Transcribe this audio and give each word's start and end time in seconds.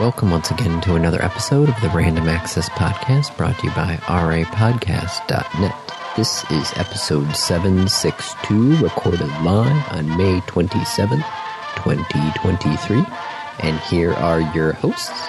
Welcome 0.00 0.30
once 0.30 0.50
again 0.50 0.80
to 0.82 0.94
another 0.96 1.22
episode 1.22 1.68
of 1.70 1.80
the 1.80 1.88
Random 1.88 2.28
Access 2.28 2.68
Podcast 2.70 3.34
brought 3.36 3.58
to 3.60 3.66
you 3.66 3.72
by 3.74 3.96
rapodcast.net. 4.06 5.92
This 6.16 6.44
is 6.50 6.72
episode 6.76 7.34
762, 7.34 8.76
recorded 8.76 9.20
live 9.42 9.92
on 9.92 10.08
May 10.18 10.40
27th, 10.40 11.24
2023. 11.76 13.04
And 13.60 13.78
here 13.80 14.12
are 14.14 14.40
your 14.54 14.72
hosts 14.74 15.28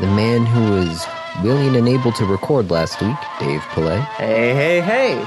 the 0.00 0.06
man 0.08 0.46
who 0.46 0.70
was 0.80 1.06
willing 1.44 1.76
and 1.76 1.86
able 1.88 2.10
to 2.12 2.24
record 2.24 2.70
last 2.70 3.00
week, 3.00 3.16
Dave 3.38 3.60
Pillay, 3.70 4.00
Hey, 4.16 4.52
hey, 4.54 4.80
hey. 4.80 5.26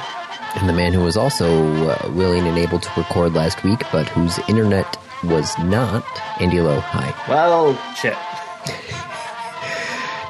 and 0.59 0.67
the 0.67 0.73
man 0.73 0.91
who 0.91 1.01
was 1.03 1.15
also 1.15 1.87
uh, 1.89 2.11
willing 2.11 2.45
and 2.45 2.57
able 2.57 2.79
to 2.79 2.89
record 2.99 3.33
last 3.33 3.63
week, 3.63 3.83
but 3.91 4.09
whose 4.09 4.37
internet 4.49 4.97
was 5.23 5.57
not, 5.59 6.03
Andy 6.41 6.59
Lowe. 6.59 6.79
Hi. 6.81 7.13
Well, 7.29 7.73
shit. 7.95 8.17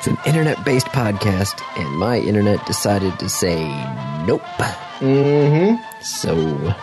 It's 0.05 0.19
an 0.19 0.27
internet 0.27 0.63
based 0.63 0.85
podcast, 0.89 1.63
and 1.79 1.97
my 1.97 2.19
internet 2.19 2.63
decided 2.67 3.17
to 3.17 3.27
say 3.27 3.65
nope. 4.27 4.43
Mm-hmm. 4.99 5.81
So 6.03 6.75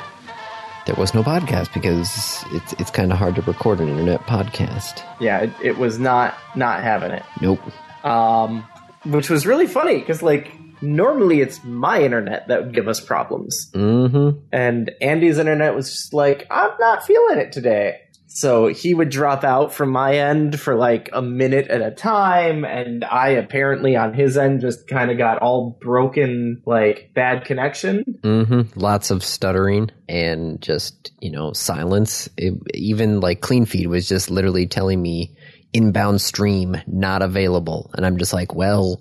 there 0.86 0.96
was 0.96 1.14
no 1.14 1.22
podcast 1.22 1.72
because 1.72 2.44
it's 2.50 2.72
it's 2.80 2.90
kind 2.90 3.12
of 3.12 3.18
hard 3.18 3.36
to 3.36 3.42
record 3.42 3.78
an 3.78 3.88
internet 3.90 4.22
podcast. 4.22 5.04
Yeah, 5.20 5.42
it, 5.42 5.52
it 5.62 5.78
was 5.78 6.00
not 6.00 6.34
not 6.56 6.82
having 6.82 7.12
it. 7.12 7.22
Nope. 7.40 7.60
Um, 8.04 8.66
which 9.04 9.30
was 9.30 9.46
really 9.46 9.68
funny 9.68 10.00
because 10.00 10.20
like 10.20 10.50
normally 10.82 11.42
it's 11.42 11.62
my 11.62 12.02
internet 12.02 12.48
that 12.48 12.64
would 12.64 12.74
give 12.74 12.88
us 12.88 12.98
problems, 12.98 13.70
Mm-hmm. 13.72 14.40
and 14.50 14.90
Andy's 15.00 15.38
internet 15.38 15.76
was 15.76 15.92
just 15.92 16.12
like 16.12 16.44
I'm 16.50 16.72
not 16.80 17.06
feeling 17.06 17.38
it 17.38 17.52
today. 17.52 18.00
So 18.34 18.66
he 18.68 18.94
would 18.94 19.10
drop 19.10 19.44
out 19.44 19.74
from 19.74 19.90
my 19.90 20.16
end 20.16 20.58
for 20.58 20.74
like 20.74 21.10
a 21.12 21.20
minute 21.20 21.68
at 21.68 21.82
a 21.82 21.90
time, 21.90 22.64
and 22.64 23.04
I 23.04 23.30
apparently 23.30 23.94
on 23.94 24.14
his 24.14 24.38
end 24.38 24.62
just 24.62 24.88
kind 24.88 25.10
of 25.10 25.18
got 25.18 25.38
all 25.38 25.76
broken, 25.80 26.62
like 26.64 27.10
bad 27.14 27.44
connection. 27.44 28.04
Mm-hmm. 28.22 28.78
Lots 28.80 29.10
of 29.10 29.22
stuttering 29.22 29.90
and 30.08 30.60
just 30.62 31.12
you 31.20 31.30
know 31.30 31.52
silence. 31.52 32.30
It, 32.38 32.54
even 32.72 33.20
like 33.20 33.42
Clean 33.42 33.66
Feed 33.66 33.88
was 33.88 34.08
just 34.08 34.30
literally 34.30 34.66
telling 34.66 35.00
me 35.00 35.36
inbound 35.74 36.22
stream 36.22 36.76
not 36.86 37.20
available, 37.20 37.90
and 37.94 38.06
I'm 38.06 38.16
just 38.16 38.32
like, 38.32 38.54
well, 38.54 39.00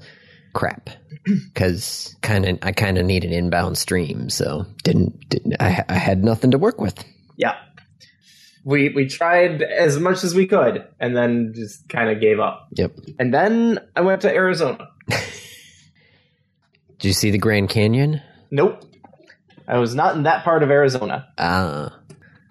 crap. 0.53 0.89
Because 1.53 2.15
kind 2.23 2.45
of, 2.47 2.57
I 2.63 2.71
kind 2.71 2.97
of 2.97 3.05
need 3.05 3.23
an 3.23 3.31
inbound 3.31 3.77
stream, 3.77 4.31
so 4.31 4.65
didn't, 4.83 5.29
didn't 5.29 5.55
I, 5.59 5.85
I 5.87 5.93
had 5.93 6.23
nothing 6.23 6.49
to 6.51 6.57
work 6.57 6.81
with. 6.81 7.03
Yeah. 7.37 7.55
We 8.63 8.89
we 8.89 9.07
tried 9.07 9.61
as 9.61 9.99
much 9.99 10.23
as 10.23 10.35
we 10.35 10.45
could 10.47 10.87
and 10.99 11.15
then 11.15 11.53
just 11.55 11.89
kind 11.89 12.09
of 12.09 12.21
gave 12.21 12.39
up. 12.39 12.67
Yep. 12.73 12.91
And 13.19 13.33
then 13.33 13.79
I 13.95 14.01
went 14.01 14.21
to 14.21 14.33
Arizona. 14.33 14.87
Did 16.99 17.07
you 17.07 17.13
see 17.13 17.31
the 17.31 17.37
Grand 17.39 17.69
Canyon? 17.69 18.21
Nope. 18.51 18.83
I 19.67 19.77
was 19.77 19.95
not 19.95 20.15
in 20.15 20.23
that 20.23 20.43
part 20.43 20.63
of 20.63 20.69
Arizona. 20.69 21.27
Ah, 21.37 21.97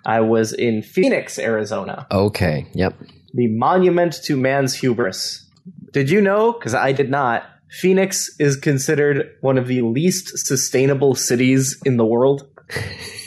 I 0.05 0.21
was 0.21 0.53
in 0.53 0.83
Phoenix, 0.83 1.39
Arizona. 1.39 2.07
okay. 2.11 2.67
Yep. 2.75 2.95
The 3.35 3.47
monument 3.49 4.15
to 4.25 4.37
man's 4.37 4.75
hubris. 4.75 5.47
Did 5.93 6.11
you 6.11 6.21
know? 6.21 6.53
Because 6.53 6.75
I 6.75 6.93
did 6.93 7.11
not. 7.11 7.45
Phoenix 7.71 8.35
is 8.41 8.57
considered 8.57 9.37
one 9.41 9.57
of 9.59 9.69
the 9.69 9.83
least 9.83 10.37
sustainable 10.39 11.15
cities 11.15 11.81
in 11.85 11.97
the 11.97 12.05
world. 12.05 12.49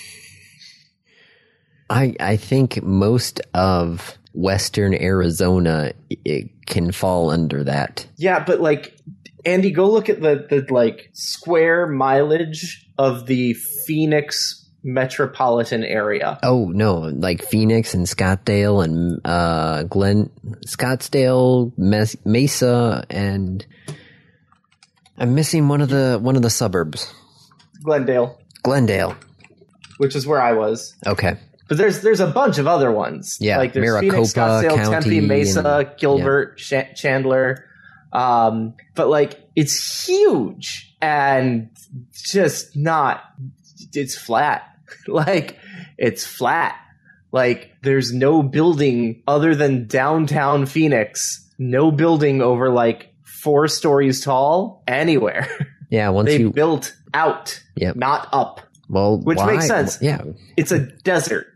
I 1.89 2.15
I 2.19 2.37
think 2.37 2.81
most 2.83 3.41
of 3.53 4.17
Western 4.33 4.93
Arizona 4.93 5.93
it 6.09 6.49
can 6.65 6.91
fall 6.91 7.29
under 7.29 7.63
that. 7.63 8.07
Yeah, 8.17 8.43
but 8.43 8.59
like 8.61 8.97
Andy, 9.45 9.71
go 9.71 9.89
look 9.89 10.09
at 10.09 10.21
the 10.21 10.45
the 10.49 10.65
like 10.73 11.09
square 11.13 11.87
mileage 11.87 12.89
of 12.97 13.25
the 13.27 13.53
Phoenix 13.53 14.59
metropolitan 14.83 15.83
area. 15.83 16.39
Oh 16.43 16.65
no, 16.65 16.95
like 16.97 17.43
Phoenix 17.43 17.93
and 17.93 18.05
Scottsdale 18.05 18.83
and 18.83 19.19
uh 19.25 19.83
Glen 19.83 20.29
Scottsdale, 20.67 21.71
Mes- 21.77 22.17
Mesa 22.25 23.05
and 23.09 23.65
I'm 25.17 25.35
missing 25.35 25.67
one 25.67 25.81
of 25.81 25.89
the 25.89 26.19
one 26.21 26.35
of 26.35 26.41
the 26.41 26.49
suburbs. 26.49 27.13
Glendale, 27.83 28.39
Glendale. 28.63 29.15
which 29.97 30.15
is 30.15 30.25
where 30.25 30.41
I 30.41 30.53
was. 30.53 30.95
Okay. 31.05 31.37
But 31.73 31.79
there's 31.79 32.01
there's 32.01 32.19
a 32.19 32.27
bunch 32.27 32.59
of 32.59 32.67
other 32.67 32.91
ones. 32.91 33.37
Yeah, 33.41 33.57
like 33.57 33.73
there's 33.73 33.83
Maricopa 33.89 34.11
Phoenix, 34.13 34.33
Scottsdale, 34.33 34.75
County 34.75 34.91
Tempe, 34.91 35.21
Mesa, 35.21 35.77
and- 35.87 35.97
Gilbert, 35.97 36.57
Cha- 36.59 36.93
Chandler. 36.95 37.65
Um, 38.11 38.75
but 38.93 39.07
like 39.09 39.39
it's 39.55 40.05
huge 40.07 40.95
and 41.01 41.69
just 42.13 42.75
not. 42.75 43.23
It's 43.91 44.15
flat. 44.15 44.69
like 45.07 45.57
it's 45.97 46.27
flat. 46.27 46.75
Like 47.31 47.71
there's 47.81 48.13
no 48.13 48.43
building 48.43 49.23
other 49.27 49.55
than 49.55 49.87
downtown 49.87 50.67
Phoenix. 50.67 51.49
No 51.57 51.89
building 51.89 52.39
over 52.43 52.69
like 52.69 53.15
four 53.23 53.67
stories 53.67 54.21
tall 54.23 54.83
anywhere. 54.87 55.47
Yeah, 55.89 56.09
once 56.09 56.29
they 56.29 56.39
you 56.39 56.49
built 56.49 56.95
out, 57.13 57.61
Yep. 57.75 57.97
not 57.97 58.27
up. 58.33 58.61
well 58.89 59.19
which 59.19 59.37
why- 59.37 59.53
makes 59.53 59.67
sense. 59.67 60.01
Yeah. 60.01 60.23
It's 60.57 60.71
a 60.71 60.79
desert. 60.79 61.52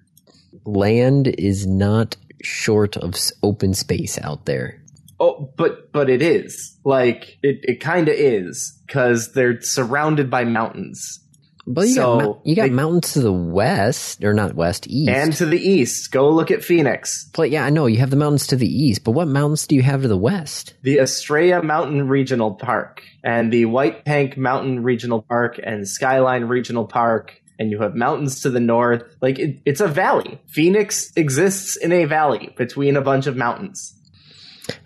Land 0.67 1.27
is 1.27 1.65
not 1.65 2.15
short 2.43 2.97
of 2.97 3.15
open 3.41 3.73
space 3.73 4.19
out 4.21 4.45
there. 4.45 4.81
Oh, 5.19 5.51
but 5.57 5.91
but 5.91 6.09
it 6.09 6.21
is 6.21 6.77
like 6.83 7.37
it. 7.41 7.59
It 7.63 7.79
kind 7.79 8.07
of 8.07 8.13
is 8.15 8.77
because 8.85 9.31
they're 9.33 9.59
surrounded 9.61 10.29
by 10.29 10.43
mountains 10.43 11.19
But 11.65 11.87
you 11.87 11.95
So, 11.95 12.19
got 12.19 12.45
you 12.47 12.55
got 12.55 12.61
they- 12.63 12.69
mountains 12.69 13.13
to 13.13 13.21
the 13.21 13.33
west, 13.33 14.23
or 14.23 14.33
not 14.33 14.53
west, 14.55 14.85
east. 14.87 15.09
and 15.09 15.33
to 15.33 15.45
the 15.47 15.57
east. 15.59 16.11
Go 16.11 16.29
look 16.29 16.51
at 16.51 16.63
Phoenix, 16.63 17.29
but 17.33 17.49
yeah, 17.49 17.65
I 17.65 17.71
know 17.71 17.87
you 17.87 17.97
have 17.97 18.11
the 18.11 18.15
mountains 18.15 18.45
to 18.47 18.55
the 18.55 18.67
east, 18.67 19.03
but 19.03 19.11
what 19.11 19.27
mountains 19.27 19.65
do 19.67 19.73
you 19.75 19.81
have 19.81 20.03
to 20.03 20.07
the 20.07 20.17
west? 20.17 20.75
the 20.83 20.99
Estrella 20.99 21.63
Mountain 21.63 22.07
Regional 22.07 22.53
Park, 22.53 23.01
and 23.23 23.51
the 23.51 23.65
White 23.65 24.05
Tank 24.05 24.37
Mountain 24.37 24.83
Regional 24.83 25.23
Park, 25.23 25.59
and 25.63 25.87
Skyline 25.87 26.43
Regional 26.45 26.85
Park. 26.85 27.41
And 27.59 27.71
you 27.71 27.81
have 27.81 27.95
mountains 27.95 28.41
to 28.41 28.49
the 28.49 28.59
north. 28.59 29.03
Like 29.21 29.39
it, 29.39 29.59
it's 29.65 29.81
a 29.81 29.87
valley. 29.87 30.39
Phoenix 30.47 31.11
exists 31.15 31.75
in 31.75 31.91
a 31.91 32.05
valley 32.05 32.53
between 32.55 32.95
a 32.95 33.01
bunch 33.01 33.25
of 33.25 33.35
mountains. 33.35 33.95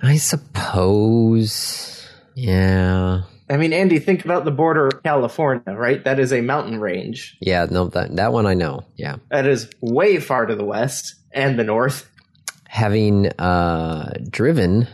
I 0.02 0.18
suppose. 0.18 2.08
Yeah. 2.36 3.24
I 3.50 3.58
mean, 3.58 3.74
Andy, 3.74 4.00
think 4.00 4.24
about 4.24 4.46
the 4.46 4.52
border 4.52 4.88
of 4.88 5.04
California, 5.04 5.76
right? 5.76 6.02
That 6.06 6.20
is 6.20 6.31
a 6.31 6.40
mountain 6.40 6.80
range. 6.80 7.36
Yeah, 7.42 7.68
no, 7.70 7.88
that 7.90 8.16
that 8.16 8.31
one 8.31 8.46
I 8.46 8.54
know. 8.54 8.86
Yeah. 8.96 9.18
That 9.30 9.46
is 9.46 9.70
way 9.81 10.20
far 10.20 10.46
to 10.46 10.56
the 10.56 10.64
west 10.64 11.16
and 11.34 11.60
the 11.60 11.66
north. 11.66 12.10
Having 12.70 13.28
uh 13.40 14.14
driven, 14.30 14.88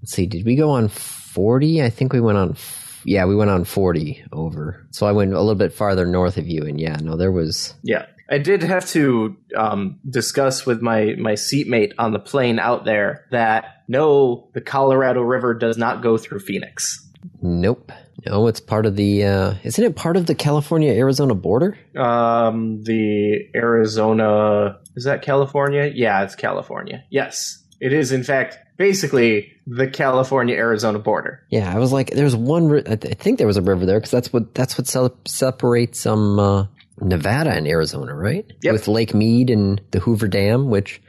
let's 0.00 0.12
see, 0.12 0.26
did 0.26 0.46
we 0.46 0.54
go 0.54 0.70
on 0.70 0.88
40? 0.88 1.82
I 1.82 1.90
think 1.90 2.12
we 2.12 2.20
went 2.20 2.38
on 2.38 2.54
yeah, 3.04 3.24
we 3.24 3.36
went 3.36 3.50
on 3.50 3.64
40 3.64 4.24
over. 4.32 4.86
So 4.90 5.06
I 5.06 5.12
went 5.12 5.32
a 5.32 5.38
little 5.38 5.54
bit 5.54 5.72
farther 5.72 6.06
north 6.06 6.36
of 6.36 6.46
you 6.46 6.62
and 6.64 6.80
yeah, 6.80 6.96
no 6.96 7.16
there 7.16 7.32
was 7.32 7.74
Yeah, 7.82 8.06
I 8.30 8.38
did 8.38 8.62
have 8.62 8.86
to 8.88 9.36
um, 9.56 9.98
discuss 10.08 10.64
with 10.66 10.80
my 10.80 11.14
my 11.18 11.34
seatmate 11.34 11.92
on 11.98 12.12
the 12.12 12.18
plane 12.18 12.58
out 12.58 12.84
there 12.84 13.26
that 13.30 13.82
no, 13.86 14.48
the 14.54 14.60
Colorado 14.60 15.20
River 15.20 15.52
does 15.54 15.76
not 15.76 16.02
go 16.02 16.16
through 16.16 16.40
Phoenix. 16.40 17.06
nope. 17.42 17.92
No, 18.26 18.46
it's 18.46 18.60
part 18.60 18.86
of 18.86 18.96
the 18.96 19.24
uh 19.24 19.54
isn't 19.64 19.84
it 19.84 19.96
part 19.96 20.16
of 20.16 20.24
the 20.26 20.34
California 20.34 20.92
Arizona 20.92 21.34
border? 21.34 21.76
Um, 21.96 22.82
the 22.84 23.48
Arizona 23.54 24.78
is 24.96 25.04
that 25.04 25.20
California? 25.22 25.90
Yeah, 25.94 26.22
it's 26.22 26.34
California. 26.34 27.04
Yes, 27.10 27.62
it 27.80 27.92
is. 27.92 28.12
In 28.12 28.22
fact, 28.22 28.58
basically 28.76 29.52
the 29.66 29.88
California 29.88 30.56
Arizona 30.56 30.98
border. 30.98 31.42
Yeah, 31.50 31.74
I 31.74 31.78
was 31.78 31.92
like, 31.92 32.10
there's 32.10 32.36
one. 32.36 32.68
ri- 32.68 32.82
I, 32.86 32.96
th- 32.96 33.14
I 33.14 33.14
think 33.14 33.38
there 33.38 33.46
was 33.46 33.56
a 33.56 33.62
river 33.62 33.86
there 33.86 33.98
because 33.98 34.10
that's 34.10 34.32
what 34.32 34.54
that's 34.54 34.76
what 34.78 34.86
cel- 34.86 35.16
separates 35.26 36.06
um 36.06 36.38
uh, 36.38 36.66
Nevada 37.00 37.50
and 37.50 37.66
Arizona, 37.66 38.14
right? 38.14 38.50
Yep. 38.62 38.72
With 38.72 38.88
Lake 38.88 39.14
Mead 39.14 39.50
and 39.50 39.80
the 39.90 40.00
Hoover 40.00 40.28
Dam, 40.28 40.70
which 40.70 41.00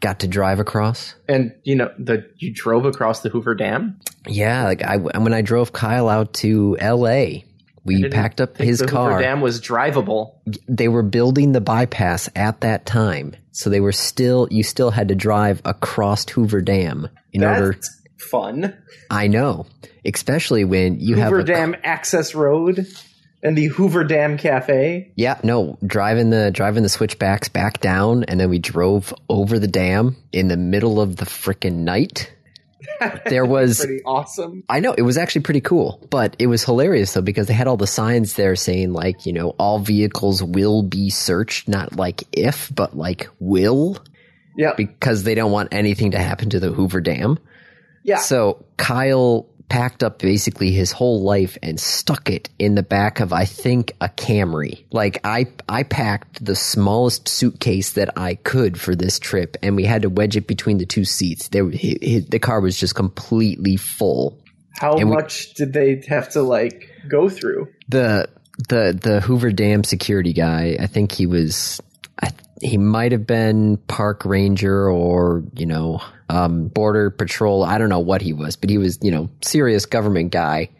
got 0.00 0.20
to 0.20 0.28
drive 0.28 0.58
across. 0.60 1.14
And 1.28 1.54
you 1.64 1.76
know, 1.76 1.90
the 1.98 2.28
you 2.36 2.52
drove 2.52 2.84
across 2.84 3.20
the 3.20 3.28
Hoover 3.30 3.54
Dam. 3.54 3.98
Yeah, 4.26 4.64
like 4.64 4.82
I 4.82 4.96
when 4.96 5.32
I 5.32 5.42
drove 5.42 5.72
Kyle 5.72 6.08
out 6.08 6.34
to 6.34 6.76
L.A., 6.80 7.44
we 7.84 8.08
packed 8.08 8.40
up 8.40 8.56
his 8.58 8.80
the 8.80 8.86
car. 8.86 9.10
Hoover 9.10 9.22
Dam 9.22 9.40
was 9.40 9.60
drivable. 9.60 10.34
They 10.68 10.88
were 10.88 11.02
building 11.02 11.52
the 11.52 11.60
bypass 11.60 12.28
at 12.36 12.60
that 12.60 12.84
time, 12.86 13.34
so 13.52 13.70
they 13.70 13.80
were 13.80 13.92
still. 13.92 14.48
You 14.50 14.62
still 14.62 14.90
had 14.90 15.08
to 15.08 15.14
drive 15.14 15.62
across 15.64 16.28
Hoover 16.30 16.60
Dam 16.60 17.08
in 17.32 17.44
order. 17.44 17.72
That's 17.72 18.02
fun. 18.18 18.76
I 19.10 19.28
know, 19.28 19.66
especially 20.04 20.64
when 20.64 21.00
you 21.00 21.16
have 21.16 21.30
Hoover 21.30 21.44
Dam 21.44 21.76
Access 21.84 22.34
Road 22.34 22.86
and 23.42 23.56
the 23.56 23.66
Hoover 23.66 24.04
Dam 24.04 24.38
Cafe. 24.38 25.12
Yeah, 25.16 25.40
no, 25.42 25.78
driving 25.84 26.30
the 26.30 26.50
driving 26.50 26.82
the 26.82 26.88
switchbacks 26.88 27.48
back 27.48 27.80
down, 27.80 28.24
and 28.24 28.38
then 28.38 28.50
we 28.50 28.58
drove 28.58 29.12
over 29.28 29.58
the 29.58 29.68
dam 29.68 30.16
in 30.32 30.48
the 30.48 30.56
middle 30.56 31.00
of 31.00 31.16
the 31.16 31.26
frickin' 31.26 31.78
night. 31.78 32.32
There 33.26 33.44
was 33.44 33.80
Pretty 33.80 34.02
awesome. 34.04 34.64
I 34.68 34.80
know 34.80 34.92
it 34.92 35.02
was 35.02 35.16
actually 35.18 35.42
pretty 35.42 35.60
cool, 35.60 36.04
but 36.10 36.36
it 36.38 36.46
was 36.46 36.64
hilarious 36.64 37.12
though 37.14 37.22
because 37.22 37.46
they 37.46 37.54
had 37.54 37.66
all 37.66 37.76
the 37.76 37.86
signs 37.86 38.34
there 38.34 38.56
saying 38.56 38.92
like, 38.92 39.26
you 39.26 39.32
know, 39.32 39.50
all 39.58 39.78
vehicles 39.78 40.42
will 40.42 40.82
be 40.82 41.10
searched, 41.10 41.68
not 41.68 41.96
like 41.96 42.24
if, 42.32 42.70
but 42.74 42.96
like 42.96 43.28
will, 43.38 43.98
Yeah. 44.56 44.74
because 44.76 45.22
they 45.24 45.34
don't 45.34 45.52
want 45.52 45.68
anything 45.72 46.10
to 46.12 46.18
happen 46.18 46.50
to 46.50 46.60
the 46.60 46.70
Hoover 46.70 47.00
Dam. 47.00 47.38
Yeah. 48.04 48.18
So 48.18 48.64
Kyle 48.76 49.46
packed 49.72 50.02
up 50.02 50.18
basically 50.18 50.70
his 50.70 50.92
whole 50.92 51.22
life 51.22 51.56
and 51.62 51.80
stuck 51.80 52.28
it 52.28 52.50
in 52.58 52.74
the 52.74 52.82
back 52.82 53.20
of 53.20 53.32
I 53.32 53.46
think 53.46 53.92
a 54.02 54.08
Camry. 54.10 54.84
Like 54.92 55.18
I 55.24 55.46
I 55.66 55.82
packed 55.82 56.44
the 56.44 56.54
smallest 56.54 57.26
suitcase 57.26 57.92
that 57.94 58.10
I 58.18 58.34
could 58.34 58.78
for 58.78 58.94
this 58.94 59.18
trip 59.18 59.56
and 59.62 59.74
we 59.74 59.84
had 59.84 60.02
to 60.02 60.10
wedge 60.10 60.36
it 60.36 60.46
between 60.46 60.76
the 60.76 60.84
two 60.84 61.06
seats. 61.06 61.48
There 61.48 61.64
the 61.64 62.38
car 62.38 62.60
was 62.60 62.76
just 62.76 62.94
completely 62.94 63.76
full. 63.76 64.38
How 64.78 64.98
and 64.98 65.08
we- 65.08 65.16
much 65.16 65.54
did 65.54 65.72
they 65.72 66.02
have 66.06 66.28
to 66.32 66.42
like 66.42 66.90
go 67.08 67.30
through? 67.30 67.68
The 67.88 68.28
the 68.68 68.98
the 69.00 69.20
Hoover 69.22 69.52
Dam 69.52 69.84
security 69.84 70.34
guy, 70.34 70.76
I 70.78 70.86
think 70.86 71.12
he 71.12 71.24
was 71.26 71.80
he 72.62 72.78
might 72.78 73.12
have 73.12 73.26
been 73.26 73.76
park 73.88 74.24
ranger 74.24 74.88
or, 74.88 75.42
you 75.54 75.66
know, 75.66 76.00
um, 76.28 76.68
border 76.68 77.10
patrol. 77.10 77.62
I 77.64 77.76
don't 77.78 77.88
know 77.88 77.98
what 78.00 78.22
he 78.22 78.32
was, 78.32 78.56
but 78.56 78.70
he 78.70 78.78
was, 78.78 78.98
you 79.02 79.10
know, 79.10 79.28
serious 79.42 79.84
government 79.84 80.30
guy. 80.32 80.70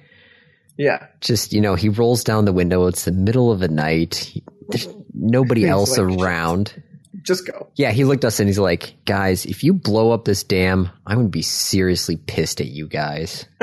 Yeah. 0.78 1.06
just 1.20 1.52
you 1.52 1.60
know 1.60 1.74
he 1.74 1.90
rolls 1.90 2.24
down 2.24 2.46
the 2.46 2.52
window 2.52 2.86
it's 2.86 3.04
the 3.04 3.12
middle 3.12 3.52
of 3.52 3.60
the 3.60 3.68
night 3.68 4.14
He- 4.14 4.42
there's 4.70 4.88
nobody 5.14 5.66
else 5.68 5.98
like, 5.98 6.18
around 6.18 6.82
Just 7.22 7.46
go. 7.46 7.68
yeah 7.76 7.90
he 7.92 8.04
looked 8.04 8.24
us 8.24 8.40
and 8.40 8.48
he's 8.48 8.58
like 8.58 8.94
guys 9.04 9.44
if 9.44 9.62
you 9.62 9.74
blow 9.74 10.12
up 10.12 10.24
this 10.24 10.42
dam 10.42 10.88
i'm 11.06 11.18
gonna 11.18 11.28
be 11.28 11.42
seriously 11.42 12.16
pissed 12.16 12.60
at 12.62 12.68
you 12.68 12.88
guys 12.88 13.44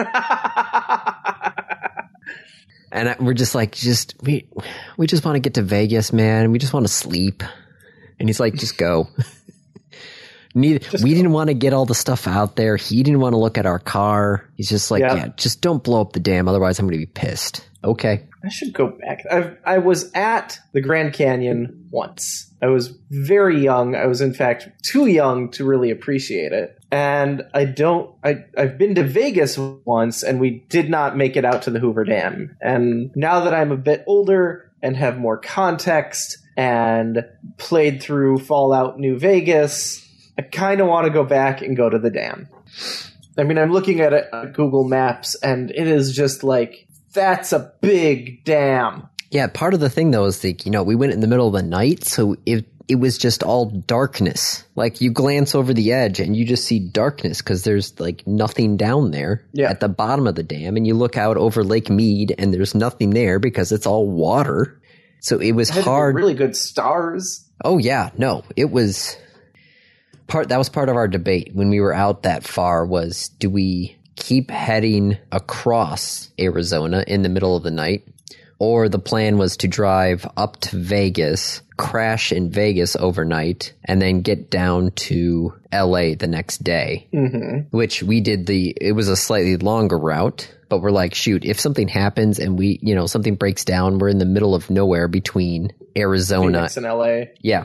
and 2.92 3.10
I, 3.10 3.15
we're 3.19 3.33
just 3.33 3.56
like 3.56 3.72
just 3.74 4.15
we 4.22 4.48
we 4.98 5.07
just 5.07 5.25
want 5.25 5.36
to 5.36 5.39
get 5.39 5.56
to 5.56 5.62
vegas 5.63 6.13
man 6.13 6.51
we 6.51 6.60
just 6.60 6.74
want 6.74 6.86
to 6.86 6.94
sleep 6.94 7.44
and 8.19 8.30
he's 8.30 8.39
like 8.39 8.56
just 8.56 8.77
go 8.77 9.07
Neither, 10.56 10.98
we 11.04 11.13
didn't 11.13 11.31
want 11.31 11.50
to 11.50 11.54
get 11.54 11.74
all 11.74 11.86
the 11.86 11.94
stuff 11.94 12.25
out 12.25 12.56
there. 12.56 12.75
He 12.75 13.04
didn't 13.04 13.19
want 13.19 13.33
to 13.33 13.38
look 13.38 13.57
at 13.60 13.68
our 13.68 13.77
car. 13.77 14.50
He's 14.56 14.68
just 14.68 14.89
like, 14.89 15.01
Yeah. 15.01 15.16
yeah, 15.16 15.27
just 15.38 15.62
don't 15.62 15.83
blow 15.83 16.01
up 16.01 16.13
the 16.13 16.19
dam. 16.19 16.48
Otherwise, 16.48 16.80
I'm 16.80 16.88
going 16.88 17.00
to 17.00 17.06
be 17.06 17.12
pissed. 17.12 17.69
Okay. 17.83 18.25
I 18.44 18.50
should 18.50 18.74
go 18.74 18.88
back. 18.88 19.24
I 19.31 19.56
I 19.66 19.77
was 19.77 20.12
at 20.13 20.60
the 20.74 20.81
Grand 20.81 21.13
Canyon 21.13 21.88
once. 21.92 22.51
I 22.62 22.68
was 22.68 22.98
very 23.10 23.62
young. 23.62 23.95
I 23.95 24.06
was 24.07 24.22
in 24.22 24.33
fact 24.33 24.69
too 24.83 25.06
young 25.07 25.51
to 25.51 25.65
really 25.65 25.92
appreciate 25.92 26.51
it. 26.51 26.77
And 26.92 27.44
I 27.54 27.65
don't 27.65 28.15
I 28.24 28.45
I've 28.57 28.77
been 28.77 28.95
to 28.95 29.04
Vegas 29.04 29.57
once 29.57 30.24
and 30.24 30.39
we 30.39 30.65
did 30.69 30.89
not 30.89 31.15
make 31.18 31.36
it 31.38 31.45
out 31.45 31.63
to 31.63 31.69
the 31.72 31.80
Hoover 31.80 32.06
Dam. 32.06 32.56
And 32.62 33.12
now 33.15 33.42
that 33.42 33.54
I'm 33.54 33.72
a 33.72 33.77
bit 33.77 34.04
older 34.07 34.72
and 34.81 34.95
have 34.95 35.18
more 35.18 35.38
context 35.38 36.38
and 36.59 37.23
played 37.57 38.03
through 38.03 38.39
Fallout 38.39 39.00
New 39.00 39.17
Vegas, 39.17 40.06
I 40.38 40.41
kind 40.41 40.81
of 40.81 40.88
want 40.88 41.07
to 41.07 41.13
go 41.13 41.23
back 41.23 41.61
and 41.61 41.77
go 41.77 41.89
to 41.89 41.97
the 41.97 42.09
dam. 42.09 42.50
I 43.38 43.44
mean, 43.44 43.57
I'm 43.57 43.71
looking 43.71 44.01
at 44.01 44.11
it 44.11 44.25
on 44.33 44.51
Google 44.51 44.83
Maps 44.83 45.35
and 45.41 45.71
it 45.71 45.88
is 45.88 46.13
just 46.13 46.44
like 46.44 46.85
that's 47.13 47.53
a 47.53 47.71
big 47.81 48.44
dam. 48.44 49.07
Yeah, 49.31 49.47
part 49.47 49.73
of 49.73 49.79
the 49.79 49.89
thing 49.89 50.11
though 50.11 50.25
is 50.25 50.44
like, 50.44 50.65
you 50.65 50.71
know, 50.71 50.83
we 50.83 50.95
went 50.95 51.13
in 51.13 51.21
the 51.21 51.27
middle 51.27 51.47
of 51.47 51.53
the 51.53 51.63
night, 51.63 52.03
so 52.03 52.35
it 52.45 52.65
it 52.89 52.95
was 53.00 53.17
just 53.19 53.44
all 53.44 53.67
darkness. 53.69 54.63
Like 54.75 55.00
you 55.00 55.12
glance 55.12 55.53
over 55.55 55.73
the 55.75 55.94
edge 55.94 56.19
and 56.19 56.35
you 56.35 56.44
just 56.44 56.65
see 56.65 56.79
darkness 56.79 57.38
because 57.39 57.63
there's 57.63 57.97
like 58.00 58.25
nothing 58.27 58.77
down 58.77 59.12
there 59.12 59.45
Yeah. 59.53 59.69
at 59.69 59.79
the 59.79 59.88
bottom 59.88 60.25
of 60.27 60.35
the 60.35 60.44
dam, 60.44 60.75
and 60.75 60.85
you 60.85 60.95
look 60.95 61.15
out 61.15 61.38
over 61.38 61.63
Lake 61.63 61.89
Mead 61.89 62.33
and 62.38 62.53
there's 62.53 62.75
nothing 62.75 63.12
there 63.12 63.39
because 63.39 63.71
it's 63.71 63.85
all 63.85 64.09
water. 64.09 64.78
So 65.21 65.39
it 65.39 65.51
was 65.54 65.69
It 65.69 65.74
had 65.74 65.80
to 65.81 65.86
be 65.86 65.89
hard. 65.89 66.16
really 66.16 66.33
good 66.33 66.56
stars. 66.56 67.45
Oh 67.63 67.77
yeah, 67.77 68.10
no, 68.18 68.44
it 68.56 68.71
was 68.71 69.18
part. 70.27 70.50
That 70.50 70.57
was 70.57 70.69
part 70.69 70.89
of 70.89 70.95
our 70.95 71.07
debate 71.07 71.51
when 71.54 71.69
we 71.69 71.80
were 71.81 71.94
out 71.94 72.24
that 72.24 72.44
far. 72.44 72.86
Was 72.86 73.30
do 73.39 73.50
we 73.50 73.98
keep 74.16 74.50
heading 74.50 75.18
across 75.31 76.30
Arizona 76.39 77.04
in 77.07 77.21
the 77.21 77.30
middle 77.30 77.56
of 77.56 77.63
the 77.63 77.71
night, 77.71 78.07
or 78.60 78.88
the 78.89 79.00
plan 79.00 79.38
was 79.38 79.57
to 79.57 79.68
drive 79.68 80.25
up 80.38 80.57
to 80.62 80.77
Vegas, 80.77 81.62
crash 81.77 82.31
in 82.31 82.50
Vegas 82.50 82.95
overnight, 82.95 83.74
and 83.86 84.01
then 84.01 84.22
get 84.22 84.50
down 84.50 84.92
to 84.92 85.54
L.A. 85.72 86.15
the 86.15 86.27
next 86.27 86.63
day? 86.63 87.07
Mm-hmm. 87.13 87.75
Which 87.75 88.04
we 88.04 88.22
did 88.22 88.45
the. 88.45 88.75
It 88.80 88.94
was 88.94 89.07
a 89.10 89.15
slightly 89.18 89.57
longer 89.57 89.98
route. 89.98 90.54
But 90.69 90.81
we're 90.81 90.92
like, 90.92 91.16
shoot, 91.16 91.44
if 91.45 91.60
something 91.60 91.88
happens 91.88 92.39
and 92.39 92.57
we, 92.57 92.80
you 92.81 92.95
know, 92.95 93.07
something 93.07 93.36
breaks 93.36 93.66
down, 93.66 93.98
we're 93.98 94.10
in 94.10 94.19
the 94.19 94.25
middle 94.25 94.54
of 94.54 94.69
nowhere 94.69 95.07
between 95.07 95.74
Arizona 95.98 96.60
Phoenix 96.60 96.77
and 96.77 96.86
LA. 96.86 97.31
yeah. 97.42 97.63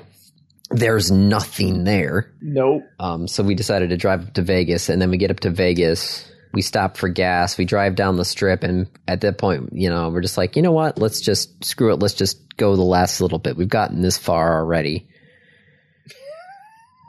There's 0.71 1.11
nothing 1.11 1.85
there. 1.85 2.33
Nope. 2.41 2.83
Um, 2.99 3.29
so 3.29 3.43
we 3.43 3.55
decided 3.55 3.91
to 3.91 3.97
drive 3.99 4.27
up 4.27 4.35
to 4.35 4.43
Vegas, 4.43 4.89
and 4.89 5.01
then 5.01 5.11
we 5.11 5.19
get 5.19 5.31
up 5.31 5.41
to 5.41 5.51
Vegas. 5.51 6.29
We 6.55 6.63
stop 6.63 6.97
for 6.97 7.09
gas. 7.09 7.59
We 7.59 7.67
drive 7.67 7.97
down 7.97 8.17
the 8.17 8.25
strip, 8.25 8.65
and 8.65 8.89
at 9.07 9.21
that 9.21 9.37
point, 9.39 9.71
you 9.73 9.91
know, 9.91 10.09
we're 10.09 10.23
just 10.23 10.39
like, 10.39 10.57
you 10.57 10.63
know 10.63 10.73
what? 10.73 10.99
Let's 10.99 11.21
just 11.21 11.65
screw 11.65 11.93
it. 11.93 12.01
Let's 12.01 12.15
just 12.15 12.57
go 12.57 12.75
the 12.77 12.83
last 12.83 13.21
little 13.21 13.39
bit. 13.39 13.57
We've 13.57 13.69
gotten 13.69 14.01
this 14.01 14.17
far 14.17 14.59
already. 14.59 15.07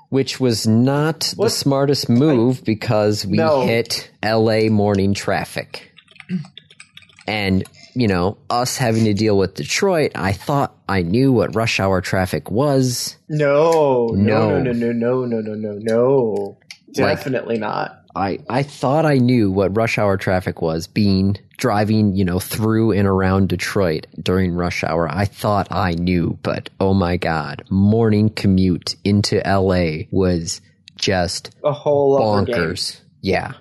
Which 0.10 0.40
was 0.40 0.66
not 0.68 1.34
the 1.38 1.50
smartest 1.50 2.10
move 2.10 2.64
because 2.64 3.26
we 3.26 3.38
No. 3.38 3.66
hit 3.66 4.10
LA 4.24 4.70
morning 4.70 5.14
traffic. 5.14 5.92
And, 7.28 7.64
you 7.96 8.08
know, 8.08 8.38
us 8.50 8.78
having 8.78 9.06
to 9.06 9.14
deal 9.14 9.38
with 9.38 9.56
Detroit, 9.56 10.12
I 10.16 10.32
thought 10.32 10.76
I 10.88 11.02
knew 11.02 11.32
what 11.32 11.56
rush 11.56 11.80
hour 11.80 12.02
traffic 12.02 12.52
was. 12.52 13.18
No. 13.28 14.10
No. 14.14 14.60
No. 14.62 14.72
No. 14.72 14.92
No. 14.92 15.26
No. 15.26 15.26
No. 15.26 15.40
No. 15.42 15.54
No. 15.56 15.78
No. 15.82 16.58
Definitely 16.94 17.58
not. 17.58 18.05
I, 18.16 18.40
I 18.50 18.64
thought 18.64 19.06
I 19.06 19.18
knew 19.18 19.52
what 19.52 19.76
rush 19.76 19.98
hour 19.98 20.18
traffic 20.18 20.62
was 20.62 20.88
being 20.88 21.38
driving, 21.58 22.16
you 22.16 22.24
know, 22.24 22.40
through 22.40 22.92
and 22.94 23.08
around 23.08 23.50
Detroit 23.50 24.08
during 24.22 24.54
rush 24.54 24.84
hour. 24.84 25.10
I 25.10 25.26
thought 25.26 25.68
I 25.72 25.92
knew, 25.92 26.40
but 26.42 26.70
oh 26.80 26.94
my 26.94 27.18
God, 27.18 27.64
morning 27.70 28.30
commute 28.30 28.96
into 29.04 29.42
LA 29.46 30.06
was 30.12 30.62
just 30.96 31.54
A 31.64 31.74
whole 31.74 32.20
bonkers. 32.20 33.02
Yeah. 33.22 33.54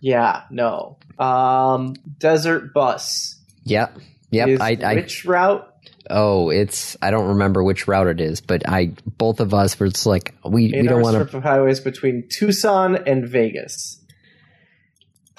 Yeah. 0.00 0.42
No. 0.50 0.98
Um. 1.18 1.94
Desert 2.18 2.72
bus. 2.74 3.40
Yep. 3.64 3.98
Yep. 4.30 4.60
I, 4.60 4.78
I, 4.84 4.94
which 4.96 5.24
route? 5.24 5.74
Oh, 6.10 6.50
it's, 6.50 6.96
I 7.02 7.10
don't 7.10 7.28
remember 7.28 7.62
which 7.62 7.88
route 7.88 8.06
it 8.06 8.20
is, 8.20 8.40
but 8.40 8.68
I, 8.68 8.92
both 9.06 9.40
of 9.40 9.54
us 9.54 9.78
were 9.78 9.88
just 9.88 10.06
like, 10.06 10.34
we, 10.44 10.72
we 10.72 10.82
don't 10.82 11.02
want 11.02 11.14
strip 11.14 11.30
to, 11.30 11.36
of 11.38 11.42
highways 11.42 11.80
between 11.80 12.28
Tucson 12.28 12.96
and 13.06 13.26
Vegas, 13.28 14.00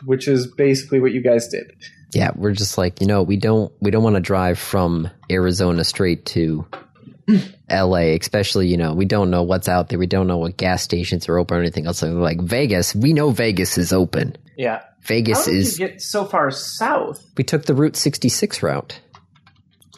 which 0.03 0.27
is 0.27 0.47
basically 0.47 0.99
what 0.99 1.11
you 1.11 1.21
guys 1.21 1.47
did. 1.47 1.71
yeah, 2.13 2.31
we're 2.35 2.53
just 2.53 2.77
like, 2.77 3.01
you 3.01 3.07
know, 3.07 3.23
we 3.23 3.37
don't, 3.37 3.71
we 3.81 3.91
don't 3.91 4.03
want 4.03 4.15
to 4.15 4.21
drive 4.21 4.59
from 4.59 5.09
Arizona 5.31 5.83
straight 5.83 6.25
to 6.27 6.65
LA, 7.69 8.15
especially, 8.19 8.67
you 8.67 8.77
know, 8.77 8.93
we 8.93 9.05
don't 9.05 9.29
know 9.29 9.43
what's 9.43 9.69
out 9.69 9.89
there. 9.89 9.99
We 9.99 10.07
don't 10.07 10.27
know 10.27 10.37
what 10.37 10.57
gas 10.57 10.83
stations 10.83 11.29
are 11.29 11.37
open 11.37 11.57
or 11.57 11.61
anything 11.61 11.85
else. 11.85 12.01
Like 12.01 12.41
Vegas, 12.41 12.95
we 12.95 13.13
know 13.13 13.31
Vegas 13.31 13.77
is 13.77 13.93
open. 13.93 14.35
Yeah. 14.57 14.79
How 14.79 14.85
Vegas 15.01 15.45
did 15.45 15.55
is, 15.55 15.79
you 15.79 15.87
get 15.87 16.01
so 16.01 16.25
far 16.25 16.51
south? 16.51 17.23
we 17.37 17.43
took 17.43 17.65
the 17.65 17.73
Route 17.73 17.95
66 17.95 18.61
route 18.61 18.99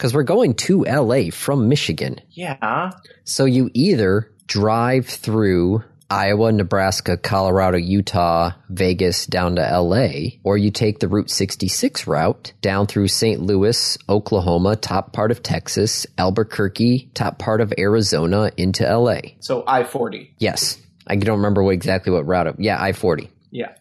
because 0.02 0.16
we're 0.16 0.24
going 0.24 0.56
to 0.56 0.84
LA 0.84 1.30
from 1.32 1.70
Michigan. 1.70 2.20
Yeah. 2.32 2.90
So 3.24 3.46
you 3.46 3.70
either 3.76 4.32
drive 4.48 5.06
through 5.06 5.84
Iowa, 6.10 6.52
Nebraska, 6.52 7.18
Colorado, 7.18 7.78
Utah, 7.78 8.54
Vegas 8.68 9.28
down 9.28 9.58
to 9.58 9.62
LA, 9.62 10.40
or 10.44 10.58
you 10.58 10.72
take 10.72 10.98
the 10.98 11.08
Route 11.08 11.30
66 11.30 12.08
route 12.08 12.52
down 12.62 12.88
through 12.88 13.10
St. 13.10 13.42
Louis, 13.42 13.96
Oklahoma, 14.10 14.76
top 14.76 15.14
part 15.14 15.30
of 15.30 15.44
Texas, 15.44 16.08
Albuquerque, 16.18 17.12
top 17.14 17.38
part 17.38 17.62
of 17.62 17.72
Arizona 17.78 18.50
into 18.58 18.84
LA. 18.84 19.20
So 19.40 19.64
I 19.68 19.84
forty. 19.84 20.34
Yes. 20.40 20.82
I 21.06 21.16
don't 21.16 21.38
remember 21.38 21.62
what, 21.62 21.76
exactly 21.76 22.12
what 22.12 22.26
route. 22.26 22.48
It, 22.48 22.56
yeah, 22.58 22.82
I 22.82 22.94
40. 22.94 23.30
Yeah. 23.52 23.76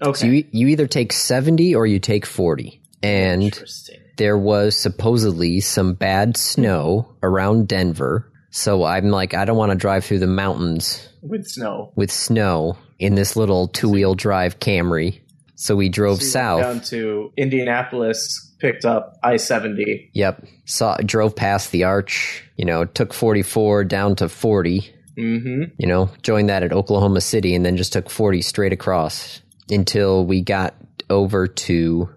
Okay. 0.00 0.18
So 0.20 0.26
you, 0.26 0.44
you 0.52 0.68
either 0.68 0.86
take 0.86 1.12
70 1.12 1.74
or 1.74 1.84
you 1.84 1.98
take 1.98 2.26
40. 2.26 2.80
And 3.02 3.42
Interesting. 3.42 4.03
There 4.16 4.38
was 4.38 4.76
supposedly 4.76 5.60
some 5.60 5.94
bad 5.94 6.36
snow 6.36 7.08
around 7.22 7.68
Denver. 7.68 8.30
So 8.50 8.84
I'm 8.84 9.08
like, 9.10 9.34
I 9.34 9.44
don't 9.44 9.56
want 9.56 9.72
to 9.72 9.78
drive 9.78 10.04
through 10.04 10.20
the 10.20 10.26
mountains 10.28 11.08
With 11.22 11.46
snow. 11.46 11.92
with 11.96 12.10
snow 12.12 12.76
in 12.98 13.14
this 13.16 13.34
little 13.36 13.66
two 13.68 13.88
wheel 13.88 14.14
drive 14.14 14.60
Camry. 14.60 15.20
So 15.56 15.74
we 15.76 15.88
drove 15.88 16.22
So 16.22 16.28
south. 16.28 16.62
down 16.62 16.80
to 16.82 17.32
Indianapolis, 17.36 18.54
picked 18.60 18.84
up 18.84 19.18
I 19.22 19.36
seventy. 19.36 20.10
Yep. 20.12 20.44
Saw 20.66 20.96
drove 20.98 21.34
past 21.36 21.70
the 21.72 21.84
arch, 21.84 22.44
you 22.56 22.64
know, 22.64 22.84
took 22.84 23.12
44 23.12 23.84
down 23.84 24.16
to 24.16 24.28
40 24.28 24.90
Mm-hmm. 25.16 25.62
You 25.78 25.86
know, 25.86 26.10
joined 26.22 26.48
that 26.48 26.64
at 26.64 26.72
Oklahoma 26.72 27.20
City 27.20 27.54
and 27.54 27.64
then 27.64 27.76
just 27.76 27.92
took 27.92 28.10
40 28.10 28.42
straight 28.42 28.72
across 28.72 29.40
until 29.70 30.26
we 30.26 30.40
got 30.40 30.74
over 31.08 31.46
to, 31.46 32.08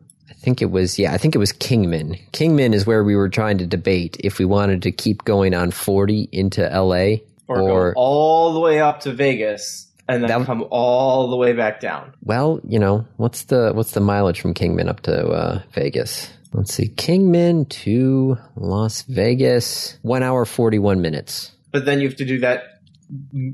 think 0.48 0.62
it 0.62 0.72
was, 0.72 0.98
yeah, 0.98 1.14
I 1.14 1.18
think 1.18 1.36
it 1.36 1.40
was 1.40 1.52
Kingman. 1.52 2.16
Kingman 2.32 2.74
is 2.74 2.88
where 2.88 3.04
we 3.04 3.18
were 3.18 3.28
trying 3.28 3.58
to 3.58 3.66
debate 3.66 4.16
if 4.22 4.40
we 4.40 4.46
wanted 4.46 4.82
to 4.84 4.94
keep 4.94 5.26
going 5.26 5.54
on 5.54 5.72
40 5.72 6.30
into 6.32 6.62
LA 6.62 7.18
Or, 7.50 7.60
or, 7.60 7.92
go 7.92 8.00
all 8.00 8.54
the 8.54 8.62
way 8.62 8.80
up 8.80 9.02
to 9.02 9.12
Vegas 9.12 9.92
and 10.08 10.24
then 10.24 10.30
That- 10.30 10.46
come 10.46 10.64
all 10.72 11.30
the 11.30 11.36
way 11.36 11.52
back 11.52 11.82
down. 11.82 12.14
well, 12.24 12.62
you 12.66 12.80
know, 12.80 13.06
what's 13.18 13.44
the, 13.44 13.72
what's 13.74 13.92
the 13.92 14.00
mileage 14.00 14.40
from 14.40 14.54
Kingman 14.54 14.88
up 14.88 15.02
to 15.02 15.28
uh, 15.28 15.62
Vegas? 15.74 16.30
Let's 16.54 16.74
see, 16.74 16.88
Kingman 16.88 17.66
to 17.84 18.38
Las 18.56 19.02
Vegas, 19.02 19.98
one 20.02 20.24
hour, 20.24 20.46
41 20.46 21.02
minutes. 21.02 21.52
But 21.74 21.84
then 21.84 22.00
you 22.00 22.08
have 22.08 22.18
to 22.20 22.26
do 22.26 22.40
that 22.40 22.64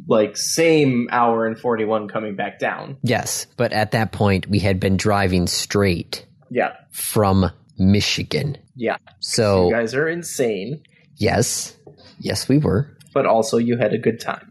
like 0.07 0.37
same 0.37 1.09
hour 1.11 1.47
and 1.47 1.57
41 1.57 2.07
coming 2.07 2.35
back 2.35 2.59
down. 2.59 2.97
Yes, 3.01 3.47
but 3.57 3.73
at 3.73 3.91
that 3.93 4.11
point, 4.11 4.47
we 4.47 4.59
had 4.59 4.79
been 4.79 4.95
driving 4.95 5.47
straight 5.47 6.27
Yeah. 6.53 6.73
from 6.91 7.49
Michigan. 7.77 8.57
Yeah. 8.75 8.97
So, 9.19 9.67
You 9.69 9.73
guys 9.75 9.93
are 9.95 10.07
insane, 10.07 10.81
yes, 11.17 11.75
yes, 12.19 12.47
we 12.47 12.57
were. 12.59 12.95
but 13.13 13.25
also 13.25 13.57
you 13.57 13.77
had 13.77 13.93
a 13.93 13.97
good 13.97 14.19
time. 14.19 14.49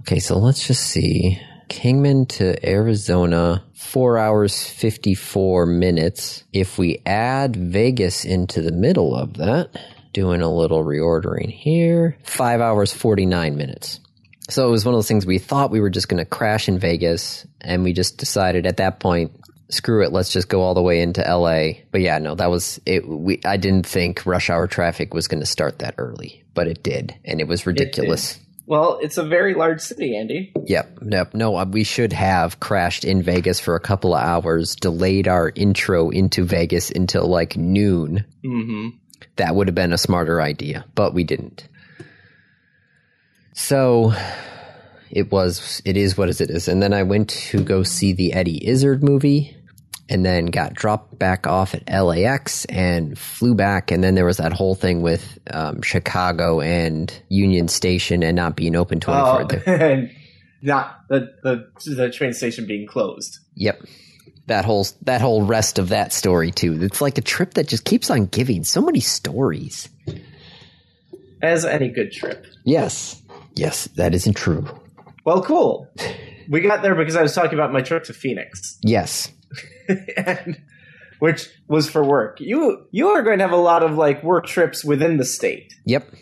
Okay, 0.00 0.18
so 0.18 0.38
let's 0.38 0.66
just 0.66 0.84
see. 0.84 1.38
Kingman 1.68 2.24
to 2.26 2.66
Arizona, 2.66 3.62
four 3.74 4.16
hours, 4.16 4.64
54 4.66 5.66
minutes. 5.66 6.44
If 6.52 6.78
we 6.78 7.02
add 7.04 7.54
Vegas 7.56 8.24
into 8.24 8.62
the 8.62 8.72
middle 8.72 9.14
of 9.14 9.34
that, 9.36 9.68
doing 10.14 10.40
a 10.40 10.50
little 10.50 10.82
reordering 10.82 11.50
here, 11.50 12.16
five 12.24 12.62
hours, 12.62 12.92
49 12.94 13.56
minutes. 13.56 14.00
So 14.48 14.66
it 14.66 14.70
was 14.70 14.86
one 14.86 14.94
of 14.94 14.96
those 14.98 15.08
things 15.08 15.26
we 15.26 15.36
thought 15.38 15.70
we 15.70 15.80
were 15.80 15.90
just 15.90 16.08
going 16.08 16.24
to 16.24 16.24
crash 16.24 16.68
in 16.70 16.78
Vegas, 16.78 17.46
and 17.60 17.84
we 17.84 17.92
just 17.92 18.16
decided 18.16 18.64
at 18.66 18.78
that 18.78 18.98
point, 18.98 19.32
screw 19.70 20.04
it, 20.04 20.12
let's 20.12 20.32
just 20.32 20.48
go 20.48 20.62
all 20.62 20.74
the 20.74 20.82
way 20.82 21.00
into 21.00 21.20
LA. 21.22 21.80
But 21.90 22.00
yeah, 22.00 22.18
no, 22.18 22.34
that 22.34 22.50
was 22.50 22.80
it. 22.86 23.06
We 23.06 23.40
I 23.44 23.56
didn't 23.56 23.86
think 23.86 24.24
rush 24.26 24.50
hour 24.50 24.66
traffic 24.66 25.14
was 25.14 25.28
going 25.28 25.40
to 25.40 25.46
start 25.46 25.80
that 25.80 25.94
early, 25.98 26.44
but 26.54 26.68
it 26.68 26.82
did, 26.82 27.14
and 27.24 27.40
it 27.40 27.48
was 27.48 27.66
ridiculous. 27.66 28.38
Well, 28.66 28.98
it's 29.00 29.16
a 29.16 29.24
very 29.24 29.54
large 29.54 29.80
city, 29.80 30.14
Andy. 30.14 30.52
Yep, 30.66 30.98
yep. 31.10 31.32
No, 31.32 31.56
uh, 31.56 31.64
we 31.64 31.84
should 31.84 32.12
have 32.12 32.60
crashed 32.60 33.02
in 33.02 33.22
Vegas 33.22 33.60
for 33.60 33.74
a 33.74 33.80
couple 33.80 34.14
of 34.14 34.22
hours, 34.22 34.76
delayed 34.76 35.26
our 35.26 35.50
intro 35.54 36.10
into 36.10 36.44
Vegas 36.44 36.90
until 36.90 37.26
like 37.26 37.56
noon. 37.56 38.26
Mm-hmm. 38.44 38.88
That 39.36 39.54
would 39.54 39.68
have 39.68 39.74
been 39.74 39.94
a 39.94 39.98
smarter 39.98 40.42
idea, 40.42 40.84
but 40.94 41.14
we 41.14 41.24
didn't. 41.24 41.66
So 43.54 44.12
it 45.10 45.32
was, 45.32 45.80
it 45.86 45.96
is 45.96 46.18
what 46.18 46.28
it 46.28 46.40
is. 46.50 46.68
And 46.68 46.82
then 46.82 46.92
I 46.92 47.04
went 47.04 47.30
to 47.30 47.64
go 47.64 47.82
see 47.82 48.12
the 48.12 48.34
Eddie 48.34 48.68
Izzard 48.68 49.02
movie 49.02 49.56
and 50.08 50.24
then 50.24 50.46
got 50.46 50.74
dropped 50.74 51.18
back 51.18 51.46
off 51.46 51.74
at 51.74 51.88
LAX 52.02 52.64
and 52.66 53.18
flew 53.18 53.54
back. 53.54 53.90
And 53.90 54.02
then 54.02 54.14
there 54.14 54.24
was 54.24 54.38
that 54.38 54.52
whole 54.52 54.74
thing 54.74 55.02
with 55.02 55.38
um, 55.52 55.82
Chicago 55.82 56.60
and 56.60 57.12
Union 57.28 57.68
Station 57.68 58.22
and 58.22 58.34
not 58.36 58.56
being 58.56 58.74
open 58.74 59.00
24 59.00 59.42
Oh, 59.42 59.48
and 59.72 60.10
not 60.62 60.98
the, 61.08 61.32
the 61.42 61.70
the 61.94 62.10
train 62.10 62.32
station 62.32 62.66
being 62.66 62.86
closed. 62.86 63.38
Yep. 63.54 63.82
That 64.46 64.64
whole 64.64 64.86
that 65.02 65.20
whole 65.20 65.42
rest 65.42 65.78
of 65.78 65.90
that 65.90 66.12
story 66.12 66.50
too. 66.50 66.82
It's 66.82 67.00
like 67.00 67.18
a 67.18 67.22
trip 67.22 67.54
that 67.54 67.68
just 67.68 67.84
keeps 67.84 68.10
on 68.10 68.26
giving 68.26 68.64
so 68.64 68.80
many 68.80 69.00
stories. 69.00 69.88
As 71.42 71.64
any 71.64 71.88
good 71.88 72.10
trip. 72.12 72.46
Yes. 72.64 73.22
Yes, 73.54 73.86
that 73.96 74.14
isn't 74.14 74.34
true. 74.36 74.66
Well, 75.24 75.42
cool. 75.42 75.86
We 76.48 76.60
got 76.60 76.82
there 76.82 76.94
because 76.94 77.14
I 77.16 77.22
was 77.22 77.34
talking 77.34 77.54
about 77.54 77.72
my 77.72 77.82
trip 77.82 78.04
to 78.04 78.14
Phoenix, 78.14 78.78
Yes. 78.82 79.30
and 80.16 80.60
which 81.18 81.48
was 81.66 81.88
for 81.88 82.04
work. 82.04 82.40
You 82.40 82.86
you 82.90 83.08
are 83.08 83.22
going 83.22 83.38
to 83.38 83.44
have 83.44 83.52
a 83.52 83.56
lot 83.56 83.82
of 83.82 83.96
like 83.96 84.22
work 84.22 84.46
trips 84.46 84.84
within 84.84 85.16
the 85.16 85.24
state. 85.24 85.74
Yep. 85.84 86.12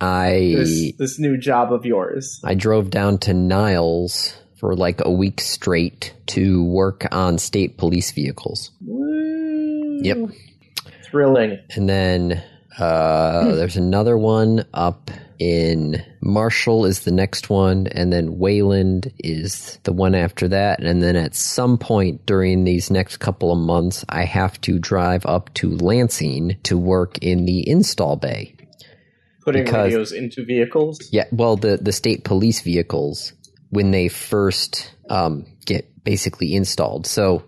I 0.00 0.54
This 0.56 0.92
this 0.96 1.18
new 1.18 1.36
job 1.36 1.72
of 1.72 1.84
yours. 1.84 2.40
I 2.44 2.54
drove 2.54 2.90
down 2.90 3.18
to 3.18 3.34
Niles 3.34 4.36
for 4.56 4.74
like 4.74 5.00
a 5.04 5.10
week 5.10 5.40
straight 5.40 6.14
to 6.26 6.64
work 6.64 7.06
on 7.12 7.38
state 7.38 7.78
police 7.78 8.10
vehicles. 8.12 8.70
Woo. 8.84 10.00
Yep. 10.02 10.30
Thrilling. 11.04 11.58
And 11.74 11.88
then 11.88 12.42
uh, 12.78 13.54
there's 13.54 13.76
another 13.76 14.16
one 14.16 14.64
up 14.74 15.10
in 15.38 16.04
Marshall 16.20 16.86
is 16.86 17.00
the 17.00 17.12
next 17.12 17.50
one, 17.50 17.86
and 17.88 18.12
then 18.12 18.38
Wayland 18.38 19.12
is 19.18 19.78
the 19.82 19.92
one 19.92 20.14
after 20.14 20.48
that. 20.48 20.82
And 20.82 21.02
then 21.02 21.16
at 21.16 21.34
some 21.34 21.78
point 21.78 22.24
during 22.26 22.64
these 22.64 22.90
next 22.90 23.18
couple 23.18 23.52
of 23.52 23.58
months, 23.58 24.04
I 24.08 24.24
have 24.24 24.60
to 24.62 24.78
drive 24.78 25.26
up 25.26 25.52
to 25.54 25.70
Lansing 25.70 26.56
to 26.64 26.78
work 26.78 27.18
in 27.18 27.44
the 27.44 27.68
install 27.68 28.16
bay. 28.16 28.56
Putting 29.44 29.64
Because- 29.64 29.92
radios 29.92 30.12
into 30.12 30.44
vehicles. 30.44 31.00
Yeah, 31.12 31.24
well, 31.30 31.56
the 31.56 31.76
the 31.76 31.92
state 31.92 32.24
police 32.24 32.62
vehicles 32.62 33.34
when 33.70 33.90
they 33.90 34.08
first 34.08 34.90
um, 35.10 35.46
get 35.66 36.02
basically 36.04 36.54
installed. 36.54 37.06
So 37.06 37.44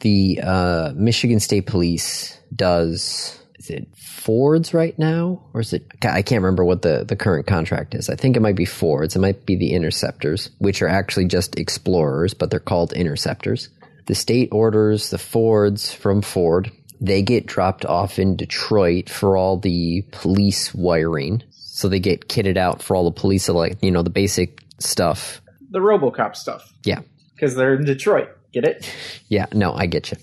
the 0.00 0.40
uh, 0.42 0.92
Michigan 0.94 1.40
State 1.40 1.66
Police 1.66 2.38
does 2.54 3.38
is 3.58 3.70
it 3.70 3.88
Fords 4.26 4.74
right 4.74 4.98
now, 4.98 5.40
or 5.54 5.60
is 5.60 5.72
it? 5.72 5.86
I 6.02 6.20
can't 6.20 6.42
remember 6.42 6.64
what 6.64 6.82
the 6.82 7.04
the 7.04 7.14
current 7.14 7.46
contract 7.46 7.94
is. 7.94 8.10
I 8.10 8.16
think 8.16 8.36
it 8.36 8.40
might 8.40 8.56
be 8.56 8.64
Fords. 8.64 9.14
It 9.14 9.20
might 9.20 9.46
be 9.46 9.54
the 9.54 9.72
Interceptors, 9.72 10.50
which 10.58 10.82
are 10.82 10.88
actually 10.88 11.26
just 11.26 11.56
Explorers, 11.56 12.34
but 12.34 12.50
they're 12.50 12.58
called 12.58 12.92
Interceptors. 12.92 13.68
The 14.06 14.16
state 14.16 14.48
orders 14.50 15.10
the 15.10 15.18
Fords 15.18 15.92
from 15.92 16.22
Ford. 16.22 16.72
They 17.00 17.22
get 17.22 17.46
dropped 17.46 17.84
off 17.84 18.18
in 18.18 18.34
Detroit 18.34 19.08
for 19.08 19.36
all 19.36 19.58
the 19.58 20.02
police 20.10 20.74
wiring. 20.74 21.44
So 21.50 21.88
they 21.88 22.00
get 22.00 22.26
kitted 22.28 22.56
out 22.56 22.82
for 22.82 22.96
all 22.96 23.04
the 23.04 23.20
police, 23.20 23.48
like 23.48 23.78
you 23.80 23.92
know, 23.92 24.02
the 24.02 24.10
basic 24.10 24.60
stuff. 24.80 25.40
The 25.70 25.78
RoboCop 25.78 26.34
stuff. 26.34 26.72
Yeah, 26.82 27.02
Because 27.36 27.54
they're 27.54 27.76
in 27.76 27.84
Detroit. 27.84 28.30
Get 28.52 28.64
it? 28.64 28.92
yeah. 29.28 29.46
No, 29.52 29.72
I 29.72 29.86
get 29.86 30.10
you. 30.10 30.16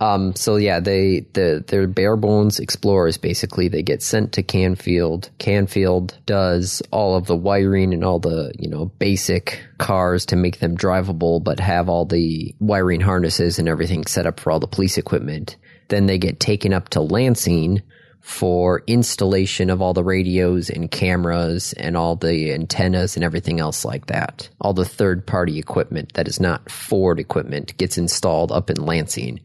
Um, 0.00 0.34
so 0.34 0.56
yeah, 0.56 0.80
they 0.80 1.26
the 1.32 1.64
they're 1.66 1.86
bare 1.86 2.16
bones 2.16 2.58
explorers. 2.58 3.16
Basically, 3.16 3.68
they 3.68 3.82
get 3.82 4.02
sent 4.02 4.32
to 4.32 4.42
Canfield. 4.42 5.30
Canfield 5.38 6.18
does 6.26 6.82
all 6.90 7.16
of 7.16 7.26
the 7.26 7.36
wiring 7.36 7.94
and 7.94 8.04
all 8.04 8.18
the 8.18 8.52
you 8.58 8.68
know 8.68 8.86
basic 8.98 9.60
cars 9.78 10.26
to 10.26 10.36
make 10.36 10.58
them 10.58 10.76
drivable, 10.76 11.42
but 11.42 11.60
have 11.60 11.88
all 11.88 12.04
the 12.04 12.54
wiring 12.60 13.00
harnesses 13.00 13.58
and 13.58 13.68
everything 13.68 14.06
set 14.06 14.26
up 14.26 14.40
for 14.40 14.50
all 14.50 14.60
the 14.60 14.66
police 14.66 14.98
equipment. 14.98 15.56
Then 15.88 16.06
they 16.06 16.18
get 16.18 16.40
taken 16.40 16.72
up 16.72 16.90
to 16.90 17.00
Lansing 17.00 17.82
for 18.26 18.82
installation 18.88 19.70
of 19.70 19.80
all 19.80 19.94
the 19.94 20.02
radios 20.02 20.68
and 20.68 20.90
cameras 20.90 21.72
and 21.74 21.96
all 21.96 22.16
the 22.16 22.52
antennas 22.52 23.14
and 23.14 23.24
everything 23.24 23.60
else 23.60 23.84
like 23.84 24.06
that. 24.06 24.48
All 24.60 24.74
the 24.74 24.84
third 24.84 25.24
party 25.24 25.60
equipment 25.60 26.12
that 26.14 26.26
is 26.26 26.40
not 26.40 26.68
Ford 26.68 27.20
equipment 27.20 27.76
gets 27.78 27.96
installed 27.96 28.50
up 28.50 28.68
in 28.68 28.84
Lansing. 28.84 29.38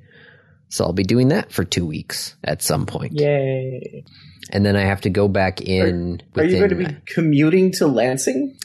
So 0.72 0.86
I'll 0.86 0.94
be 0.94 1.04
doing 1.04 1.28
that 1.28 1.52
for 1.52 1.64
two 1.64 1.86
weeks 1.86 2.36
at 2.44 2.64
some 2.64 2.86
point. 2.86 3.14
Yay. 3.20 4.04
And 4.52 4.66
then 4.66 4.76
I 4.76 4.82
have 4.82 5.02
to 5.02 5.10
go 5.10 5.28
back 5.28 5.62
in. 5.62 6.22
Are 6.36 6.44
you 6.44 6.58
going 6.58 6.70
to 6.70 6.76
be 6.76 6.98
commuting 7.06 7.72
to 7.74 7.88
Lansing? 7.88 8.58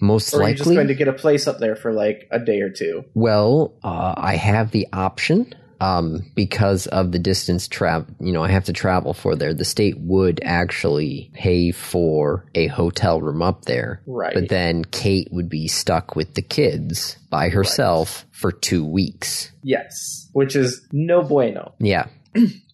most 0.00 0.32
Or 0.34 0.42
are 0.42 0.48
you 0.48 0.54
just 0.54 0.66
likely? 0.66 0.74
going 0.76 0.88
to 0.88 0.94
get 0.94 1.08
a 1.08 1.12
place 1.12 1.46
up 1.46 1.58
there 1.58 1.76
for 1.76 1.92
like 1.92 2.28
a 2.30 2.38
day 2.38 2.60
or 2.60 2.70
two? 2.70 3.04
Well, 3.14 3.74
uh, 3.82 4.14
I 4.16 4.36
have 4.36 4.70
the 4.70 4.86
option 4.92 5.54
um, 5.80 6.30
because 6.34 6.86
of 6.86 7.12
the 7.12 7.18
distance 7.18 7.68
travel. 7.68 8.06
You 8.20 8.32
know, 8.32 8.42
I 8.44 8.48
have 8.48 8.64
to 8.64 8.72
travel 8.72 9.14
for 9.14 9.34
there. 9.36 9.54
The 9.54 9.64
state 9.64 9.98
would 9.98 10.40
actually 10.44 11.30
pay 11.34 11.70
for 11.72 12.44
a 12.54 12.66
hotel 12.66 13.20
room 13.20 13.42
up 13.42 13.64
there, 13.64 14.02
Right. 14.06 14.34
but 14.34 14.48
then 14.48 14.84
Kate 14.84 15.28
would 15.32 15.48
be 15.48 15.68
stuck 15.68 16.14
with 16.16 16.34
the 16.34 16.42
kids 16.42 17.16
by 17.30 17.48
herself 17.48 18.26
for 18.32 18.52
two 18.52 18.84
weeks. 18.84 19.50
Yes. 19.62 20.25
Which 20.36 20.54
is 20.54 20.86
no 20.92 21.22
bueno. 21.22 21.72
Yeah. 21.78 22.08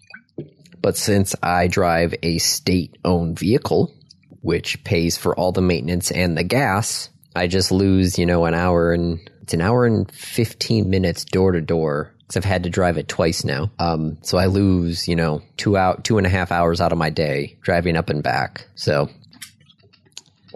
but 0.83 0.97
since 0.97 1.37
I 1.41 1.69
drive 1.69 2.13
a 2.21 2.39
state 2.39 2.99
owned 3.05 3.39
vehicle, 3.39 3.95
which 4.41 4.83
pays 4.83 5.17
for 5.17 5.33
all 5.39 5.53
the 5.53 5.63
maintenance 5.63 6.11
and 6.11 6.37
the 6.37 6.43
gas, 6.43 7.09
I 7.37 7.47
just 7.47 7.71
lose, 7.71 8.19
you 8.19 8.27
know, 8.27 8.47
an 8.47 8.55
hour 8.55 8.93
and 8.93 9.21
it's 9.43 9.55
an 9.55 9.61
hour 9.61 9.87
and 9.87 10.11
15 10.11 10.91
minutes 10.91 11.25
door 11.25 11.53
to 11.53 11.61
door. 11.61 12.13
Cause 12.27 12.37
I've 12.37 12.45
had 12.45 12.65
to 12.65 12.69
drive 12.69 12.99
it 12.99 13.07
twice 13.07 13.45
now. 13.45 13.71
Um, 13.79 14.19
so 14.23 14.39
I 14.39 14.47
lose, 14.47 15.07
you 15.07 15.15
know, 15.15 15.43
two 15.57 15.77
out, 15.77 16.03
two 16.03 16.19
and 16.19 16.27
a 16.27 16.31
half 16.31 16.51
hours 16.51 16.81
out 16.81 16.91
of 16.91 16.99
my 16.99 17.11
day 17.11 17.59
driving 17.63 17.97
up 17.97 18.11
and 18.11 18.25
back. 18.25 18.67
So, 18.75 19.09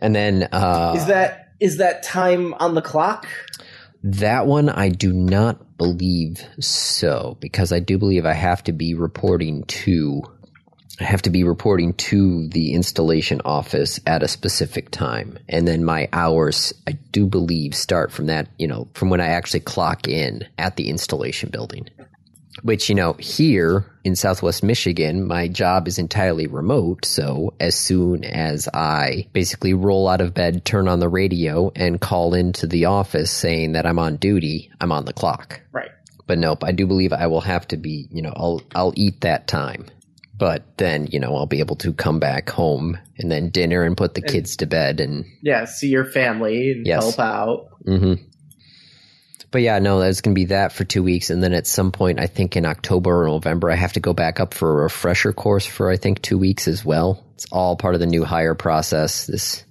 and 0.02 0.12
then, 0.12 0.48
uh, 0.50 0.94
Is 0.96 1.06
that 1.06 1.52
is 1.60 1.76
that 1.76 2.02
time 2.02 2.52
on 2.54 2.74
the 2.74 2.82
clock? 2.82 3.28
That 4.02 4.46
one 4.46 4.68
I 4.68 4.88
do 4.88 5.12
not 5.12 5.65
believe 5.78 6.42
so 6.60 7.36
because 7.40 7.72
I 7.72 7.80
do 7.80 7.98
believe 7.98 8.26
I 8.26 8.32
have 8.32 8.64
to 8.64 8.72
be 8.72 8.94
reporting 8.94 9.64
to 9.64 10.22
I 10.98 11.04
have 11.04 11.22
to 11.22 11.30
be 11.30 11.44
reporting 11.44 11.92
to 11.94 12.48
the 12.48 12.72
installation 12.72 13.42
office 13.44 14.00
at 14.06 14.22
a 14.22 14.28
specific 14.28 14.90
time. 14.90 15.38
And 15.46 15.68
then 15.68 15.84
my 15.84 16.08
hours, 16.10 16.72
I 16.86 16.92
do 17.12 17.26
believe, 17.26 17.74
start 17.74 18.10
from 18.10 18.26
that, 18.26 18.48
you 18.58 18.66
know, 18.66 18.88
from 18.94 19.10
when 19.10 19.20
I 19.20 19.26
actually 19.26 19.60
clock 19.60 20.08
in 20.08 20.48
at 20.56 20.76
the 20.76 20.88
installation 20.88 21.50
building. 21.50 21.90
Which, 22.62 22.88
you 22.88 22.94
know, 22.94 23.12
here 23.14 23.84
in 24.02 24.16
Southwest 24.16 24.62
Michigan, 24.62 25.26
my 25.26 25.46
job 25.48 25.86
is 25.88 25.98
entirely 25.98 26.46
remote. 26.46 27.04
So 27.04 27.54
as 27.60 27.74
soon 27.74 28.24
as 28.24 28.68
I 28.72 29.26
basically 29.32 29.74
roll 29.74 30.08
out 30.08 30.20
of 30.20 30.32
bed, 30.34 30.64
turn 30.64 30.88
on 30.88 31.00
the 31.00 31.08
radio, 31.08 31.70
and 31.76 32.00
call 32.00 32.34
into 32.34 32.66
the 32.66 32.86
office 32.86 33.30
saying 33.30 33.72
that 33.72 33.84
I'm 33.86 33.98
on 33.98 34.16
duty, 34.16 34.70
I'm 34.80 34.90
on 34.92 35.04
the 35.04 35.12
clock. 35.12 35.60
Right. 35.72 35.90
But 36.26 36.38
nope, 36.38 36.64
I 36.64 36.72
do 36.72 36.86
believe 36.86 37.12
I 37.12 37.26
will 37.28 37.42
have 37.42 37.68
to 37.68 37.76
be, 37.76 38.08
you 38.10 38.22
know, 38.22 38.32
I'll 38.34 38.62
I'll 38.74 38.92
eat 38.96 39.20
that 39.20 39.46
time. 39.46 39.86
But 40.38 40.64
then, 40.76 41.06
you 41.06 41.18
know, 41.20 41.34
I'll 41.36 41.46
be 41.46 41.60
able 41.60 41.76
to 41.76 41.92
come 41.94 42.18
back 42.18 42.50
home 42.50 42.98
and 43.16 43.30
then 43.30 43.48
dinner 43.50 43.82
and 43.84 43.96
put 43.96 44.14
the 44.14 44.20
kids 44.20 44.56
to 44.56 44.66
bed 44.66 45.00
and 45.00 45.24
Yeah, 45.40 45.64
see 45.64 45.88
your 45.88 46.04
family 46.04 46.72
and 46.72 46.86
Yes. 46.86 47.02
help 47.02 47.18
out. 47.20 47.68
hmm 47.84 48.14
But 49.50 49.62
yeah, 49.62 49.78
no, 49.78 50.00
that's 50.00 50.20
going 50.20 50.34
to 50.34 50.38
be 50.38 50.46
that 50.46 50.72
for 50.72 50.84
two 50.84 51.02
weeks. 51.02 51.30
And 51.30 51.42
then 51.42 51.52
at 51.52 51.66
some 51.66 51.92
point, 51.92 52.20
I 52.20 52.26
think 52.26 52.56
in 52.56 52.66
October 52.66 53.22
or 53.22 53.26
November, 53.26 53.70
I 53.70 53.76
have 53.76 53.92
to 53.94 54.00
go 54.00 54.12
back 54.12 54.40
up 54.40 54.54
for 54.54 54.70
a 54.70 54.82
refresher 54.84 55.32
course 55.32 55.64
for, 55.64 55.90
I 55.90 55.96
think, 55.96 56.20
two 56.20 56.38
weeks 56.38 56.68
as 56.68 56.84
well. 56.84 57.24
It's 57.34 57.46
all 57.52 57.76
part 57.76 57.94
of 57.94 58.00
the 58.00 58.06
new 58.06 58.24
hire 58.24 58.54
process. 58.54 59.26
This, 59.26 59.64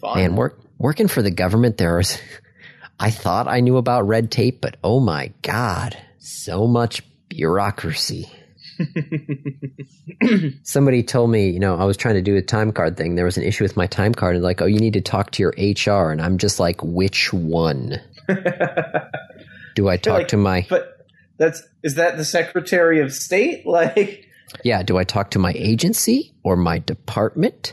Fun. 0.00 0.18
man, 0.18 0.36
work, 0.36 0.60
working 0.78 1.08
for 1.08 1.22
the 1.22 1.30
government, 1.30 1.78
there's, 1.78 2.18
I 3.00 3.10
thought 3.10 3.48
I 3.48 3.60
knew 3.60 3.78
about 3.78 4.06
red 4.06 4.30
tape, 4.30 4.60
but 4.60 4.76
oh 4.84 5.00
my 5.00 5.32
God, 5.42 5.96
so 6.18 6.66
much 6.66 7.02
bureaucracy. 7.28 8.30
Somebody 10.62 11.02
told 11.02 11.30
me, 11.30 11.50
you 11.50 11.58
know, 11.60 11.76
I 11.76 11.84
was 11.84 11.96
trying 11.96 12.14
to 12.14 12.22
do 12.22 12.36
a 12.36 12.42
time 12.42 12.72
card 12.72 12.96
thing. 12.96 13.14
There 13.14 13.24
was 13.24 13.36
an 13.36 13.44
issue 13.44 13.64
with 13.64 13.76
my 13.76 13.86
time 13.86 14.14
card, 14.14 14.36
and 14.36 14.44
like, 14.44 14.60
oh, 14.62 14.66
you 14.66 14.78
need 14.78 14.94
to 14.94 15.00
talk 15.00 15.30
to 15.32 15.42
your 15.42 15.54
HR, 15.56 16.10
and 16.10 16.20
I'm 16.20 16.38
just 16.38 16.60
like, 16.60 16.82
which 16.82 17.32
one? 17.32 18.00
Do 19.74 19.88
I 19.88 19.96
talk 19.96 20.18
like- 20.18 20.28
to 20.28 20.36
my 20.36 20.66
but 20.68 21.06
that's 21.38 21.62
is 21.82 21.94
that 21.96 22.16
the 22.16 22.24
Secretary 22.24 23.00
of 23.00 23.12
State? 23.12 23.64
Like 23.66 24.28
yeah? 24.64 24.82
Do 24.82 24.98
I 24.98 25.04
talk 25.04 25.30
to 25.30 25.38
my 25.38 25.52
agency 25.56 26.34
or 26.42 26.56
my 26.56 26.78
department 26.80 27.72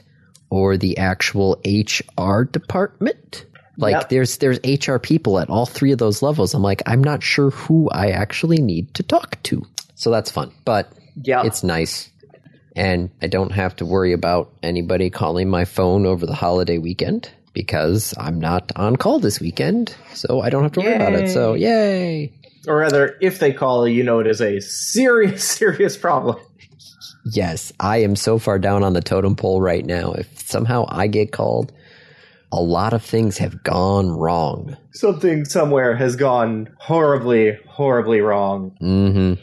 or 0.50 0.78
the 0.78 0.98
actual 0.98 1.60
HR 1.66 2.44
department? 2.44 3.46
Like, 3.78 3.94
Yep. 3.94 4.10
there's 4.10 4.38
there's 4.38 4.60
HR 4.64 4.98
people 4.98 5.40
at 5.40 5.50
all 5.50 5.66
three 5.66 5.92
of 5.92 6.00
those 6.00 6.22
levels. 6.22 6.54
I'm 6.54 6.62
like, 6.62 6.82
I'm 6.86 7.04
not 7.04 7.22
sure 7.24 7.50
who 7.52 7.90
I 7.90 8.12
actually 8.12 8.62
need 8.62 8.94
to 8.96 9.04
talk 9.04 9.42
to. 9.44 9.66
So 9.96 10.10
that's 10.12 10.32
fun, 10.32 10.52
but 10.66 10.92
yeah. 11.22 11.44
it's 11.44 11.64
nice. 11.64 12.10
And 12.76 13.10
I 13.22 13.28
don't 13.28 13.52
have 13.52 13.76
to 13.78 13.86
worry 13.86 14.14
about 14.14 14.54
anybody 14.64 15.10
calling 15.10 15.50
my 15.50 15.66
phone 15.66 16.06
over 16.06 16.26
the 16.26 16.34
holiday 16.34 16.78
weekend 16.78 17.30
because 17.54 18.14
I'm 18.18 18.40
not 18.40 18.72
on 18.76 18.96
call 18.96 19.20
this 19.20 19.40
weekend. 19.40 19.96
So 20.14 20.42
I 20.42 20.50
don't 20.50 20.64
have 20.64 20.72
to 20.74 20.82
worry 20.82 20.96
about 20.96 21.14
it. 21.14 21.30
So, 21.30 21.54
yay. 21.54 22.34
or 22.68 22.78
rather, 22.78 23.18
if 23.22 23.40
they 23.40 23.54
call, 23.54 23.88
you 23.88 24.04
know 24.04 24.20
it 24.20 24.28
is 24.28 24.42
a 24.42 24.60
serious, 24.60 25.44
serious 25.58 25.98
problem. 25.98 26.38
Yes, 27.26 27.72
I 27.80 27.98
am 27.98 28.16
so 28.16 28.40
far 28.40 28.60
down 28.60 28.84
on 28.84 28.94
the 28.94 29.02
totem 29.02 29.36
pole 29.36 29.62
right 29.62 29.86
now. 29.86 30.14
If 30.14 30.48
somehow 30.48 30.86
I 30.88 31.08
get 31.08 31.32
called, 31.32 31.72
a 32.52 32.62
lot 32.62 32.94
of 32.94 33.04
things 33.04 33.38
have 33.38 33.64
gone 33.64 34.10
wrong. 34.10 34.76
Something 34.94 35.46
somewhere 35.46 35.96
has 35.96 36.16
gone 36.16 36.70
horribly, 36.80 37.58
horribly 37.68 38.22
wrong. 38.22 38.76
hmm 38.80 39.34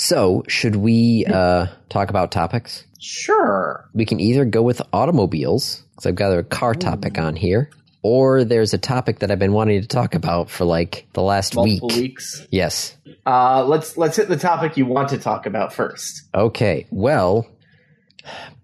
So, 0.00 0.44
should 0.48 0.76
we 0.76 1.26
uh, 1.26 1.66
talk 1.90 2.08
about 2.08 2.32
topics? 2.32 2.86
Sure. 2.98 3.86
We 3.92 4.06
can 4.06 4.18
either 4.18 4.46
go 4.46 4.62
with 4.62 4.80
automobiles, 4.94 5.82
because 5.90 6.06
I've 6.06 6.14
got 6.14 6.38
a 6.38 6.42
car 6.42 6.74
topic 6.74 7.18
on 7.18 7.36
here, 7.36 7.68
or 8.00 8.42
there's 8.42 8.72
a 8.72 8.78
topic 8.78 9.18
that 9.18 9.30
I've 9.30 9.38
been 9.38 9.52
wanting 9.52 9.82
to 9.82 9.86
talk 9.86 10.14
about 10.14 10.48
for 10.48 10.64
like 10.64 11.06
the 11.12 11.20
last 11.20 11.54
Multiple 11.54 11.88
week. 11.88 11.96
weeks. 11.98 12.46
Yes. 12.50 12.96
Uh, 13.26 13.62
let's 13.66 13.98
let's 13.98 14.16
hit 14.16 14.28
the 14.30 14.38
topic 14.38 14.78
you 14.78 14.86
want 14.86 15.10
to 15.10 15.18
talk 15.18 15.44
about 15.44 15.74
first. 15.74 16.22
Okay. 16.34 16.86
Well, 16.90 17.46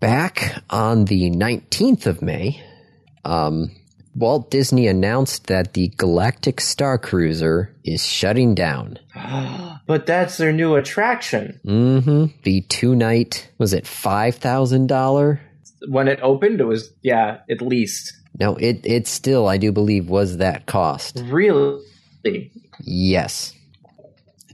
back 0.01 0.62
on 0.70 1.05
the 1.05 1.31
19th 1.31 2.07
of 2.07 2.22
May, 2.22 2.64
um, 3.27 3.72
Walt 4.16 4.50
Disney 4.50 4.87
announced 4.87 5.46
that 5.48 5.74
the 5.74 5.88
Galactic 5.98 6.61
Star 6.61 6.96
Cruiser 6.96 7.74
is 7.85 8.05
shutting 8.07 8.55
down. 8.55 8.98
but 9.87 10.07
that's 10.07 10.38
their 10.38 10.52
new 10.52 10.74
attraction. 10.74 11.61
Mm-hmm. 11.66 12.26
The 12.42 12.62
two 12.62 12.94
night, 12.96 13.50
was 13.59 13.74
it 13.74 13.85
$5,000? 13.85 15.38
When 15.88 16.09
it 16.09 16.18
opened, 16.22 16.61
it 16.61 16.64
was 16.64 16.92
yeah, 17.02 17.40
at 17.50 17.61
least 17.61 18.14
No, 18.40 18.57
it, 18.57 18.81
it 18.85 19.07
still, 19.07 19.46
I 19.46 19.59
do 19.59 19.70
believe, 19.70 20.09
was 20.09 20.38
that 20.38 20.64
cost. 20.66 21.22
really. 21.26 21.83
Yes. 22.81 23.52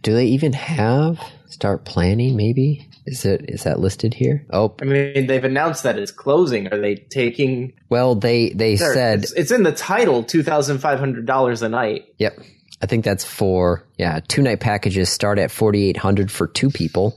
Do 0.03 0.12
they 0.12 0.27
even 0.27 0.53
have 0.53 1.20
start 1.48 1.85
planning? 1.85 2.37
Maybe 2.37 2.88
is 3.07 3.25
it 3.25 3.45
is 3.49 3.65
that 3.65 3.81
listed 3.81 4.15
here? 4.15 4.47
Oh, 4.53 4.75
I 4.81 4.85
mean, 4.85 5.27
they've 5.27 5.45
announced 5.45 5.83
that 5.83 5.99
it's 5.99 6.12
closing. 6.12 6.69
Are 6.73 6.79
they 6.81 6.95
taking? 6.97 7.73
well, 7.88 8.15
they 8.15 8.51
they 8.51 8.77
There, 8.77 8.95
said 8.95 9.23
it's, 9.25 9.33
it's 9.33 9.51
in 9.51 9.62
the 9.65 9.73
title, 9.73 10.23
two 10.23 10.43
thousand 10.43 10.79
five 10.79 10.99
hundred 10.99 11.27
dollars 11.27 11.62
a 11.62 11.69
night. 11.69 12.07
Yep. 12.19 12.38
I 12.81 12.87
think 12.87 13.05
that's 13.05 13.25
for 13.25 13.87
yeah, 13.99 14.21
two 14.27 14.43
night 14.43 14.59
packages 14.61 15.09
start 15.09 15.38
at 15.38 15.51
4800 15.53 16.31
for 16.33 16.49
two 16.49 16.69
people. 16.71 17.17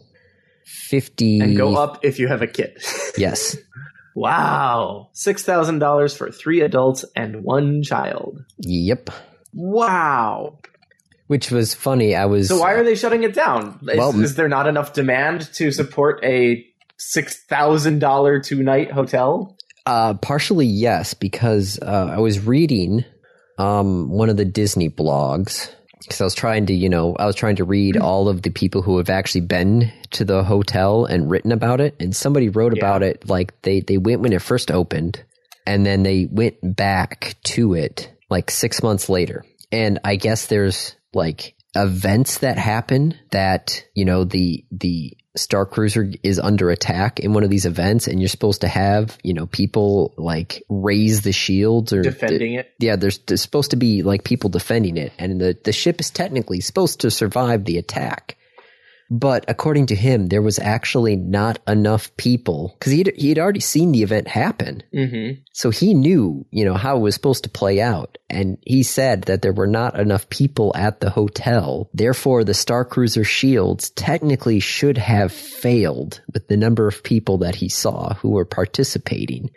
50 0.65 1.39
and 1.39 1.57
go 1.57 1.75
up 1.75 2.05
if 2.05 2.19
you 2.19 2.27
have 2.27 2.41
a 2.41 2.47
kid. 2.47 2.77
Yes. 3.17 3.55
wow, 4.13 5.09
six 5.13 5.43
thousand 5.43 5.79
dollars 5.79 6.15
for 6.15 6.31
three 6.31 6.61
adults 6.61 7.05
and 7.15 7.43
one 7.43 7.81
child. 7.81 8.43
Yep. 8.59 9.09
Wow. 9.53 10.59
Which 11.27 11.49
was 11.51 11.73
funny. 11.73 12.15
I 12.15 12.25
was 12.25 12.47
So 12.49 12.59
why 12.59 12.73
are 12.73 12.83
they 12.83 12.95
shutting 12.95 13.23
it 13.23 13.33
down? 13.33 13.79
Is, 13.89 13.97
Well- 13.97 14.19
is 14.21 14.35
there 14.35 14.47
not 14.47 14.67
enough 14.67 14.93
demand 14.93 15.51
to 15.55 15.71
support 15.71 16.23
a 16.23 16.63
six 16.97 17.43
thousand 17.49 17.99
dollar 17.99 18.39
two 18.39 18.63
night 18.63 18.91
hotel? 18.91 19.57
uh 19.87 20.15
partially 20.15 20.65
yes 20.65 21.13
because 21.13 21.77
uh 21.81 22.09
I 22.15 22.19
was 22.19 22.39
reading 22.45 23.05
um 23.59 24.09
one 24.09 24.29
of 24.29 24.37
the 24.37 24.45
Disney 24.45 24.89
blogs 24.89 25.69
because 25.99 26.21
I 26.21 26.23
was 26.23 26.35
trying 26.35 26.65
to, 26.67 26.73
you 26.73 26.89
know, 26.89 27.15
I 27.17 27.25
was 27.25 27.35
trying 27.35 27.55
to 27.57 27.63
read 27.63 27.97
all 27.97 28.27
of 28.27 28.41
the 28.43 28.49
people 28.51 28.81
who 28.83 28.97
have 28.97 29.09
actually 29.09 29.41
been 29.41 29.91
to 30.11 30.25
the 30.25 30.43
hotel 30.43 31.05
and 31.05 31.29
written 31.31 31.51
about 31.51 31.81
it. 31.81 31.95
And 31.99 32.15
somebody 32.15 32.49
wrote 32.49 32.73
Yeah. 32.75 32.79
about 32.81 33.01
it 33.03 33.27
like 33.27 33.59
they, 33.63 33.79
they 33.79 33.97
went 33.97 34.21
when 34.21 34.33
it 34.33 34.41
first 34.41 34.69
opened 34.71 35.23
and 35.65 35.83
then 35.85 36.03
they 36.03 36.27
went 36.31 36.57
back 36.75 37.35
to 37.45 37.73
it 37.73 38.11
like 38.29 38.51
six 38.51 38.83
months 38.83 39.09
later. 39.09 39.43
And 39.71 39.99
I 40.03 40.15
guess 40.15 40.45
there's 40.47 40.95
like 41.15 41.55
events 41.75 42.39
that 42.39 42.57
happen 42.57 43.15
that, 43.31 43.83
you 43.93 44.05
know, 44.05 44.23
the, 44.23 44.65
the 44.71 45.17
Star 45.35 45.65
Cruiser 45.65 46.09
is 46.23 46.39
under 46.39 46.69
attack 46.69 47.19
in 47.19 47.33
one 47.33 47.43
of 47.43 47.49
these 47.49 47.65
events 47.65 48.07
and 48.07 48.21
you're 48.21 48.29
supposed 48.29 48.61
to 48.61 48.67
have, 48.69 49.17
you 49.23 49.33
know, 49.33 49.45
people 49.47 50.13
like 50.17 50.63
raise 50.69 51.23
the 51.23 51.33
shields 51.33 51.91
or 51.91 52.01
Defending 52.01 52.53
it. 52.53 52.71
yeah, 52.79 52.95
there's, 52.95 53.17
there's 53.19 53.41
supposed 53.41 53.71
to 53.71 53.77
be 53.77 54.01
like 54.01 54.23
people 54.23 54.49
defending 54.49 54.95
it, 54.95 55.11
and 55.19 55.41
the 55.41 55.57
the 55.63 55.73
ship 55.73 55.99
is 55.99 56.09
technically 56.09 56.61
supposed 56.61 57.01
to 57.01 57.11
survive 57.11 57.65
the 57.65 57.77
attack. 57.77 58.37
But 59.11 59.45
according 59.47 59.85
to 59.87 59.95
him, 59.95 60.27
there 60.27 60.41
was 60.41 60.57
actually 60.57 61.15
not 61.15 61.59
enough 61.67 62.15
people 62.17 62.75
because 62.79 62.91
he'd 62.91 63.13
he'd 63.15 63.37
already 63.37 63.59
seen 63.59 63.91
the 63.91 64.01
event 64.01 64.27
happen, 64.27 64.81
Mm-hmm. 64.91 65.41
so 65.53 65.69
he 65.69 65.93
knew 65.93 66.45
you 66.49 66.65
know 66.65 66.73
how 66.73 66.97
it 66.97 67.01
was 67.01 67.13
supposed 67.13 67.43
to 67.43 67.49
play 67.51 67.79
out. 67.81 68.17
And 68.31 68.57
he 68.65 68.81
said 68.81 69.23
that 69.23 69.43
there 69.43 69.53
were 69.53 69.67
not 69.67 69.99
enough 69.99 70.27
people 70.29 70.71
at 70.75 71.01
the 71.01 71.11
hotel. 71.11 71.87
Therefore, 71.93 72.43
the 72.43 72.55
Star 72.55 72.83
Cruiser 72.83 73.23
shields 73.23 73.91
technically 73.91 74.59
should 74.59 74.97
have 74.97 75.31
failed 75.31 76.21
with 76.33 76.47
the 76.47 76.57
number 76.57 76.87
of 76.87 77.03
people 77.03 77.37
that 77.39 77.55
he 77.55 77.69
saw 77.69 78.15
who 78.15 78.31
were 78.31 78.45
participating, 78.45 79.51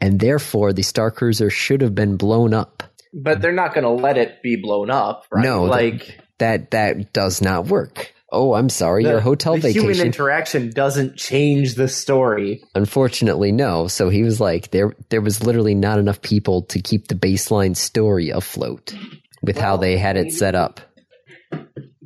and 0.00 0.20
therefore 0.20 0.72
the 0.72 0.82
Star 0.82 1.10
Cruiser 1.10 1.50
should 1.50 1.82
have 1.82 1.94
been 1.94 2.16
blown 2.16 2.54
up. 2.54 2.82
But 3.12 3.40
they're 3.42 3.52
not 3.52 3.74
going 3.74 3.84
to 3.84 3.90
let 3.90 4.16
it 4.18 4.42
be 4.42 4.56
blown 4.56 4.90
up, 4.90 5.24
right? 5.30 5.44
No, 5.44 5.64
like 5.64 6.18
that 6.38 6.70
that 6.70 7.12
does 7.12 7.42
not 7.42 7.66
work. 7.66 8.12
Oh, 8.32 8.54
I'm 8.54 8.68
sorry. 8.68 9.04
the, 9.04 9.10
Your 9.10 9.20
hotel 9.20 9.54
vacation. 9.56 9.86
the 9.86 9.92
human 9.92 10.06
interaction 10.06 10.70
doesn't 10.70 11.16
change 11.16 11.74
the 11.74 11.86
story. 11.88 12.62
Unfortunately, 12.74 13.52
no. 13.52 13.86
So 13.86 14.08
he 14.08 14.22
was 14.24 14.40
like, 14.40 14.72
there 14.72 14.94
there 15.10 15.20
was 15.20 15.44
literally 15.44 15.74
not 15.74 15.98
enough 15.98 16.20
people 16.22 16.62
to 16.62 16.80
keep 16.80 17.08
the 17.08 17.14
baseline 17.14 17.76
story 17.76 18.30
afloat 18.30 18.94
with 19.42 19.56
how 19.58 19.76
they 19.76 19.96
had 19.96 20.16
it 20.16 20.32
set 20.32 20.54
up. 20.56 20.80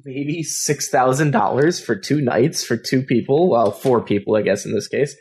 Maybe 0.05 0.43
six 0.43 0.89
thousand 0.89 1.31
dollars 1.31 1.81
for 1.81 1.95
two 1.97 2.21
nights 2.21 2.65
for 2.65 2.77
two 2.77 3.03
people. 3.03 3.51
Well, 3.51 3.71
four 3.71 4.03
people, 4.03 4.37
I 4.37 4.43
guess 4.43 4.65
in 4.67 4.73
this 4.75 4.89
case, 4.89 5.15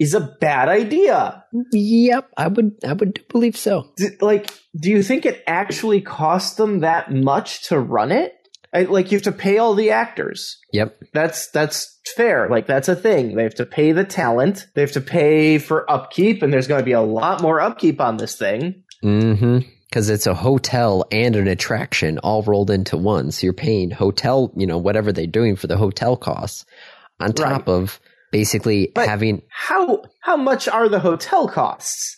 is 0.00 0.14
a 0.14 0.36
bad 0.40 0.68
idea. 0.68 1.44
Yep, 1.72 2.30
I 2.36 2.48
would 2.48 2.72
I 2.86 2.92
would 2.94 3.26
believe 3.28 3.56
so. 3.56 3.92
D- 3.96 4.08
like, 4.20 4.52
do 4.80 4.90
you 4.90 5.02
think 5.02 5.24
it 5.26 5.42
actually 5.46 6.00
cost 6.00 6.56
them 6.56 6.80
that 6.80 7.12
much 7.12 7.68
to 7.68 7.78
run 7.78 8.10
it? 8.12 8.34
I, 8.74 8.82
like 8.82 9.12
you 9.12 9.16
have 9.16 9.24
to 9.24 9.32
pay 9.32 9.58
all 9.58 9.74
the 9.74 9.90
actors. 9.90 10.58
Yep. 10.72 10.98
That's 11.12 11.50
that's 11.50 12.00
fair. 12.16 12.48
Like 12.48 12.66
that's 12.66 12.88
a 12.88 12.96
thing. 12.96 13.34
They 13.36 13.42
have 13.42 13.54
to 13.56 13.66
pay 13.66 13.92
the 13.92 14.04
talent. 14.04 14.66
They 14.74 14.80
have 14.80 14.92
to 14.92 15.00
pay 15.00 15.58
for 15.58 15.90
upkeep, 15.90 16.42
and 16.42 16.52
there's 16.52 16.66
going 16.68 16.80
to 16.80 16.84
be 16.84 16.92
a 16.92 17.00
lot 17.02 17.42
more 17.42 17.60
upkeep 17.60 18.00
on 18.00 18.16
this 18.16 18.36
thing. 18.36 18.82
Mm-hmm. 19.04 19.58
Because 19.88 20.08
it's 20.08 20.26
a 20.26 20.32
hotel 20.34 21.04
and 21.12 21.36
an 21.36 21.48
attraction 21.48 22.16
all 22.20 22.42
rolled 22.42 22.70
into 22.70 22.96
one. 22.96 23.30
So 23.30 23.44
you're 23.44 23.52
paying 23.52 23.90
hotel, 23.90 24.50
you 24.56 24.66
know, 24.66 24.78
whatever 24.78 25.12
they're 25.12 25.26
doing 25.26 25.54
for 25.54 25.66
the 25.66 25.76
hotel 25.76 26.16
costs 26.16 26.64
on 27.20 27.34
top 27.34 27.66
Right. 27.66 27.74
of 27.74 28.00
basically 28.30 28.90
But- 28.94 29.06
having 29.06 29.42
How 29.50 30.02
how 30.20 30.38
much 30.38 30.66
are 30.66 30.88
the 30.88 31.00
hotel 31.00 31.46
costs? 31.46 32.16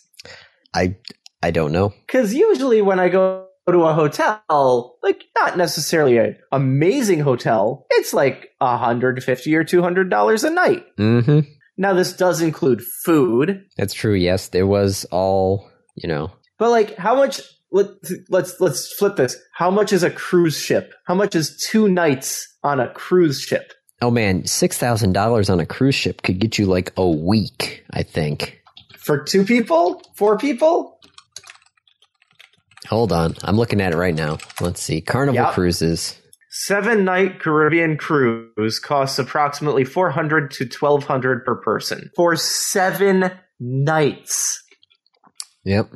I 0.72 0.94
I 1.42 1.50
don't 1.50 1.72
know. 1.72 1.92
Because 2.06 2.32
usually 2.32 2.80
when 2.80 3.00
I 3.00 3.08
go 3.08 3.43
to 3.72 3.83
a 3.85 3.94
hotel, 3.94 4.98
like 5.03 5.24
not 5.37 5.57
necessarily 5.57 6.18
an 6.18 6.37
amazing 6.53 7.20
hotel, 7.20 7.87
it's 7.90 8.12
like 8.12 8.50
a 8.61 8.77
hundred 8.77 9.22
fifty 9.24 9.55
or 9.57 9.64
two 9.64 9.83
hundred 9.83 10.11
dollars 10.11 10.44
a 10.44 10.50
night. 10.50 10.85
Mm-hmm. 10.98 11.40
Now 11.77 11.94
this 11.94 12.12
does 12.12 12.40
include 12.40 12.83
food, 13.05 13.64
That's 13.77 13.94
true. 13.94 14.14
Yes, 14.14 14.48
there 14.48 14.66
was 14.66 15.05
all 15.11 15.70
you 15.94 16.09
know. 16.09 16.31
but 16.59 16.70
like 16.70 16.96
how 16.96 17.14
much? 17.16 17.40
Let, 17.72 17.88
let's 18.29 18.61
let's 18.61 18.92
flip 18.94 19.16
this. 19.16 19.37
How 19.53 19.68
much 19.68 19.92
is 19.92 20.05
a 20.05 20.11
cruise 20.11 20.57
ship? 20.57 20.94
How 21.07 21.14
much 21.16 21.35
is 21.35 21.57
two 21.68 21.88
nights 21.88 22.46
on 22.62 22.79
a 22.79 22.92
cruise 22.92 23.40
ship? 23.40 23.72
Oh 24.00 24.12
man, 24.12 24.46
six 24.46 24.79
thousand 24.79 25.12
dollars 25.14 25.50
on 25.50 25.59
a 25.59 25.66
cruise 25.66 25.96
ship 25.96 26.22
could 26.22 26.38
get 26.38 26.57
you 26.57 26.66
like 26.66 26.92
a 26.96 27.09
week. 27.09 27.85
I 27.90 28.05
think. 28.05 28.61
For 28.98 29.24
two 29.24 29.44
people? 29.44 30.00
Four 30.16 30.38
people? 30.38 30.93
Hold 32.88 33.12
on, 33.12 33.34
I'm 33.42 33.56
looking 33.56 33.80
at 33.80 33.92
it 33.92 33.96
right 33.96 34.14
now. 34.14 34.38
Let's 34.60 34.82
see. 34.82 35.00
Carnival 35.00 35.42
Yep. 35.42 35.52
cruises. 35.54 36.20
Seven 36.50 37.04
night 37.04 37.40
Caribbean 37.40 37.96
cruise 37.96 38.78
costs 38.78 39.18
approximately 39.18 39.84
400 39.84 40.50
to 40.52 40.66
1200 40.68 41.44
per 41.44 41.56
person 41.56 42.10
for 42.14 42.36
seven 42.36 43.32
nights. 43.58 44.62
Yep. 45.64 45.90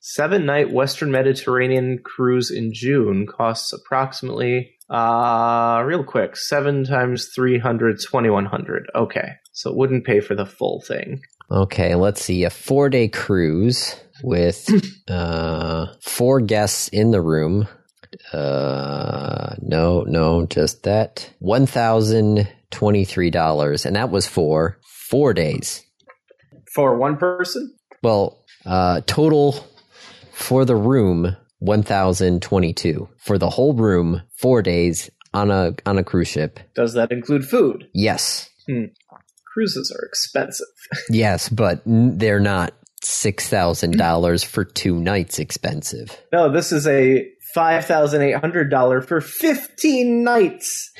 Seven 0.00 0.44
night 0.44 0.70
Western 0.72 1.10
Mediterranean 1.10 2.00
cruise 2.04 2.50
in 2.50 2.72
June 2.74 3.26
costs 3.26 3.72
approximately, 3.72 4.72
uh, 4.90 5.82
real 5.86 6.04
quick, 6.04 6.36
seven 6.36 6.84
times 6.84 7.30
300, 7.34 7.98
2100. 8.00 8.86
Okay. 8.94 9.28
So 9.52 9.70
it 9.70 9.76
wouldn't 9.76 10.04
pay 10.04 10.20
for 10.20 10.34
the 10.34 10.44
full 10.46 10.82
thing. 10.86 11.22
Okay, 11.50 11.94
let's 11.94 12.22
see. 12.22 12.44
A 12.44 12.50
four 12.50 12.88
day 12.88 13.08
cruise 13.08 13.96
with 14.22 14.68
uh, 15.08 15.86
four 16.00 16.40
guests 16.40 16.88
in 16.88 17.10
the 17.10 17.20
room. 17.20 17.68
Uh, 18.32 19.54
no, 19.60 20.02
no, 20.02 20.46
just 20.46 20.84
that. 20.84 21.30
One 21.38 21.66
thousand 21.66 22.48
twenty 22.70 23.04
three 23.04 23.30
dollars, 23.30 23.84
and 23.84 23.96
that 23.96 24.10
was 24.10 24.26
for 24.26 24.78
four 25.08 25.34
days. 25.34 25.84
For 26.74 26.96
one 26.96 27.16
person? 27.16 27.74
Well, 28.02 28.44
uh, 28.66 29.02
total 29.06 29.64
for 30.32 30.64
the 30.64 30.76
room 30.76 31.36
one 31.58 31.82
thousand 31.82 32.42
twenty 32.42 32.72
two 32.72 33.08
for 33.18 33.38
the 33.38 33.50
whole 33.50 33.74
room, 33.74 34.22
four 34.38 34.62
days 34.62 35.10
on 35.32 35.50
a 35.50 35.74
on 35.84 35.98
a 35.98 36.04
cruise 36.04 36.28
ship. 36.28 36.60
Does 36.74 36.94
that 36.94 37.12
include 37.12 37.44
food? 37.44 37.88
Yes, 37.92 38.48
Cruises 39.54 39.90
are 39.96 40.04
expensive. 40.04 40.66
yes, 41.08 41.48
but 41.48 41.80
they're 41.86 42.40
not 42.40 42.74
six 43.02 43.48
thousand 43.48 43.96
dollars 43.96 44.42
for 44.42 44.64
two 44.64 44.98
nights 44.98 45.38
expensive. 45.38 46.20
No, 46.32 46.50
this 46.52 46.72
is 46.72 46.86
a 46.86 47.24
$5,800 47.54 49.06
for 49.06 49.20
15 49.20 50.24
nights. 50.24 50.90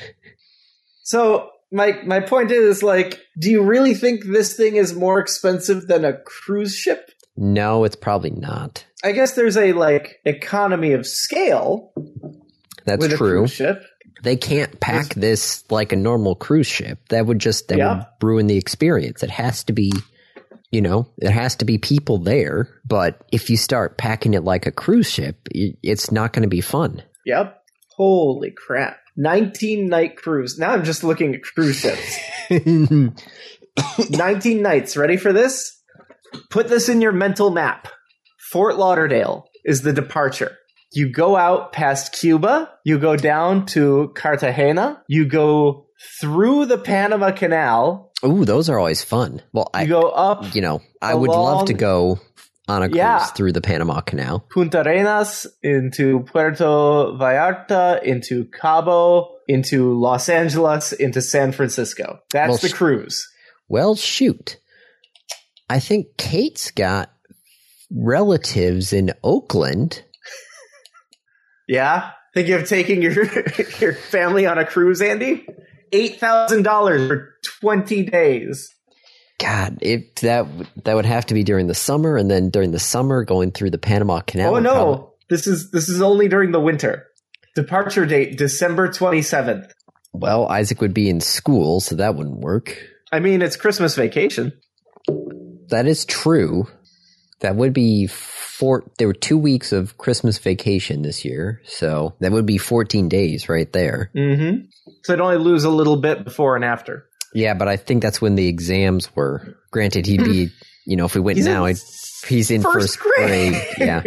So 1.03 1.49
my 1.71 1.99
my 2.05 2.19
point 2.21 2.51
is 2.51 2.81
like 2.81 3.19
do 3.39 3.49
you 3.49 3.63
really 3.63 3.93
think 3.93 4.23
this 4.25 4.55
thing 4.55 4.75
is 4.77 4.93
more 4.93 5.19
expensive 5.19 5.87
than 5.87 6.05
a 6.05 6.13
cruise 6.13 6.75
ship? 6.75 7.11
No, 7.35 7.83
it's 7.83 7.97
probably 7.97 8.29
not. 8.29 8.85
I 9.03 9.11
guess 9.11 9.35
there's 9.35 9.57
a 9.57 9.73
like 9.73 10.15
economy 10.25 10.93
of 10.93 11.05
scale 11.05 11.91
That's 12.85 13.07
true. 13.07 13.17
cruise 13.17 13.51
ship. 13.51 13.83
They 14.23 14.35
can't 14.37 14.79
pack 14.79 15.13
this 15.13 15.63
like 15.69 15.91
a 15.91 15.95
normal 15.95 16.35
cruise 16.35 16.67
ship. 16.67 16.99
That 17.09 17.25
would 17.25 17.39
just 17.39 17.67
that 17.67 17.77
Yeah. 17.77 17.93
would 17.97 18.05
ruin 18.21 18.47
the 18.47 18.57
experience. 18.57 19.21
It 19.23 19.29
has 19.29 19.63
to 19.65 19.73
be, 19.73 19.91
you 20.71 20.81
know, 20.81 21.07
there 21.17 21.31
has 21.31 21.55
to 21.57 21.65
be 21.65 21.77
people 21.77 22.17
there. 22.17 22.67
But 22.87 23.21
if 23.31 23.49
you 23.49 23.57
start 23.57 23.97
packing 23.97 24.33
it 24.33 24.43
like 24.43 24.65
a 24.65 24.71
cruise 24.71 25.09
ship, 25.09 25.47
it's 25.53 26.11
not 26.11 26.33
going 26.33 26.43
to 26.43 26.49
be 26.49 26.61
fun. 26.61 27.03
Yep. 27.25 27.61
Holy 27.97 28.51
crap. 28.51 28.97
19 29.17 29.87
night 29.87 30.17
cruise. 30.17 30.57
Now 30.59 30.71
I'm 30.71 30.83
just 30.83 31.03
looking 31.03 31.33
at 31.35 31.41
cruise 31.43 31.77
ships. 31.77 32.19
19 34.09 34.61
nights. 34.61 34.97
Ready 34.97 35.17
for 35.17 35.33
this? 35.33 35.81
Put 36.49 36.67
this 36.67 36.89
in 36.89 37.01
your 37.01 37.11
mental 37.11 37.49
map. 37.51 37.87
Fort 38.51 38.77
Lauderdale 38.77 39.45
is 39.63 39.81
the 39.81 39.93
departure. 39.93 40.57
You 40.95 41.09
go 41.11 41.35
out 41.35 41.73
past 41.73 42.13
Cuba, 42.13 42.69
you 42.83 42.97
go 42.99 43.15
down 43.17 43.65
to 43.67 44.11
Cartagena, 44.15 45.03
you 45.07 45.25
go 45.25 45.87
through 46.21 46.65
the 46.67 46.77
Panama 46.77 47.31
Canal, 47.31 48.11
Ooh, 48.23 48.45
those 48.45 48.69
are 48.69 48.79
always 48.79 49.03
fun. 49.03 49.41
Well, 49.53 49.69
I, 49.73 49.83
you 49.83 49.89
go 49.89 50.09
up 50.09 50.55
you 50.55 50.61
know, 50.61 50.81
I 51.01 51.13
would 51.13 51.29
love 51.29 51.65
to 51.67 51.73
go 51.73 52.19
on 52.67 52.81
a 52.81 52.87
cruise 52.87 52.97
Yeah. 52.97 53.25
through 53.25 53.51
the 53.51 53.61
Panama 53.61 53.99
Canal. 54.01 54.47
Puntarenas 54.55 55.45
into 55.61 56.21
Puerto 56.21 56.63
Vallarta, 56.63 58.01
into 58.01 58.45
Cabo, 58.45 59.35
into 59.47 59.93
Los 59.99 60.29
Angeles, 60.29 60.91
into 60.93 61.21
San 61.21 61.51
Francisco. 61.51 62.19
That's 62.31 62.49
Well, 62.49 62.57
the 62.57 62.69
cruise. 62.69 63.27
Well, 63.67 63.95
shoot. 63.95 64.57
I 65.69 65.79
think 65.79 66.17
Kate's 66.17 66.71
got 66.71 67.11
relatives 67.91 68.93
in 68.93 69.13
Oakland. 69.23 70.03
Yeah? 71.67 72.11
Think 72.33 72.49
of 72.49 72.67
taking 72.67 73.01
your 73.01 73.13
your 73.79 73.93
family 73.93 74.45
on 74.45 74.57
a 74.57 74.65
cruise, 74.65 75.01
Andy? 75.01 75.47
Eight 75.91 76.19
thousand 76.19 76.63
dollars 76.63 77.07
for 77.07 77.33
twenty 77.61 78.03
days. 78.03 78.69
God, 79.39 79.77
it 79.81 80.17
that 80.17 80.47
that 80.83 80.95
would 80.95 81.05
have 81.05 81.25
to 81.27 81.33
be 81.33 81.43
during 81.43 81.67
the 81.67 81.73
summer, 81.75 82.17
and 82.17 82.29
then 82.29 82.49
during 82.49 82.71
the 82.71 82.79
summer 82.79 83.23
going 83.23 83.51
through 83.51 83.69
the 83.71 83.77
Panama 83.77 84.19
Canal. 84.21 84.55
oh 84.55 84.59
no, 84.59 84.73
probably- 84.73 85.07
this 85.29 85.47
is 85.47 85.71
this 85.71 85.89
is 85.89 86.01
only 86.01 86.27
during 86.27 86.51
the 86.51 86.59
winter. 86.59 87.05
Departure 87.55 88.05
date 88.05 88.37
December 88.37 88.91
twenty 88.91 89.21
seventh. 89.21 89.71
well, 90.13 90.47
Isaac 90.47 90.81
would 90.81 90.93
be 90.93 91.09
in 91.09 91.21
school, 91.21 91.79
so 91.79 91.95
that 91.95 92.15
wouldn't 92.15 92.39
work. 92.39 92.77
I 93.11 93.19
mean, 93.19 93.41
it's 93.41 93.55
Christmas 93.55 93.95
vacation. 93.95 94.51
That 95.69 95.85
is 95.87 96.05
true. 96.05 96.67
That 97.41 97.55
would 97.55 97.73
be 97.73 98.07
four. 98.57 98.83
There 98.97 99.07
were 99.07 99.13
two 99.13 99.37
weeks 99.37 99.71
of 99.71 99.97
Christmas 99.97 100.37
vacation 100.37 101.01
this 101.01 101.25
year, 101.25 101.61
so 101.65 102.15
that 102.19 102.31
would 102.31 102.45
be 102.45 102.57
fourteen 102.57 103.09
days 103.09 103.49
right 103.49 103.71
there. 103.73 104.11
Mm-hmm. 104.15 104.65
So 105.03 105.13
I'd 105.13 105.21
only 105.21 105.37
lose 105.37 105.63
a 105.63 105.69
little 105.69 105.97
bit 105.97 106.23
before 106.23 106.55
and 106.55 106.65
after. 106.65 107.07
Yeah, 107.33 107.53
but 107.53 107.67
I 107.67 107.75
think 107.77 108.01
that's 108.01 108.21
when 108.21 108.35
the 108.35 108.47
exams 108.47 109.13
were. 109.15 109.57
Granted, 109.71 110.05
he'd 110.05 110.23
be. 110.23 110.49
You 110.87 110.97
know, 110.97 111.05
if 111.05 111.15
we 111.15 111.21
went 111.21 111.37
He's 111.37 111.47
now, 111.47 111.65
I'd, 111.65 111.77
he's 112.27 112.51
in 112.51 112.61
first 112.61 112.99
first, 112.99 112.99
grade. 112.99 113.53
grade. 113.53 113.65
Yeah. 113.79 114.03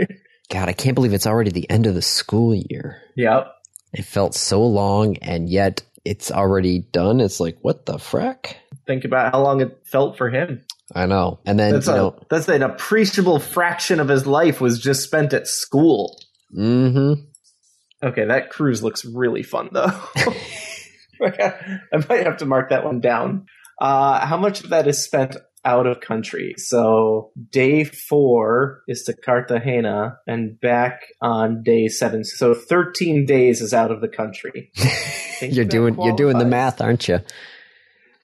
God, 0.48 0.68
I 0.68 0.72
can't 0.72 0.94
believe 0.94 1.12
it's 1.12 1.26
already 1.26 1.50
the 1.50 1.68
end 1.68 1.88
of 1.88 1.94
the 1.96 2.02
school 2.02 2.54
year. 2.54 3.02
Yep. 3.16 3.52
It 3.94 4.04
felt 4.04 4.36
so 4.36 4.64
long, 4.64 5.16
and 5.16 5.50
yet 5.50 5.82
it's 6.04 6.30
already 6.30 6.78
done. 6.78 7.18
It's 7.20 7.40
like, 7.40 7.58
what 7.62 7.84
the 7.84 7.94
frack? 7.94 8.54
Think 8.86 9.04
about 9.04 9.32
how 9.32 9.42
long 9.42 9.60
it 9.60 9.76
felt 9.86 10.16
for 10.16 10.30
him. 10.30 10.64
I 10.94 11.06
know. 11.06 11.40
And 11.44 11.58
then, 11.58 11.74
That's 11.74 11.86
you 11.86 11.92
a 11.92 11.96
know, 11.96 12.16
that's 12.30 12.48
an 12.48 12.62
appreciable 12.62 13.40
fraction 13.40 14.00
of 14.00 14.08
his 14.08 14.26
life 14.26 14.60
was 14.60 14.80
just 14.80 15.02
spent 15.02 15.32
at 15.32 15.46
school. 15.46 16.18
Mm-hmm. 16.56 17.24
Okay, 18.02 18.24
that 18.26 18.50
cruise 18.50 18.82
looks 18.82 19.04
really 19.04 19.42
fun 19.42 19.70
though. 19.72 19.90
I 21.20 22.06
might 22.08 22.24
have 22.24 22.38
to 22.38 22.46
mark 22.46 22.70
that 22.70 22.84
one 22.84 23.00
down. 23.00 23.46
Uh, 23.80 24.24
how 24.24 24.36
much 24.36 24.64
of 24.64 24.70
that 24.70 24.86
is 24.86 25.02
spent 25.04 25.36
out 25.64 25.86
of 25.86 26.00
country? 26.00 26.54
So 26.56 27.32
day 27.50 27.84
four 27.84 28.82
is 28.86 29.02
to 29.04 29.14
Cartagena 29.14 30.18
and 30.26 30.60
back 30.60 31.02
on 31.20 31.62
day 31.64 31.88
seven. 31.88 32.24
So 32.24 32.54
thirteen 32.54 33.26
days 33.26 33.60
is 33.60 33.74
out 33.74 33.90
of 33.90 34.00
the 34.00 34.08
country. 34.08 34.72
You're 35.40 35.64
doing 35.64 36.00
you're 36.00 36.16
doing 36.16 36.38
the 36.38 36.44
math, 36.44 36.80
aren't 36.80 37.06
you? 37.06 37.20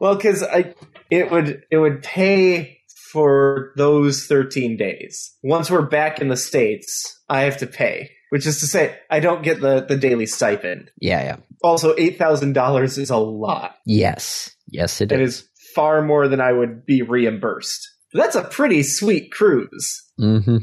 Well, 0.05 0.17
because 0.17 0.43
I 0.43 0.75
it 1.09 1.31
would 1.31 1.63
it 1.71 1.79
would 1.79 2.03
pay 2.03 2.81
for 3.11 3.73
those 3.79 4.27
thirteen 4.27 4.77
days. 4.77 5.35
Once 5.43 5.71
we're 5.71 5.81
back 5.87 6.21
in 6.21 6.29
the 6.29 6.37
states, 6.37 7.23
I 7.31 7.45
have 7.45 7.57
to 7.57 7.67
pay. 7.67 8.11
Which 8.29 8.47
is 8.47 8.61
to 8.61 8.67
say, 8.67 8.99
I 9.11 9.21
don't 9.21 9.43
get 9.43 9.63
the 9.63 9.81
the 9.81 9.97
daily 9.97 10.27
stipend. 10.27 10.91
Yeah, 11.01 11.23
yeah. 11.23 11.37
Also, 11.63 11.95
eight 11.97 12.19
thousand 12.19 12.53
dollars 12.53 12.99
is 12.99 13.09
a 13.09 13.17
lot. 13.17 13.77
Yes, 13.87 14.55
yes, 14.69 15.01
it 15.01 15.11
It 15.11 15.23
is. 15.23 15.37
is 15.39 15.49
far 15.75 16.03
more 16.03 16.29
than 16.29 16.39
I 16.39 16.53
would 16.53 16.85
be 16.85 17.01
reimbursed. 17.01 17.89
That's 18.13 18.37
a 18.37 18.45
pretty 18.45 18.83
sweet 18.83 19.33
cruise. 19.33 20.03
Mm-hmm. 20.21 20.59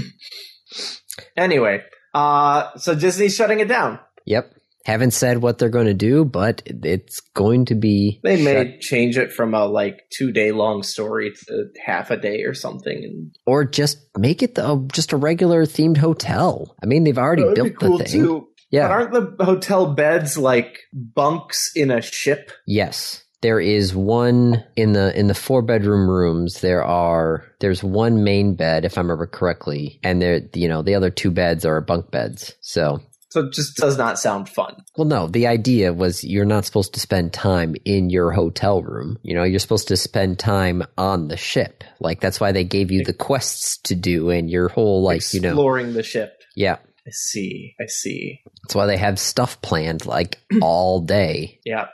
Anyway, 1.38 1.84
uh, 2.13 2.75
so 2.77 2.93
Disney's 2.95 3.34
shutting 3.36 3.62
it 3.62 3.69
down. 3.69 3.99
Yep. 4.25 4.53
Haven't 4.88 5.12
said 5.12 5.41
what 5.41 5.58
they're 5.58 5.67
going 5.67 5.88
to 5.88 5.93
do, 5.93 6.23
but 6.23 6.63
it's 6.65 7.19
going 7.19 7.65
to 7.65 7.76
be. 7.76 8.21
They 8.23 8.38
shut- 8.38 8.45
may 8.45 8.80
change 8.80 9.17
it 9.17 9.34
from 9.34 9.54
a 9.54 9.65
like 9.65 10.00
two 10.17 10.32
day 10.32 10.54
long 10.54 10.82
story 10.82 11.34
to 11.50 11.65
half 11.86 12.10
a 12.10 12.15
day 12.15 12.43
or 12.43 12.54
something. 12.54 12.97
And 13.04 13.36
or 13.45 13.65
just 13.65 13.97
make 14.17 14.41
it 14.41 14.56
the, 14.56 14.88
just 14.93 15.12
a 15.12 15.17
regular 15.17 15.65
themed 15.65 15.97
hotel. 15.97 16.73
I 16.82 16.86
mean, 16.86 17.04
they've 17.04 17.17
already 17.17 17.43
built 17.54 17.67
be 17.67 17.69
cool 17.71 17.97
the 17.97 18.06
thing. 18.06 18.21
too. 18.21 18.39
But 18.71 18.78
Yeah. 18.78 18.88
aren't 18.88 19.12
the 19.12 19.43
hotel 19.43 19.93
beds 19.93 20.38
like 20.38 20.80
bunks 20.93 21.69
in 21.76 21.91
a 21.91 22.02
ship? 22.02 22.52
Yes. 22.65 23.26
There 23.41 23.60
is 23.60 23.93
one 23.93 24.63
in 24.78 24.93
the 24.93 25.13
in 25.19 25.28
the 25.28 25.36
four 25.36 25.62
bedroom 25.62 26.10
rooms. 26.10 26.62
There 26.62 26.84
are 26.84 27.43
there's 27.60 27.84
one 27.84 28.23
main 28.23 28.56
bed, 28.56 28.84
if 28.86 28.97
I 28.97 29.02
remember 29.02 29.28
correctly, 29.28 30.00
and 30.02 30.21
there 30.21 30.41
you 30.56 30.67
know 30.67 30.82
the 30.82 30.95
other 30.95 31.10
two 31.12 31.30
beds 31.30 31.63
are 31.65 31.80
bunk 31.82 32.10
beds. 32.10 32.56
So 32.62 33.00
So 33.30 33.42
it 33.42 33.54
just 33.54 33.76
does 33.76 33.98
not 33.98 34.18
sound 34.18 34.48
fun. 34.48 34.84
Well, 34.96 35.08
no, 35.08 35.28
the 35.28 35.48
idea 35.48 35.92
was 35.92 36.24
you're 36.24 36.46
not 36.46 36.63
supposed 36.66 36.94
to 36.94 37.00
spend 37.02 37.34
time 37.34 37.76
in 37.84 38.10
your 38.10 38.32
hotel 38.32 38.82
room. 38.82 39.18
You 39.22 39.36
know, 39.36 39.44
you're 39.44 39.60
supposed 39.60 39.90
to 39.90 39.98
spend 39.98 40.40
time 40.40 40.84
on 40.98 41.28
the 41.28 41.36
ship. 41.38 41.84
Like, 42.00 42.22
that's 42.22 42.40
why 42.40 42.54
they 42.54 42.63
gave 42.63 42.90
you 42.90 43.04
the 43.04 43.13
quests 43.13 43.80
to 43.84 43.96
do 43.96 44.30
and 44.30 44.50
your 44.50 44.70
whole, 44.70 45.04
like, 45.04 45.34
you 45.34 45.42
know, 45.42 45.50
Exploring 45.50 45.94
the 45.94 46.04
ship. 46.04 46.42
yeah. 46.56 46.78
I 47.06 47.12
see. 47.12 47.74
I 47.80 47.86
see. 47.88 48.42
That's 48.63 48.76
why 48.76 48.86
they 48.86 48.98
have 48.98 49.18
stuff 49.20 49.62
planned, 49.62 50.06
like, 50.06 50.40
all 50.62 51.02
day. 51.02 51.60
Yeah. 51.66 51.88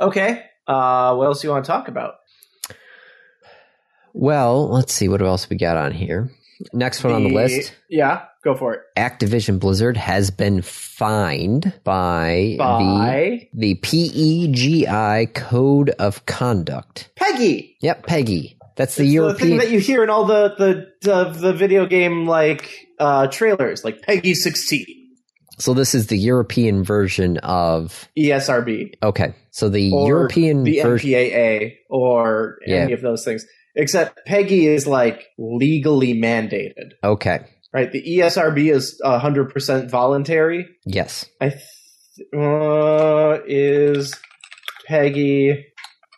Okay. 0.00 0.44
Uh, 0.66 1.14
what 1.16 1.26
else 1.26 1.40
do 1.42 1.48
you 1.48 1.52
want 1.52 1.64
to 1.64 1.70
talk 1.70 1.88
about? 1.88 2.14
Well, 4.12 4.68
let's 4.68 4.92
see, 4.92 5.08
what 5.08 5.22
else 5.22 5.48
we 5.48 5.56
got 5.56 5.76
on 5.76 5.92
here? 5.92 6.30
Next 6.72 7.04
one 7.04 7.12
on 7.12 7.22
the 7.22 7.30
list 7.34 7.72
Yeah, 7.88 8.24
go 8.52 8.56
for 8.58 8.74
it. 8.74 8.80
Activision 8.96 9.58
Blizzard 9.60 9.96
has 9.96 10.30
been 10.30 10.62
fined 10.62 11.72
by, 11.84 12.56
By 12.58 13.48
the, 13.52 13.74
the 13.74 13.74
PEGI 13.80 15.34
Code 15.34 15.90
of 15.90 16.24
Conduct. 16.26 17.10
PEGI. 17.16 17.74
Yep, 17.80 18.06
PEGI. 18.06 18.56
That's 18.76 18.94
the 18.94 19.04
It's 19.04 19.12
European. 19.12 19.34
the 19.34 19.58
thing 19.58 19.58
that 19.58 19.70
you 19.72 19.80
hear 19.80 20.04
in 20.04 20.10
all 20.10 20.24
the 20.24 20.54
the 20.56 20.92
the, 21.02 21.24
the 21.30 21.52
video 21.52 21.84
game 21.86 22.26
like 22.26 22.86
uh, 23.00 23.26
trailers, 23.26 23.84
like 23.84 24.02
PEGI 24.02 24.34
sixteen, 24.36 24.86
So 25.58 25.74
this 25.74 25.94
is 25.96 26.06
the 26.06 26.16
European 26.16 26.84
version 26.84 27.38
of 27.38 28.08
ESRB, 28.16 28.94
okay. 29.02 29.34
So 29.50 29.68
the 29.68 29.90
or 29.92 30.06
European 30.06 30.62
the 30.62 30.80
version 30.82 31.10
MPAA, 31.10 31.74
or 31.90 32.58
any 32.66 32.92
of 32.92 33.00
those 33.00 33.24
things. 33.24 33.44
Except 33.74 34.20
PEGI 34.28 34.64
is 34.68 34.86
like 34.86 35.26
legally 35.38 36.14
mandated, 36.14 36.92
Okay. 37.02 37.40
Right? 37.72 37.90
The 37.92 38.02
ESRB 38.02 38.72
is 38.72 39.00
hundred 39.04 39.50
percent 39.52 39.90
voluntary. 39.90 40.66
Yes. 40.86 41.26
I 41.40 41.50
th- 41.50 41.62
uh, 42.34 43.38
is 43.46 44.14
PEGI 44.88 45.64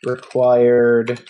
required 0.05 1.21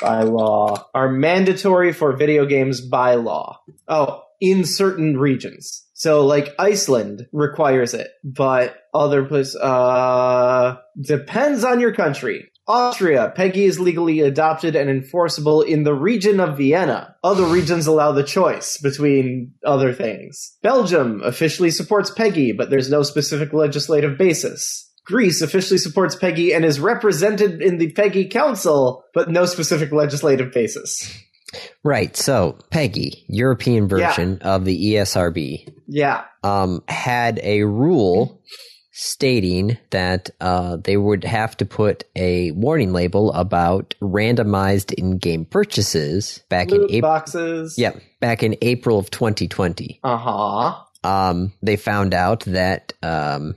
by 0.00 0.22
law 0.22 0.88
are 0.94 1.08
mandatory 1.10 1.92
for 1.92 2.16
video 2.16 2.44
games 2.44 2.80
by 2.80 3.14
law. 3.14 3.60
Oh, 3.88 4.22
in 4.40 4.64
certain 4.64 5.16
regions. 5.16 5.86
So 5.94 6.26
like 6.26 6.54
Iceland 6.58 7.28
requires 7.32 7.94
it, 7.94 8.08
but 8.24 8.76
other 8.92 9.24
places 9.24 9.54
uh 9.56 10.76
depends 11.00 11.64
on 11.64 11.80
your 11.80 11.94
country. 11.94 12.50
Austria, 12.68 13.32
PEGI 13.36 13.66
is 13.66 13.80
legally 13.80 14.20
adopted 14.20 14.76
and 14.76 14.88
enforceable 14.88 15.62
in 15.62 15.82
the 15.82 15.94
region 15.94 16.38
of 16.40 16.56
Vienna. 16.56 17.16
Other 17.24 17.44
regions 17.44 17.86
allow 17.86 18.12
the 18.12 18.22
choice 18.22 18.78
between 18.78 19.52
other 19.64 19.92
things. 19.92 20.56
Belgium 20.62 21.22
officially 21.24 21.70
supports 21.70 22.10
PEGI, 22.10 22.56
but 22.56 22.70
there's 22.70 22.90
no 22.90 23.02
specific 23.02 23.52
legislative 23.52 24.16
basis. 24.16 24.88
Greece 25.04 25.42
officially 25.42 25.78
supports 25.78 26.14
PEGI 26.14 26.54
and 26.54 26.64
is 26.64 26.78
represented 26.78 27.60
in 27.60 27.78
the 27.78 27.92
PEGI 27.92 28.30
Council, 28.30 29.02
but 29.12 29.28
no 29.28 29.44
specific 29.46 29.90
legislative 29.90 30.52
basis. 30.52 31.12
Right. 31.82 32.16
So 32.16 32.56
PEGI, 32.70 33.24
European 33.28 33.88
version 33.88 34.38
of 34.42 34.64
the 34.64 34.94
ESRB, 34.94 35.68
Yeah. 35.88 36.22
um, 36.44 36.82
had 36.88 37.40
a 37.42 37.64
rule 37.64 38.40
stating 39.02 39.76
that 39.90 40.30
uh, 40.40 40.76
they 40.76 40.96
would 40.96 41.24
have 41.24 41.56
to 41.56 41.64
put 41.66 42.04
a 42.14 42.52
warning 42.52 42.92
label 42.92 43.32
about 43.32 43.94
randomized 44.00 44.92
in-game 44.92 45.44
purchases 45.44 46.42
back 46.48 46.70
Loot 46.70 46.88
in 46.88 46.96
April. 46.96 47.10
boxes. 47.10 47.74
Yep, 47.76 48.00
back 48.20 48.42
in 48.44 48.56
April 48.62 48.98
of 48.98 49.10
2020. 49.10 49.98
Uh 50.04 50.16
huh. 50.16 50.74
um, 51.02 51.52
they 51.62 51.76
found 51.76 52.14
out 52.14 52.40
that 52.44 52.92
um, 53.02 53.56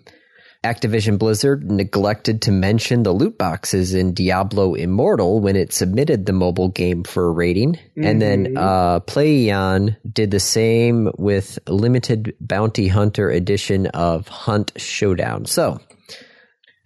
Activision 0.66 1.20
Blizzard 1.20 1.70
neglected 1.70 2.42
to 2.44 2.52
mention 2.52 3.04
the 3.04 3.12
loot 3.14 3.38
boxes 3.38 3.94
in 3.94 4.14
Diablo 4.14 4.74
Immortal 4.74 5.40
when 5.40 5.56
it 5.56 5.72
submitted 5.72 6.26
the 6.26 6.34
mobile 6.34 6.70
game 6.70 7.04
for 7.04 7.28
a 7.28 7.32
rating. 7.32 7.78
And 7.96 8.20
then 8.20 8.48
Mhm. 8.48 8.58
uh, 8.58 9.00
Plaion 9.02 9.96
did 10.12 10.32
the 10.32 10.40
same 10.40 11.12
with 11.20 11.60
limited 11.68 12.34
bounty 12.42 12.88
hunter 12.88 13.30
edition 13.30 13.86
of 13.88 14.28
Hunt 14.28 14.72
Showdown. 14.76 15.46
So 15.46 15.80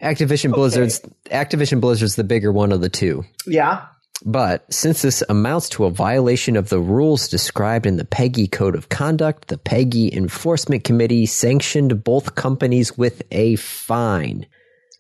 Activision 0.02 0.50
Okay. 0.52 0.56
Blizzard's 0.56 1.02
Activision 1.32 1.80
Blizzard's 1.82 2.16
the 2.16 2.24
bigger 2.24 2.52
one 2.52 2.72
of 2.72 2.82
the 2.82 2.90
two. 2.90 3.24
Yeah. 3.48 3.82
But 4.26 4.72
since 4.74 5.02
this 5.02 5.24
amounts 5.30 5.70
to 5.70 5.86
a 5.86 5.90
violation 5.90 6.58
of 6.58 6.70
the 6.70 6.80
rules 6.80 7.28
described 7.28 7.86
in 7.86 7.98
the 7.98 8.04
PEGI 8.06 8.52
Code 8.52 8.76
of 8.76 8.90
Conduct, 8.90 9.48
the 9.48 9.58
PEGI 9.58 10.14
Enforcement 10.14 10.84
Committee 10.84 11.26
sanctioned 11.26 12.04
both 12.04 12.36
companies 12.36 12.98
with 12.98 13.22
a 13.32 13.56
fine. 13.56 14.46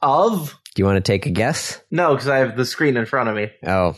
Of? 0.01 0.57
Do 0.73 0.81
you 0.81 0.85
want 0.85 1.03
to 1.03 1.11
take 1.11 1.25
a 1.25 1.31
guess? 1.31 1.81
No, 1.91 2.13
because 2.13 2.29
I 2.29 2.37
have 2.37 2.55
the 2.55 2.65
screen 2.65 2.95
in 2.95 3.05
front 3.05 3.29
of 3.29 3.35
me. 3.35 3.51
Oh. 3.65 3.95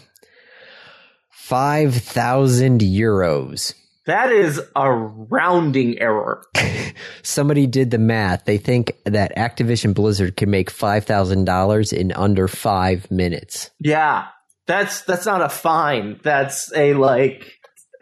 5,000 1.32 2.82
euros. 2.82 3.74
That 4.08 4.32
is 4.32 4.60
a 4.76 4.92
rounding 4.92 6.00
error. 6.00 6.44
Somebody 7.24 7.68
did 7.68 7.92
the 7.92 8.00
math. 8.00 8.46
They 8.46 8.58
think 8.58 8.94
that 9.06 9.36
Activision 9.36 9.94
Blizzard 9.94 10.36
can 10.38 10.50
make 10.50 10.72
$5,000 10.72 11.94
in 11.94 12.12
under 12.14 12.48
five 12.48 13.12
minutes. 13.12 13.70
Yeah. 13.80 14.28
That's 14.68 15.02
that's 15.02 15.26
not 15.26 15.42
a 15.42 15.50
fine. 15.50 16.20
That's 16.24 16.72
a 16.76 16.94
like 16.94 17.52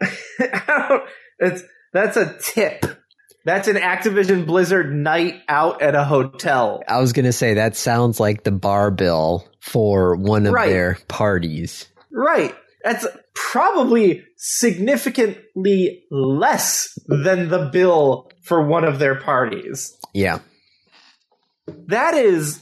it's 1.38 1.62
that's 1.92 2.16
a 2.16 2.36
tip. 2.40 2.86
That's 3.44 3.68
an 3.68 3.76
Activision 3.76 4.44
Blizzard 4.46 4.94
night 4.94 5.40
out 5.48 5.80
at 5.80 5.94
a 5.94 6.04
hotel. 6.04 6.82
I 6.86 7.00
was 7.00 7.14
going 7.14 7.24
to 7.24 7.32
say 7.32 7.54
that 7.54 7.74
sounds 7.74 8.20
like 8.20 8.44
the 8.44 8.50
bar 8.52 8.90
bill 8.90 9.48
for 9.60 10.14
one 10.14 10.46
of 10.46 10.52
Right. 10.52 10.68
their 10.68 10.98
parties. 11.08 11.86
Right. 12.12 12.54
That's 12.84 13.06
probably 13.34 14.24
significantly 14.36 16.04
less 16.10 16.92
than 17.06 17.48
the 17.48 17.70
bill 17.72 18.30
for 18.44 18.62
one 18.66 18.84
of 18.84 18.98
their 18.98 19.14
parties. 19.14 19.96
Yeah. 20.12 20.40
That 21.88 22.14
is 22.14 22.60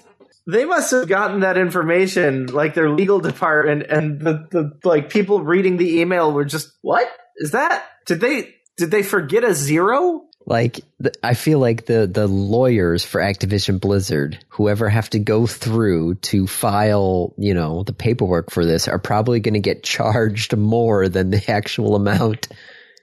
they 0.48 0.64
must 0.64 0.90
have 0.92 1.06
gotten 1.06 1.40
that 1.40 1.58
information 1.58 2.46
like 2.46 2.72
their 2.72 2.88
legal 2.88 3.20
department 3.20 3.82
and 3.90 4.18
the, 4.18 4.48
the 4.50 4.78
like 4.82 5.10
people 5.10 5.42
reading 5.42 5.76
the 5.76 6.00
email 6.00 6.32
were 6.32 6.46
just 6.46 6.72
what? 6.80 7.06
Is 7.36 7.50
that 7.50 7.84
did 8.06 8.20
they 8.20 8.54
did 8.78 8.90
they 8.90 9.02
forget 9.02 9.44
a 9.44 9.54
zero? 9.54 10.24
Like 10.46 10.80
I 11.22 11.34
feel 11.34 11.58
like 11.58 11.84
the 11.84 12.06
the 12.06 12.26
lawyers 12.26 13.04
for 13.04 13.20
Activision 13.20 13.78
Blizzard, 13.78 14.42
whoever 14.48 14.88
have 14.88 15.10
to 15.10 15.18
go 15.18 15.46
through 15.46 16.14
to 16.14 16.46
file, 16.46 17.34
you 17.36 17.52
know, 17.52 17.82
the 17.82 17.92
paperwork 17.92 18.50
for 18.50 18.64
this, 18.64 18.88
are 18.88 18.98
probably 18.98 19.40
going 19.40 19.54
to 19.54 19.60
get 19.60 19.82
charged 19.82 20.56
more 20.56 21.10
than 21.10 21.28
the 21.28 21.50
actual 21.50 21.94
amount 21.94 22.48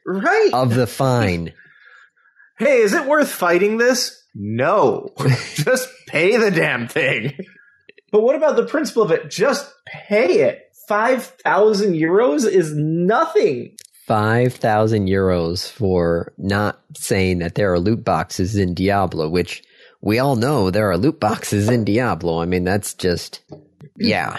right. 0.04 0.50
of 0.52 0.74
the 0.74 0.88
fine. 0.88 1.54
hey 2.58 2.78
is 2.78 2.94
it 2.94 3.06
worth 3.06 3.30
fighting 3.30 3.78
this 3.78 4.25
no. 4.36 5.14
Just 5.56 5.90
pay 6.08 6.38
the 6.38 6.52
damn 6.52 6.88
thing. 6.88 7.34
But 8.12 8.22
what 8.22 8.36
about 8.36 8.56
the 8.56 8.66
principle 8.66 9.04
of 9.04 9.12
it? 9.12 9.32
Just 9.32 9.74
pay 9.86 10.42
it. 10.42 10.62
5000 10.88 11.94
euros 11.94 12.46
is 12.46 12.74
nothing. 12.76 13.76
Five 14.06 14.54
thousand 14.54 15.08
euros 15.08 15.68
for 15.68 16.32
not 16.38 16.80
saying 16.96 17.40
that 17.40 17.56
there 17.56 17.74
are 17.74 17.80
loot 17.80 18.04
boxes 18.04 18.56
in 18.56 18.76
Diablo, 18.76 19.28
which 19.28 19.64
we 20.00 20.20
all 20.20 20.36
know 20.36 20.70
there 20.70 20.92
are 20.92 20.98
loot 20.98 21.20
boxes 21.20 21.70
in 21.70 21.84
Diablo. 21.86 22.40
I 22.40 22.46
mean, 22.46 22.64
that's 22.64 22.94
just 22.94 23.42
yeah. 23.98 24.38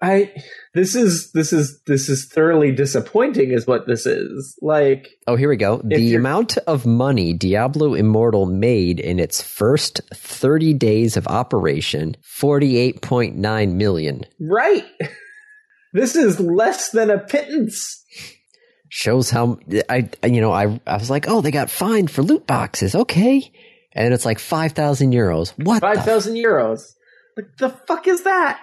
I 0.00 0.32
this 0.76 0.94
is 0.94 1.32
this 1.32 1.52
is 1.52 1.80
this 1.86 2.08
is 2.08 2.26
thoroughly 2.26 2.70
disappointing 2.70 3.50
is 3.50 3.66
what 3.66 3.86
this 3.86 4.04
is. 4.06 4.56
Like 4.60 5.08
Oh, 5.26 5.34
here 5.34 5.48
we 5.48 5.56
go. 5.56 5.80
The 5.82 6.14
amount 6.14 6.58
of 6.58 6.84
money 6.86 7.32
Diablo 7.32 7.94
Immortal 7.94 8.44
made 8.46 9.00
in 9.00 9.18
its 9.18 9.42
first 9.42 10.00
30 10.14 10.74
days 10.74 11.16
of 11.16 11.26
operation, 11.26 12.16
48.9 12.40 13.72
million. 13.74 14.24
right. 14.40 14.84
This 15.92 16.14
is 16.14 16.38
less 16.38 16.90
than 16.90 17.08
a 17.10 17.18
pittance. 17.18 18.04
Shows 18.90 19.30
how 19.30 19.58
I 19.88 20.10
you 20.24 20.42
know, 20.42 20.52
I 20.52 20.78
I 20.86 20.98
was 20.98 21.08
like, 21.08 21.26
"Oh, 21.26 21.40
they 21.40 21.50
got 21.50 21.70
fined 21.70 22.10
for 22.10 22.22
loot 22.22 22.46
boxes." 22.46 22.94
Okay. 22.94 23.50
and 23.92 24.12
it's 24.12 24.26
like 24.26 24.38
five 24.38 24.72
thousand 24.72 25.12
euros. 25.14 25.54
What? 25.56 25.76
the 25.76 25.80
Five 25.80 26.04
thousand 26.04 26.34
euros. 26.34 26.82
Like 27.34 27.46
the 27.58 27.70
fuck 27.70 28.06
is 28.08 28.24
that? 28.24 28.60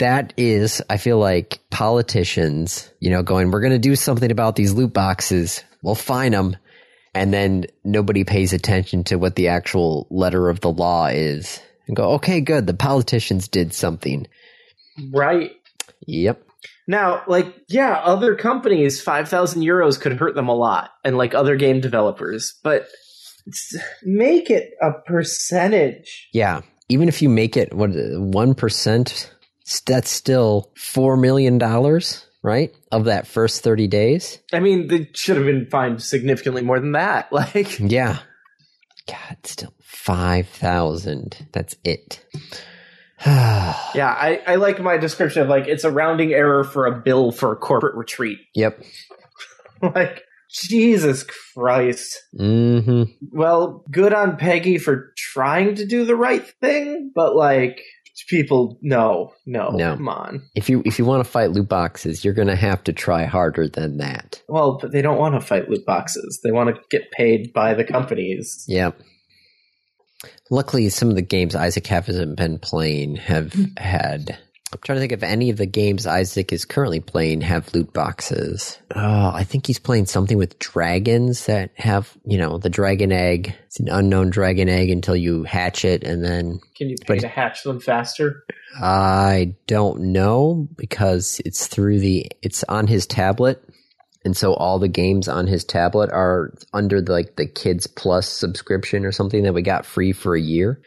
That 0.00 0.34
is, 0.36 0.82
I 0.90 0.96
feel 0.96 1.18
like 1.18 1.60
politicians, 1.70 2.90
you 3.00 3.10
know, 3.10 3.22
going, 3.22 3.50
we're 3.50 3.60
going 3.60 3.72
to 3.72 3.78
do 3.78 3.96
something 3.96 4.30
about 4.30 4.56
these 4.56 4.72
loot 4.72 4.92
boxes. 4.92 5.62
We'll 5.82 5.94
fine 5.94 6.32
them. 6.32 6.56
And 7.14 7.32
then 7.32 7.66
nobody 7.84 8.24
pays 8.24 8.52
attention 8.52 9.04
to 9.04 9.16
what 9.16 9.36
the 9.36 9.48
actual 9.48 10.06
letter 10.10 10.48
of 10.48 10.60
the 10.60 10.70
law 10.70 11.06
is 11.06 11.60
and 11.86 11.96
go, 11.96 12.12
okay, 12.12 12.40
good. 12.40 12.66
The 12.66 12.74
politicians 12.74 13.48
did 13.48 13.74
something. 13.74 14.26
Right. 15.12 15.52
Yep. 16.06 16.42
Now, 16.86 17.22
like, 17.26 17.54
yeah, 17.68 17.94
other 17.94 18.34
companies, 18.34 19.00
5,000 19.00 19.62
euros 19.62 20.00
could 20.00 20.14
hurt 20.14 20.34
them 20.34 20.48
a 20.48 20.54
lot, 20.54 20.90
and 21.04 21.16
like 21.16 21.34
other 21.34 21.56
game 21.56 21.80
developers, 21.80 22.58
but 22.62 22.88
make 24.02 24.50
it 24.50 24.72
a 24.82 24.92
percentage. 24.92 26.28
Yeah. 26.32 26.62
Even 26.88 27.08
if 27.08 27.22
you 27.22 27.28
make 27.28 27.56
it, 27.56 27.72
what, 27.72 27.90
1%, 27.90 29.30
that's 29.86 30.10
still 30.10 30.70
$4 30.76 31.20
million, 31.20 31.58
right? 32.42 32.74
Of 32.90 33.04
that 33.04 33.26
first 33.26 33.62
30 33.62 33.86
days. 33.88 34.38
I 34.52 34.58
mean, 34.60 34.88
they 34.88 35.08
should 35.14 35.36
have 35.36 35.46
been 35.46 35.66
fined 35.70 36.02
significantly 36.02 36.62
more 36.62 36.80
than 36.80 36.92
that. 36.92 37.28
Like, 37.32 37.78
Yeah. 37.78 38.18
God, 39.08 39.36
still 39.44 39.72
5,000. 39.82 41.48
That's 41.52 41.74
it. 41.84 42.24
yeah, 43.26 43.74
I, 43.96 44.40
I 44.46 44.54
like 44.56 44.80
my 44.80 44.96
description 44.96 45.42
of 45.42 45.48
like, 45.48 45.66
it's 45.66 45.84
a 45.84 45.90
rounding 45.90 46.32
error 46.32 46.64
for 46.64 46.86
a 46.86 47.00
bill 47.00 47.32
for 47.32 47.52
a 47.52 47.56
corporate 47.56 47.94
retreat. 47.96 48.38
yep. 48.54 48.82
like, 49.82 50.22
Jesus 50.52 51.24
Christ. 51.54 52.16
hmm 52.36 53.04
Well, 53.30 53.84
good 53.90 54.12
on 54.12 54.36
PEGI 54.36 54.80
for 54.80 55.12
trying 55.16 55.76
to 55.76 55.86
do 55.86 56.04
the 56.04 56.16
right 56.16 56.44
thing, 56.60 57.12
but 57.14 57.36
like, 57.36 57.80
people, 58.28 58.78
no, 58.82 59.32
no, 59.46 59.70
No. 59.70 59.96
come 59.96 60.08
on. 60.08 60.42
If 60.54 60.68
you 60.68 60.82
if 60.84 60.98
you 60.98 61.04
want 61.04 61.24
to 61.24 61.30
fight 61.30 61.50
loot 61.50 61.68
boxes, 61.68 62.24
you're 62.24 62.34
gonna 62.34 62.56
have 62.56 62.84
to 62.84 62.92
try 62.92 63.24
harder 63.24 63.68
than 63.68 63.98
that. 63.98 64.42
Well, 64.48 64.78
but 64.80 64.92
they 64.92 65.02
don't 65.02 65.18
want 65.18 65.34
to 65.34 65.40
fight 65.40 65.68
loot 65.68 65.84
boxes. 65.86 66.40
They 66.42 66.50
want 66.50 66.74
to 66.74 66.80
get 66.90 67.10
paid 67.12 67.52
by 67.52 67.74
the 67.74 67.84
companies. 67.84 68.64
Yep. 68.68 69.00
Luckily, 70.50 70.88
some 70.88 71.08
of 71.08 71.14
the 71.14 71.22
games 71.22 71.54
Isaac 71.54 71.86
hasn't 71.86 72.36
been 72.36 72.58
playing 72.58 73.16
have 73.16 73.52
hmm. 73.52 73.64
had. 73.76 74.38
I'm 74.72 74.78
trying 74.84 74.96
to 74.96 75.00
think 75.00 75.12
if 75.12 75.22
any 75.24 75.50
of 75.50 75.56
the 75.56 75.66
games 75.66 76.06
Isaac 76.06 76.52
is 76.52 76.64
currently 76.64 77.00
playing 77.00 77.40
have 77.40 77.74
loot 77.74 77.92
boxes. 77.92 78.78
Oh, 78.94 79.30
I 79.34 79.42
think 79.42 79.66
he's 79.66 79.80
playing 79.80 80.06
something 80.06 80.38
with 80.38 80.58
dragons 80.60 81.46
that 81.46 81.72
have, 81.76 82.16
you 82.24 82.38
know, 82.38 82.58
the 82.58 82.70
dragon 82.70 83.10
egg. 83.10 83.54
It's 83.66 83.80
an 83.80 83.88
unknown 83.88 84.30
dragon 84.30 84.68
egg 84.68 84.90
until 84.90 85.16
you 85.16 85.42
hatch 85.42 85.84
it, 85.84 86.04
and 86.04 86.24
then 86.24 86.60
Can 86.76 86.88
you 86.88 86.96
pay 87.00 87.14
But- 87.14 87.20
to 87.20 87.28
hatch 87.28 87.64
them 87.64 87.80
faster? 87.80 88.44
I 88.80 89.56
don't 89.66 90.12
know 90.12 90.68
because 90.76 91.40
it's 91.44 91.66
through 91.66 91.98
the 91.98 92.30
it's 92.40 92.62
on 92.68 92.86
his 92.86 93.06
tablet. 93.06 93.62
And 94.24 94.36
so 94.36 94.52
all 94.54 94.78
the 94.78 94.86
games 94.86 95.28
on 95.28 95.46
his 95.46 95.64
tablet 95.64 96.10
are 96.12 96.52
under 96.74 97.00
the, 97.00 97.10
like 97.10 97.36
the 97.36 97.46
Kids 97.46 97.86
Plus 97.86 98.28
subscription 98.28 99.06
or 99.06 99.12
something 99.12 99.44
that 99.44 99.54
we 99.54 99.62
got 99.62 99.86
free 99.86 100.12
for 100.12 100.36
a 100.36 100.40
year. 100.40 100.80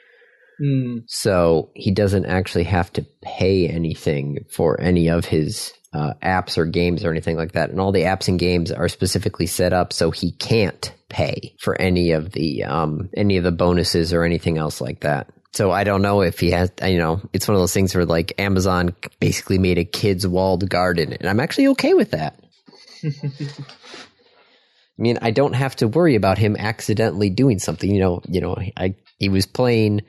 Hmm. 0.60 1.00
So 1.08 1.72
he 1.76 1.92
doesn't 1.92 2.26
actually 2.26 2.66
have 2.66 2.92
to 2.94 3.06
pay 3.22 3.68
anything 3.68 4.46
for 4.52 4.80
any 4.80 5.10
of 5.10 5.26
his 5.26 5.74
uh, 5.94 6.14
apps 6.22 6.58
or 6.58 6.66
games 6.66 7.06
or 7.06 7.12
anything 7.12 7.38
like 7.38 7.54
that. 7.54 7.70
And 7.70 7.80
all 7.80 7.92
the 7.92 8.04
apps 8.04 8.28
and 8.28 8.40
games 8.40 8.72
are 8.72 8.88
specifically 8.88 9.48
set 9.48 9.74
up 9.74 9.94
so 9.94 10.12
he 10.12 10.32
can't 10.32 10.94
pay 11.10 11.56
for 11.60 11.80
any 11.80 12.12
of 12.12 12.32
the 12.32 12.64
um, 12.64 13.10
any 13.16 13.38
of 13.38 13.44
the 13.44 13.52
bonuses 13.52 14.14
or 14.14 14.24
anything 14.24 14.58
else 14.58 14.82
like 14.82 15.02
that. 15.02 15.30
So 15.54 15.70
I 15.70 15.84
don't 15.84 16.02
know 16.02 16.22
if 16.22 16.40
he 16.40 16.50
has, 16.50 16.72
you 16.84 16.98
know, 16.98 17.22
it's 17.32 17.48
one 17.48 17.54
of 17.54 17.62
those 17.62 17.74
things 17.74 17.94
where 17.94 18.06
like 18.06 18.34
Amazon 18.40 18.96
basically 19.20 19.60
made 19.60 19.78
a 19.78 19.86
kid's 19.86 20.26
walled 20.26 20.68
garden, 20.68 21.14
and 21.14 21.30
I'm 21.30 21.40
actually 21.40 21.68
okay 21.68 21.94
with 21.94 22.12
that. 22.12 22.40
I 23.04 25.02
mean, 25.02 25.20
I 25.22 25.32
don't 25.32 25.54
have 25.54 25.76
to 25.78 25.88
worry 25.88 26.16
about 26.16 26.38
him 26.40 26.56
accidentally 26.58 27.30
doing 27.30 27.60
something. 27.60 27.90
You 27.90 28.00
know, 28.00 28.22
you 28.28 28.42
know, 28.42 28.56
I 28.76 28.96
he 29.20 29.30
was 29.30 29.46
playing. 29.46 30.02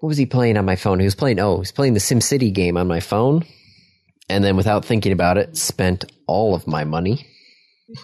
What 0.00 0.08
was 0.08 0.18
he 0.18 0.26
playing 0.26 0.56
on 0.56 0.64
my 0.64 0.76
phone? 0.76 1.00
He 1.00 1.04
was 1.04 1.14
playing. 1.14 1.40
Oh, 1.40 1.56
he 1.56 1.60
was 1.60 1.72
playing 1.72 1.94
the 1.94 2.00
SimCity 2.00 2.52
game 2.52 2.76
on 2.76 2.86
my 2.86 3.00
phone, 3.00 3.44
and 4.28 4.44
then 4.44 4.56
without 4.56 4.84
thinking 4.84 5.12
about 5.12 5.38
it, 5.38 5.56
spent 5.56 6.04
all 6.26 6.54
of 6.54 6.66
my 6.66 6.84
money. 6.84 7.26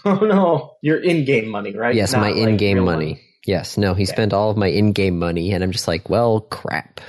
Oh 0.07 0.15
no, 0.15 0.77
your 0.81 0.99
in-game 0.99 1.51
money, 1.51 1.77
right? 1.77 1.95
Yes, 1.95 2.13
Not, 2.15 2.23
my 2.23 2.31
in-game 2.31 2.79
real 2.79 2.87
money. 2.87 3.21
Yes, 3.45 3.77
no, 3.77 3.93
he 3.93 4.07
spent 4.07 4.33
all 4.33 4.49
of 4.49 4.57
my 4.57 4.69
in-game 4.69 5.19
money, 5.19 5.53
and 5.53 5.63
I'm 5.63 5.73
just 5.73 5.87
like, 5.87 6.09
well, 6.09 6.41
crap. 6.41 7.03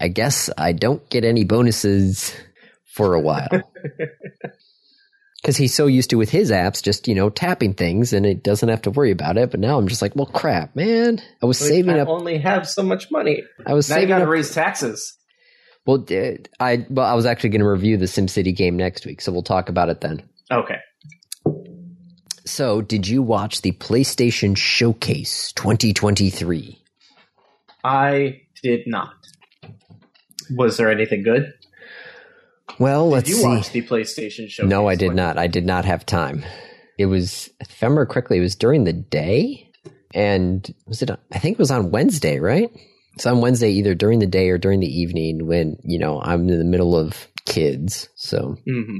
I 0.00 0.08
guess 0.08 0.48
I 0.56 0.72
don't 0.72 1.06
get 1.10 1.26
any 1.26 1.44
bonuses 1.44 2.34
for 2.86 3.12
a 3.12 3.20
while. 3.20 3.48
Because 5.44 5.58
he's 5.58 5.74
so 5.74 5.86
used 5.86 6.08
to 6.08 6.16
with 6.16 6.30
his 6.30 6.50
apps, 6.50 6.82
just 6.82 7.06
you 7.06 7.14
know, 7.14 7.28
tapping 7.28 7.74
things, 7.74 8.14
and 8.14 8.24
it 8.24 8.42
doesn't 8.42 8.70
have 8.70 8.80
to 8.80 8.90
worry 8.90 9.10
about 9.10 9.36
it. 9.36 9.50
But 9.50 9.60
now 9.60 9.76
I'm 9.76 9.88
just 9.88 10.00
like, 10.00 10.16
well, 10.16 10.24
crap, 10.24 10.74
man. 10.74 11.20
I 11.42 11.44
was 11.44 11.60
Like, 11.60 11.68
saving 11.68 11.96
I 11.96 12.00
up. 12.00 12.08
only 12.08 12.38
have 12.38 12.66
so 12.66 12.82
much 12.82 13.10
money. 13.10 13.42
I 13.66 13.74
was 13.74 13.90
Now 13.90 13.96
you 13.96 14.00
saving 14.00 14.08
got 14.08 14.18
to 14.20 14.24
up. 14.24 14.30
raise 14.30 14.54
taxes. 14.54 15.18
Well, 15.84 16.06
I 16.58 16.86
well, 16.88 17.04
I 17.04 17.12
was 17.12 17.26
actually 17.26 17.50
going 17.50 17.60
to 17.60 17.68
review 17.68 17.98
the 17.98 18.06
SimCity 18.06 18.56
game 18.56 18.78
next 18.78 19.04
week, 19.04 19.20
so 19.20 19.32
we'll 19.32 19.42
talk 19.42 19.68
about 19.68 19.90
it 19.90 20.00
then. 20.00 20.22
Okay. 20.50 20.78
So, 22.46 22.80
did 22.80 23.06
you 23.06 23.22
watch 23.22 23.60
the 23.60 23.72
PlayStation 23.72 24.56
Showcase 24.56 25.52
2023? 25.52 26.78
I 27.84 28.40
did 28.62 28.80
not. 28.86 29.12
Was 30.56 30.78
there 30.78 30.90
anything 30.90 31.22
good? 31.22 31.52
Well, 32.78 33.08
let's 33.08 33.28
you 33.28 33.36
see. 33.36 33.46
watch 33.46 33.70
the 33.70 33.82
PlayStation 33.82 34.48
show? 34.48 34.64
No, 34.64 34.88
I 34.88 34.94
did 34.94 35.14
not. 35.14 35.38
I 35.38 35.46
did 35.46 35.64
not 35.64 35.84
have 35.84 36.04
time. 36.04 36.44
It 36.98 37.06
was, 37.06 37.50
if 37.60 37.82
I 37.82 37.86
remember 37.86 38.06
correctly, 38.06 38.38
it 38.38 38.42
was 38.42 38.56
during 38.56 38.84
the 38.84 38.92
day, 38.92 39.70
and 40.12 40.72
was 40.86 41.02
it? 41.02 41.10
I 41.10 41.38
think 41.38 41.54
it 41.54 41.58
was 41.58 41.70
on 41.70 41.90
Wednesday, 41.90 42.38
right? 42.38 42.70
It's 43.14 43.26
on 43.26 43.40
Wednesday, 43.40 43.70
either 43.70 43.94
during 43.94 44.18
the 44.18 44.26
day 44.26 44.48
or 44.50 44.58
during 44.58 44.80
the 44.80 44.86
evening, 45.00 45.46
when 45.46 45.76
you 45.82 45.98
know 45.98 46.20
I'm 46.20 46.48
in 46.48 46.58
the 46.58 46.64
middle 46.64 46.96
of 46.96 47.28
kids. 47.46 48.08
So, 48.16 48.56
hmm 48.64 48.98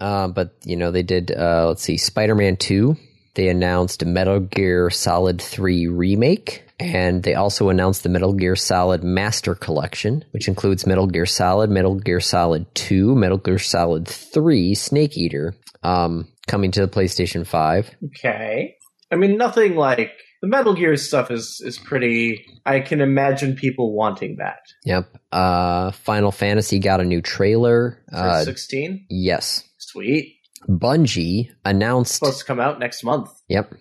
uh, 0.00 0.28
but 0.28 0.56
you 0.64 0.76
know, 0.76 0.90
they 0.90 1.02
did. 1.02 1.30
Uh, 1.30 1.68
let's 1.68 1.82
see, 1.82 1.96
Spider-Man 1.96 2.56
Two. 2.56 2.96
They 3.34 3.48
announced 3.48 4.02
a 4.02 4.06
Metal 4.06 4.40
Gear 4.40 4.90
Solid 4.90 5.40
Three 5.40 5.86
remake. 5.88 6.63
And 6.80 7.22
they 7.22 7.34
also 7.34 7.68
announced 7.68 8.02
the 8.02 8.08
Metal 8.08 8.32
Gear 8.32 8.56
Solid 8.56 9.04
Master 9.04 9.54
Collection, 9.54 10.24
which 10.32 10.48
includes 10.48 10.86
Metal 10.86 11.06
Gear 11.06 11.26
Solid, 11.26 11.70
Metal 11.70 11.94
Gear 11.94 12.20
Solid 12.20 12.66
2, 12.74 13.14
Metal 13.14 13.38
Gear 13.38 13.58
Solid 13.58 14.08
3, 14.08 14.74
Snake 14.74 15.16
Eater, 15.16 15.54
um, 15.84 16.26
coming 16.48 16.70
to 16.72 16.80
the 16.80 16.88
PlayStation 16.88 17.46
5. 17.46 17.90
Okay. 18.06 18.74
I 19.12 19.16
mean, 19.16 19.36
nothing 19.38 19.76
like 19.76 20.10
the 20.42 20.48
Metal 20.48 20.74
Gear 20.74 20.96
stuff 20.96 21.30
is 21.30 21.62
is 21.64 21.78
pretty. 21.78 22.44
I 22.66 22.80
can 22.80 23.00
imagine 23.00 23.54
people 23.54 23.94
wanting 23.94 24.36
that 24.38 24.58
Yep. 24.84 25.16
Uh, 25.30 25.90
Final 25.92 26.32
Fantasy 26.32 26.78
got 26.80 27.00
a 27.00 27.04
new 27.04 27.22
trailer. 27.22 28.02
for 28.10 28.16
Uh, 28.18 28.44
sixteen. 28.44 29.06
yes. 29.08 29.62
Sweet. 29.78 30.34
Bungie 30.68 31.50
announced. 31.64 32.14
Supposed 32.16 32.40
to 32.40 32.44
come 32.44 32.58
out 32.60 32.78
next 32.80 33.04
month. 33.04 33.30
Yep. 33.48 33.74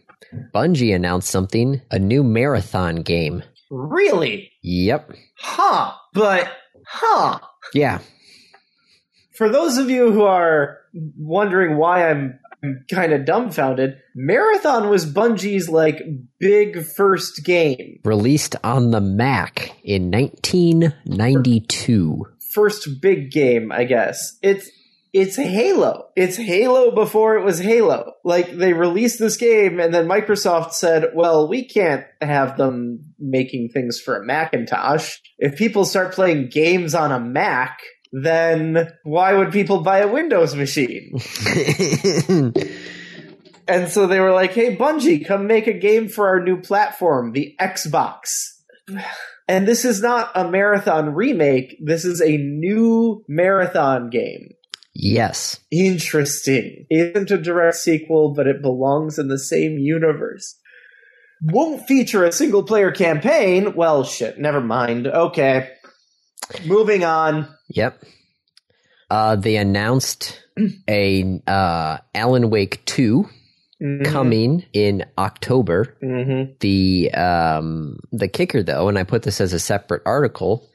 Bungie 0.53 0.95
announced 0.95 1.29
something. 1.29 1.81
A 1.91 1.99
new 1.99 2.23
marathon 2.23 2.97
game. 2.97 3.43
Really? 3.69 4.51
Yep. 4.61 5.11
Huh? 5.37 5.93
But 6.13 6.51
huh? 6.87 7.39
Yeah. 7.73 7.99
For 9.35 9.49
those 9.49 9.77
of 9.77 9.89
you 9.89 10.11
who 10.11 10.23
are 10.23 10.77
wondering 11.17 11.77
why 11.77 12.09
I'm, 12.09 12.39
I'm 12.63 12.85
kind 12.91 13.13
of 13.13 13.25
dumbfounded, 13.25 13.97
Marathon 14.15 14.89
was 14.89 15.11
Bungie's 15.11 15.69
like 15.69 16.01
big 16.39 16.85
first 16.95 17.43
game. 17.43 17.99
Released 18.05 18.55
on 18.63 18.91
the 18.91 19.01
Mac 19.01 19.75
in 19.83 20.11
1992. 20.11 22.25
First 22.53 23.01
big 23.01 23.31
game, 23.31 23.71
I 23.71 23.85
guess. 23.85 24.37
It's 24.43 24.69
it's 25.13 25.35
Halo. 25.35 26.07
It's 26.15 26.35
Halo 26.35 26.91
before 26.91 27.37
it 27.37 27.45
was 27.45 27.59
Halo. 27.59 28.13
Like 28.23 28.51
they 28.51 28.73
released 28.73 29.19
this 29.19 29.37
game 29.37 29.79
and 29.79 29.93
then 29.93 30.07
Microsoft 30.07 30.73
said, 30.73 31.11
"Well, 31.13 31.47
we 31.47 31.65
can't 31.65 32.05
have 32.19 32.57
them 32.57 33.13
making 33.19 33.69
things 33.69 33.99
for 33.99 34.17
a 34.17 34.25
Macintosh. 34.25 35.17
If 35.37 35.55
people 35.55 35.85
start 35.85 36.13
playing 36.13 36.49
games 36.49 36.95
on 36.95 37.11
a 37.11 37.19
Mac, 37.19 37.79
then 38.11 38.91
why 39.03 39.33
would 39.33 39.51
people 39.51 39.81
buy 39.81 39.99
a 39.99 40.11
Windows 40.11 40.55
machine?" 40.55 41.19
And 43.67 43.89
so 43.89 44.07
they 44.07 44.19
were 44.19 44.33
like, 44.33 44.51
hey, 44.51 44.75
Bungie, 44.75 45.25
come 45.25 45.47
make 45.47 45.67
a 45.67 45.73
game 45.73 46.09
for 46.09 46.27
our 46.27 46.43
new 46.43 46.59
platform, 46.59 47.31
the 47.31 47.55
Xbox. 47.59 48.49
And 49.47 49.67
this 49.67 49.85
is 49.85 50.01
not 50.01 50.31
a 50.35 50.49
marathon 50.49 51.13
remake. 51.13 51.77
This 51.81 52.03
is 52.03 52.21
a 52.21 52.37
new 52.37 53.23
marathon 53.27 54.09
game. 54.09 54.53
Yes. 54.93 55.59
Interesting. 55.71 56.85
Isn't 56.89 57.31
a 57.31 57.37
direct 57.37 57.77
sequel, 57.77 58.33
but 58.33 58.47
it 58.47 58.61
belongs 58.61 59.17
in 59.19 59.27
the 59.27 59.39
same 59.39 59.77
universe. 59.77 60.55
won't 61.45 61.85
feature 61.87 62.23
a 62.23 62.31
single 62.31 62.63
player 62.63 62.89
campaign. 62.91 63.75
Well, 63.75 64.03
shit, 64.05 64.39
never 64.39 64.61
mind. 64.61 65.07
Okay. 65.07 65.69
Moving 66.65 67.03
on. 67.03 67.47
Yep. 67.69 68.01
Uh, 69.09 69.35
they 69.35 69.57
announced 69.57 70.41
a 70.89 71.41
uh, 71.45 71.97
Alan 72.15 72.49
Wake 72.49 72.83
2 72.85 73.27
Mhm. 73.81 74.05
coming 74.05 74.65
in 74.71 75.03
October. 75.17 75.97
Mhm. 76.01 76.57
The 76.59 77.11
um, 77.13 77.97
the 78.13 78.29
kicker 78.29 78.63
though, 78.63 78.87
and 78.87 78.97
I 78.97 79.03
put 79.03 79.23
this 79.23 79.41
as 79.41 79.51
a 79.51 79.59
separate 79.59 80.03
article 80.05 80.69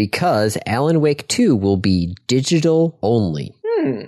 because 0.00 0.56
Alan 0.64 1.02
Wake 1.02 1.28
2 1.28 1.54
will 1.54 1.76
be 1.76 2.16
digital 2.26 2.98
only. 3.02 3.52
Hmm. 3.62 4.04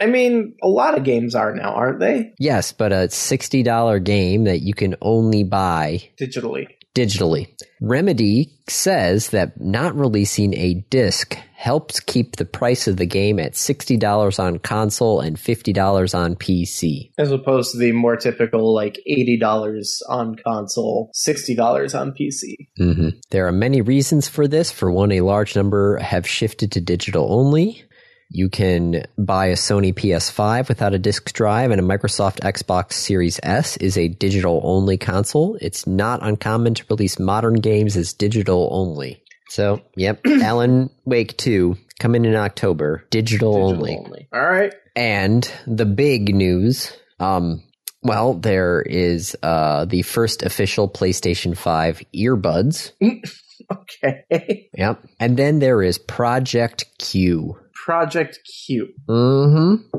I 0.00 0.06
mean, 0.06 0.54
a 0.62 0.68
lot 0.68 0.96
of 0.96 1.02
games 1.02 1.34
are 1.34 1.52
now, 1.52 1.72
aren't 1.74 1.98
they? 1.98 2.34
Yes, 2.38 2.70
but 2.70 2.92
a 2.92 3.08
$60 3.08 4.04
game 4.04 4.44
that 4.44 4.60
you 4.60 4.74
can 4.74 4.94
only 5.02 5.42
buy 5.42 6.08
Digitally. 6.20 6.68
Digitally. 6.96 7.46
Remedy 7.80 8.50
says 8.68 9.28
that 9.30 9.60
not 9.60 9.94
releasing 9.94 10.54
a 10.54 10.74
disc 10.88 11.38
helps 11.54 12.00
keep 12.00 12.36
the 12.36 12.44
price 12.44 12.88
of 12.88 12.96
the 12.96 13.06
game 13.06 13.38
at 13.38 13.52
$60 13.52 14.38
on 14.38 14.58
console 14.58 15.20
and 15.20 15.36
$50 15.36 16.14
on 16.18 16.36
PC. 16.36 17.10
As 17.18 17.30
opposed 17.30 17.72
to 17.72 17.78
the 17.78 17.92
more 17.92 18.16
typical, 18.16 18.74
like, 18.74 18.98
$80 19.08 20.00
on 20.08 20.36
console, 20.36 21.10
$60 21.14 22.00
on 22.00 22.12
PC. 22.12 22.68
hmm 22.78 23.08
There 23.30 23.46
are 23.46 23.52
many 23.52 23.82
reasons 23.82 24.26
for 24.28 24.48
this. 24.48 24.72
For 24.72 24.90
one, 24.90 25.12
a 25.12 25.20
large 25.20 25.54
number 25.54 25.98
have 25.98 26.26
shifted 26.26 26.72
to 26.72 26.80
digital 26.80 27.32
only. 27.32 27.84
You 28.28 28.48
can 28.48 29.04
buy 29.16 29.46
a 29.46 29.54
Sony 29.54 29.94
PS5 29.94 30.68
without 30.68 30.94
a 30.94 30.98
disc 30.98 31.32
drive, 31.32 31.70
and 31.70 31.80
a 31.80 31.84
Microsoft 31.84 32.40
Xbox 32.40 32.94
Series 32.94 33.38
S 33.42 33.76
is 33.76 33.96
a 33.96 34.08
digital 34.08 34.60
only 34.64 34.96
console. 34.98 35.56
It's 35.60 35.86
not 35.86 36.20
uncommon 36.22 36.74
to 36.74 36.84
release 36.90 37.18
modern 37.18 37.54
games 37.54 37.96
as 37.96 38.12
digital 38.12 38.68
only. 38.72 39.22
So, 39.48 39.80
yep, 39.96 40.20
Alan 40.26 40.90
Wake 41.04 41.36
2 41.36 41.76
coming 42.00 42.24
in 42.24 42.34
October, 42.34 43.04
digital, 43.10 43.70
Digital 43.70 44.04
only. 44.04 44.28
All 44.32 44.40
right. 44.40 44.74
And 44.96 45.50
the 45.66 45.86
big 45.86 46.34
news, 46.34 46.92
um, 47.20 47.62
well, 48.02 48.34
there 48.34 48.82
is 48.82 49.36
uh, 49.42 49.84
the 49.84 50.02
first 50.02 50.42
official 50.42 50.88
PlayStation 50.88 51.56
5 51.56 52.02
earbuds. 52.14 52.92
Okay. 53.72 54.68
Yep. 54.74 55.04
And 55.18 55.36
then 55.36 55.58
there 55.58 55.82
is 55.82 55.98
Project 55.98 56.84
Q. 56.98 57.58
Project 57.86 58.40
Q. 58.66 58.88
Mm-hmm. 59.08 59.98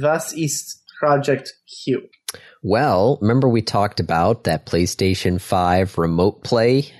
Thus 0.00 0.34
East 0.34 0.82
Project 0.98 1.52
Q. 1.84 2.08
Well, 2.62 3.18
remember 3.20 3.50
we 3.50 3.60
talked 3.60 4.00
about 4.00 4.44
that 4.44 4.64
PlayStation 4.64 5.38
5 5.38 5.98
remote 5.98 6.42
play? 6.42 6.90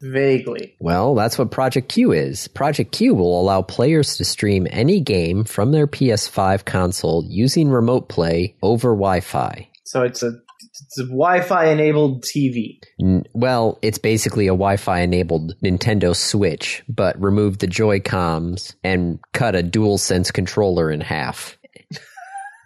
Vaguely. 0.00 0.74
Well, 0.80 1.14
that's 1.14 1.36
what 1.36 1.50
Project 1.50 1.90
Q 1.90 2.12
is. 2.12 2.48
Project 2.48 2.92
Q 2.92 3.14
will 3.14 3.38
allow 3.38 3.60
players 3.60 4.16
to 4.16 4.24
stream 4.24 4.66
any 4.70 5.00
game 5.00 5.44
from 5.44 5.72
their 5.72 5.86
PS5 5.86 6.64
console 6.64 7.26
using 7.28 7.68
remote 7.68 8.08
play 8.08 8.56
over 8.62 8.92
Wi-Fi. 8.92 9.68
So 9.84 10.02
it's 10.02 10.22
a 10.22 10.32
it's 10.80 10.98
a 10.98 11.04
Wi-Fi 11.04 11.66
enabled 11.66 12.24
TV. 12.24 12.78
Mm, 13.00 13.24
well, 13.32 13.78
it's 13.82 13.98
basically 13.98 14.46
a 14.46 14.50
Wi-Fi 14.50 15.00
enabled 15.00 15.54
Nintendo 15.62 16.14
Switch, 16.14 16.82
but 16.88 17.20
remove 17.20 17.58
the 17.58 17.66
Joy-Cons 17.66 18.76
and 18.84 19.18
cut 19.32 19.54
a 19.54 19.62
DualSense 19.62 20.32
controller 20.32 20.90
in 20.90 21.00
half. 21.00 21.58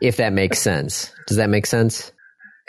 if 0.00 0.16
that 0.16 0.32
makes 0.32 0.58
sense. 0.58 1.12
Does 1.26 1.36
that 1.36 1.50
make 1.50 1.66
sense? 1.66 2.12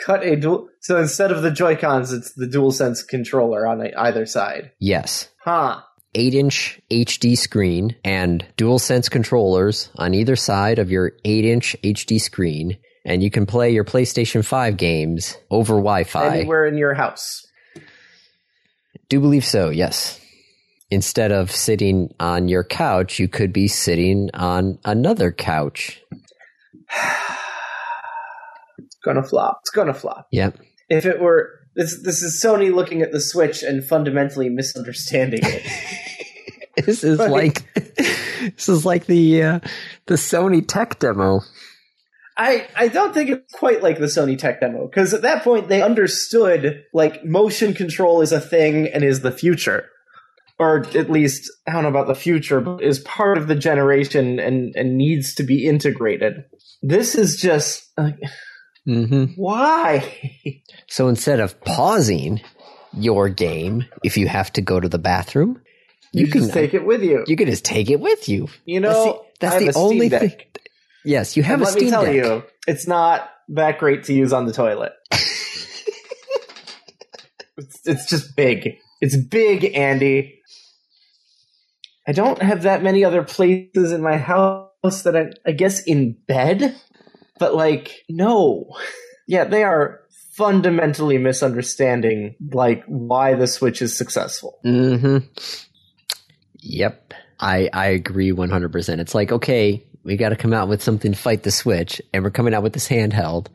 Cut 0.00 0.24
a 0.24 0.36
dual. 0.36 0.68
So 0.80 0.98
instead 0.98 1.30
of 1.30 1.42
the 1.42 1.50
Joy 1.50 1.76
Cons, 1.76 2.12
it's 2.12 2.32
the 2.32 2.46
DualSense 2.46 3.06
controller 3.06 3.66
on 3.66 3.86
either 3.96 4.26
side. 4.26 4.72
Yes. 4.78 5.28
Huh. 5.44 5.80
8 6.14 6.34
inch 6.34 6.80
HD 6.90 7.38
screen 7.38 7.96
and 8.04 8.44
DualSense 8.58 9.10
controllers 9.10 9.88
on 9.96 10.12
either 10.12 10.36
side 10.36 10.78
of 10.78 10.90
your 10.90 11.12
8 11.24 11.44
inch 11.44 11.76
HD 11.82 12.20
screen, 12.20 12.76
and 13.04 13.22
you 13.22 13.30
can 13.30 13.46
play 13.46 13.70
your 13.70 13.84
PlayStation 13.84 14.44
5 14.44 14.76
games 14.76 15.36
over 15.50 15.74
Wi 15.74 16.04
Fi. 16.04 16.38
Anywhere 16.38 16.66
in 16.66 16.76
your 16.76 16.94
house. 16.94 17.46
Do 19.08 19.20
believe 19.20 19.44
so, 19.44 19.70
yes. 19.70 20.20
Instead 20.90 21.32
of 21.32 21.50
sitting 21.50 22.14
on 22.20 22.48
your 22.48 22.64
couch, 22.64 23.18
you 23.18 23.28
could 23.28 23.52
be 23.52 23.68
sitting 23.68 24.30
on 24.34 24.78
another 24.84 25.32
couch. 25.32 26.02
It's 28.78 28.96
gonna 29.04 29.22
flop. 29.22 29.60
It's 29.62 29.70
gonna 29.70 29.94
flop. 29.94 30.28
Yep. 30.30 30.58
If 30.88 31.06
it 31.06 31.20
were 31.20 31.50
this, 31.74 32.02
this 32.02 32.22
is 32.22 32.42
Sony 32.42 32.72
looking 32.72 33.00
at 33.00 33.12
the 33.12 33.20
Switch 33.20 33.62
and 33.62 33.82
fundamentally 33.84 34.50
misunderstanding 34.50 35.40
it. 35.42 35.62
This 36.76 37.04
is 37.04 37.18
like 37.18 37.74
this 37.74 38.68
is 38.68 38.86
like 38.86 39.04
the 39.04 39.42
uh, 39.42 39.60
the 40.06 40.14
Sony 40.14 40.66
tech 40.66 40.98
demo. 40.98 41.40
I, 42.36 42.66
I 42.76 42.88
don't 42.88 43.12
think 43.12 43.30
it's 43.30 43.52
quite 43.54 43.82
like 43.82 43.98
the 43.98 44.06
Sony 44.06 44.38
tech 44.38 44.60
demo 44.60 44.86
because 44.86 45.12
at 45.12 45.22
that 45.22 45.44
point 45.44 45.68
they 45.68 45.82
understood 45.82 46.84
like 46.94 47.24
motion 47.24 47.74
control 47.74 48.22
is 48.22 48.32
a 48.32 48.40
thing 48.40 48.88
and 48.88 49.04
is 49.04 49.20
the 49.20 49.30
future, 49.32 49.88
or 50.58 50.86
at 50.96 51.10
least 51.10 51.50
I 51.68 51.72
don't 51.72 51.82
know 51.82 51.88
about 51.90 52.06
the 52.06 52.14
future, 52.14 52.60
but 52.60 52.82
is 52.82 53.00
part 53.00 53.36
of 53.38 53.48
the 53.48 53.54
generation 53.54 54.38
and 54.38 54.74
and 54.76 54.96
needs 54.96 55.34
to 55.34 55.42
be 55.42 55.66
integrated. 55.66 56.44
This 56.82 57.14
is 57.14 57.36
just 57.40 57.90
like 57.98 58.18
Mm-hmm. 58.88 59.34
why? 59.36 60.62
So 60.88 61.06
instead 61.08 61.38
of 61.38 61.60
pausing 61.60 62.40
your 62.92 63.28
game, 63.28 63.84
if 64.02 64.16
you 64.16 64.26
have 64.26 64.52
to 64.54 64.60
go 64.60 64.80
to 64.80 64.88
the 64.88 64.98
bathroom, 64.98 65.60
You, 66.12 66.26
you, 66.26 66.32
just 66.32 66.46
can 66.52 66.52
take 66.62 66.74
it 66.74 66.84
with 66.84 67.02
you. 67.02 67.22
you 67.28 67.36
can 67.36 67.46
just 67.48 67.64
take 67.64 67.90
it 67.90 68.00
with 68.00 68.28
you. 68.28 68.48
You 68.64 68.80
That's 68.80 68.98
the- 68.98 69.04
know, 69.06 69.24
that's 69.38 69.54
have 69.64 69.74
the 69.74 69.78
only 69.78 70.08
thing- 70.08 70.32
Yes, 71.04 71.36
you 71.36 71.42
have 71.42 71.54
And 71.54 71.62
a 71.62 71.64
let 71.66 71.72
Steam 71.72 71.84
me 71.86 71.90
tell 71.90 72.04
Deck. 72.04 72.14
you, 72.14 72.44
it's 72.66 72.86
not 72.86 73.28
that 73.48 73.78
great 73.78 74.04
to 74.04 74.12
use 74.14 74.32
on 74.32 74.46
the 74.46 74.52
toilet. 74.52 74.92
it's, 77.56 77.80
it's 77.86 78.06
just 78.08 78.36
big. 78.36 78.76
It's 79.00 79.16
big, 79.16 79.64
Andy. 79.76 80.40
I 82.06 82.12
don't 82.12 82.40
have 82.42 82.62
that 82.62 82.82
many 82.82 83.04
other 83.04 83.22
places 83.22 83.92
in 83.92 84.02
my 84.02 84.16
house 84.16 85.02
that 85.04 85.16
I, 85.16 85.26
I 85.46 85.52
guess 85.52 85.82
in 85.84 86.16
bed, 86.26 86.74
but 87.38 87.54
like, 87.54 88.02
no. 88.08 88.66
Yeah, 89.28 89.44
they 89.44 89.62
are 89.62 90.00
fundamentally 90.34 91.18
misunderstanding 91.18 92.34
like 92.52 92.82
why 92.86 93.34
the 93.34 93.46
Switch 93.46 93.82
is 93.82 93.96
successful. 93.96 94.58
Mm-hmm. 94.64 95.18
Yep. 96.60 97.14
I 97.38 97.68
I 97.72 97.86
agree 97.88 98.32
one 98.32 98.50
hundred 98.50 98.72
percent. 98.72 99.00
It's 99.00 99.14
like, 99.14 99.30
okay, 99.32 99.84
we 100.04 100.16
gotta 100.16 100.36
come 100.36 100.52
out 100.52 100.68
with 100.68 100.82
something 100.82 101.12
to 101.12 101.18
fight 101.18 101.42
the 101.42 101.50
Switch, 101.50 102.00
and 102.12 102.24
we're 102.24 102.30
coming 102.30 102.54
out 102.54 102.62
with 102.62 102.72
this 102.72 102.88
handheld. 102.88 103.48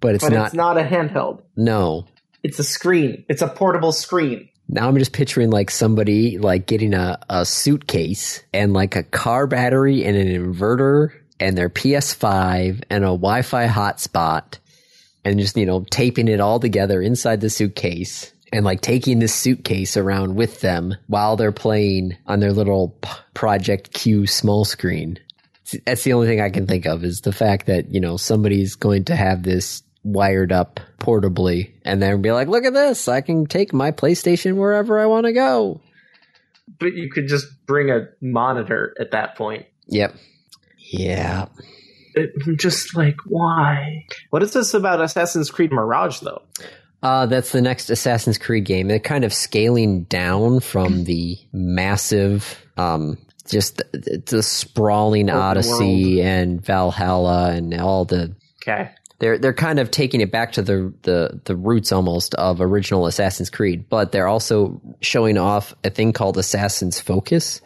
But 0.00 0.14
it's 0.14 0.24
but 0.24 0.32
not 0.32 0.46
it's 0.48 0.54
not 0.54 0.78
a 0.78 0.82
handheld. 0.82 1.42
no. 1.56 2.06
It's 2.44 2.60
a 2.60 2.64
screen. 2.64 3.24
It's 3.28 3.42
a 3.42 3.48
portable 3.48 3.90
screen. 3.90 4.48
Now 4.68 4.86
I'm 4.86 4.96
just 4.96 5.12
picturing 5.12 5.50
like 5.50 5.70
somebody 5.70 6.38
like 6.38 6.66
getting 6.66 6.94
a, 6.94 7.18
a 7.28 7.44
suitcase 7.44 8.42
and 8.52 8.72
like 8.72 8.94
a 8.94 9.02
car 9.02 9.46
battery 9.46 10.04
and 10.04 10.16
an 10.16 10.28
inverter 10.28 11.10
and 11.40 11.58
their 11.58 11.68
PS5 11.68 12.84
and 12.90 13.04
a 13.04 13.08
Wi-Fi 13.08 13.66
hotspot 13.66 14.58
and 15.24 15.40
just, 15.40 15.56
you 15.56 15.66
know, 15.66 15.84
taping 15.90 16.28
it 16.28 16.40
all 16.40 16.60
together 16.60 17.02
inside 17.02 17.40
the 17.40 17.50
suitcase 17.50 18.32
and 18.52 18.64
like 18.64 18.80
taking 18.80 19.18
this 19.18 19.34
suitcase 19.34 19.96
around 19.96 20.36
with 20.36 20.60
them 20.60 20.94
while 21.06 21.36
they're 21.36 21.52
playing 21.52 22.16
on 22.26 22.40
their 22.40 22.52
little 22.52 22.98
Project 23.34 23.92
Q 23.92 24.26
small 24.26 24.64
screen. 24.64 25.18
That's 25.84 26.04
the 26.04 26.12
only 26.12 26.26
thing 26.26 26.40
I 26.40 26.50
can 26.50 26.66
think 26.66 26.86
of 26.86 27.04
is 27.04 27.20
the 27.20 27.32
fact 27.32 27.66
that, 27.66 27.90
you 27.92 28.00
know, 28.00 28.16
somebody's 28.16 28.74
going 28.74 29.04
to 29.06 29.16
have 29.16 29.42
this 29.42 29.82
wired 30.04 30.52
up 30.52 30.80
portably 30.98 31.72
and 31.84 32.00
then 32.00 32.22
be 32.22 32.32
like, 32.32 32.48
look 32.48 32.64
at 32.64 32.72
this. 32.72 33.08
I 33.08 33.20
can 33.20 33.46
take 33.46 33.72
my 33.72 33.90
PlayStation 33.90 34.56
wherever 34.56 34.98
I 34.98 35.06
want 35.06 35.26
to 35.26 35.32
go. 35.32 35.80
But 36.78 36.94
you 36.94 37.10
could 37.10 37.28
just 37.28 37.46
bring 37.66 37.90
a 37.90 38.08
monitor 38.20 38.94
at 39.00 39.10
that 39.10 39.36
point. 39.36 39.66
Yep. 39.86 40.14
Yeah. 40.76 41.46
It, 42.14 42.30
I'm 42.46 42.56
just 42.56 42.96
like, 42.96 43.16
why? 43.26 44.06
What 44.30 44.42
is 44.42 44.52
this 44.52 44.74
about 44.74 45.00
Assassin's 45.00 45.50
Creed 45.50 45.72
Mirage, 45.72 46.20
though? 46.20 46.42
Uh, 47.02 47.26
that's 47.26 47.52
the 47.52 47.62
next 47.62 47.90
Assassin's 47.90 48.38
Creed 48.38 48.64
game. 48.64 48.88
They're 48.88 48.98
kind 48.98 49.24
of 49.24 49.32
scaling 49.32 50.04
down 50.04 50.60
from 50.60 51.04
the 51.04 51.38
massive, 51.52 52.66
um, 52.76 53.18
just 53.50 53.78
the, 53.92 54.22
the 54.26 54.42
sprawling 54.42 55.28
Open 55.30 55.40
Odyssey 55.40 56.22
and 56.22 56.64
Valhalla 56.64 57.50
and 57.52 57.74
all 57.80 58.04
the. 58.04 58.34
Okay. 58.62 58.90
They're 59.20 59.36
they're 59.38 59.52
kind 59.54 59.80
of 59.80 59.90
taking 59.90 60.20
it 60.20 60.30
back 60.30 60.52
to 60.52 60.62
the, 60.62 60.94
the 61.02 61.40
the 61.44 61.56
roots 61.56 61.90
almost 61.90 62.34
of 62.36 62.60
original 62.60 63.06
Assassin's 63.06 63.50
Creed, 63.50 63.88
but 63.88 64.12
they're 64.12 64.28
also 64.28 64.80
showing 65.00 65.36
off 65.38 65.74
a 65.82 65.90
thing 65.90 66.12
called 66.12 66.38
Assassin's 66.38 67.00
Focus, 67.00 67.60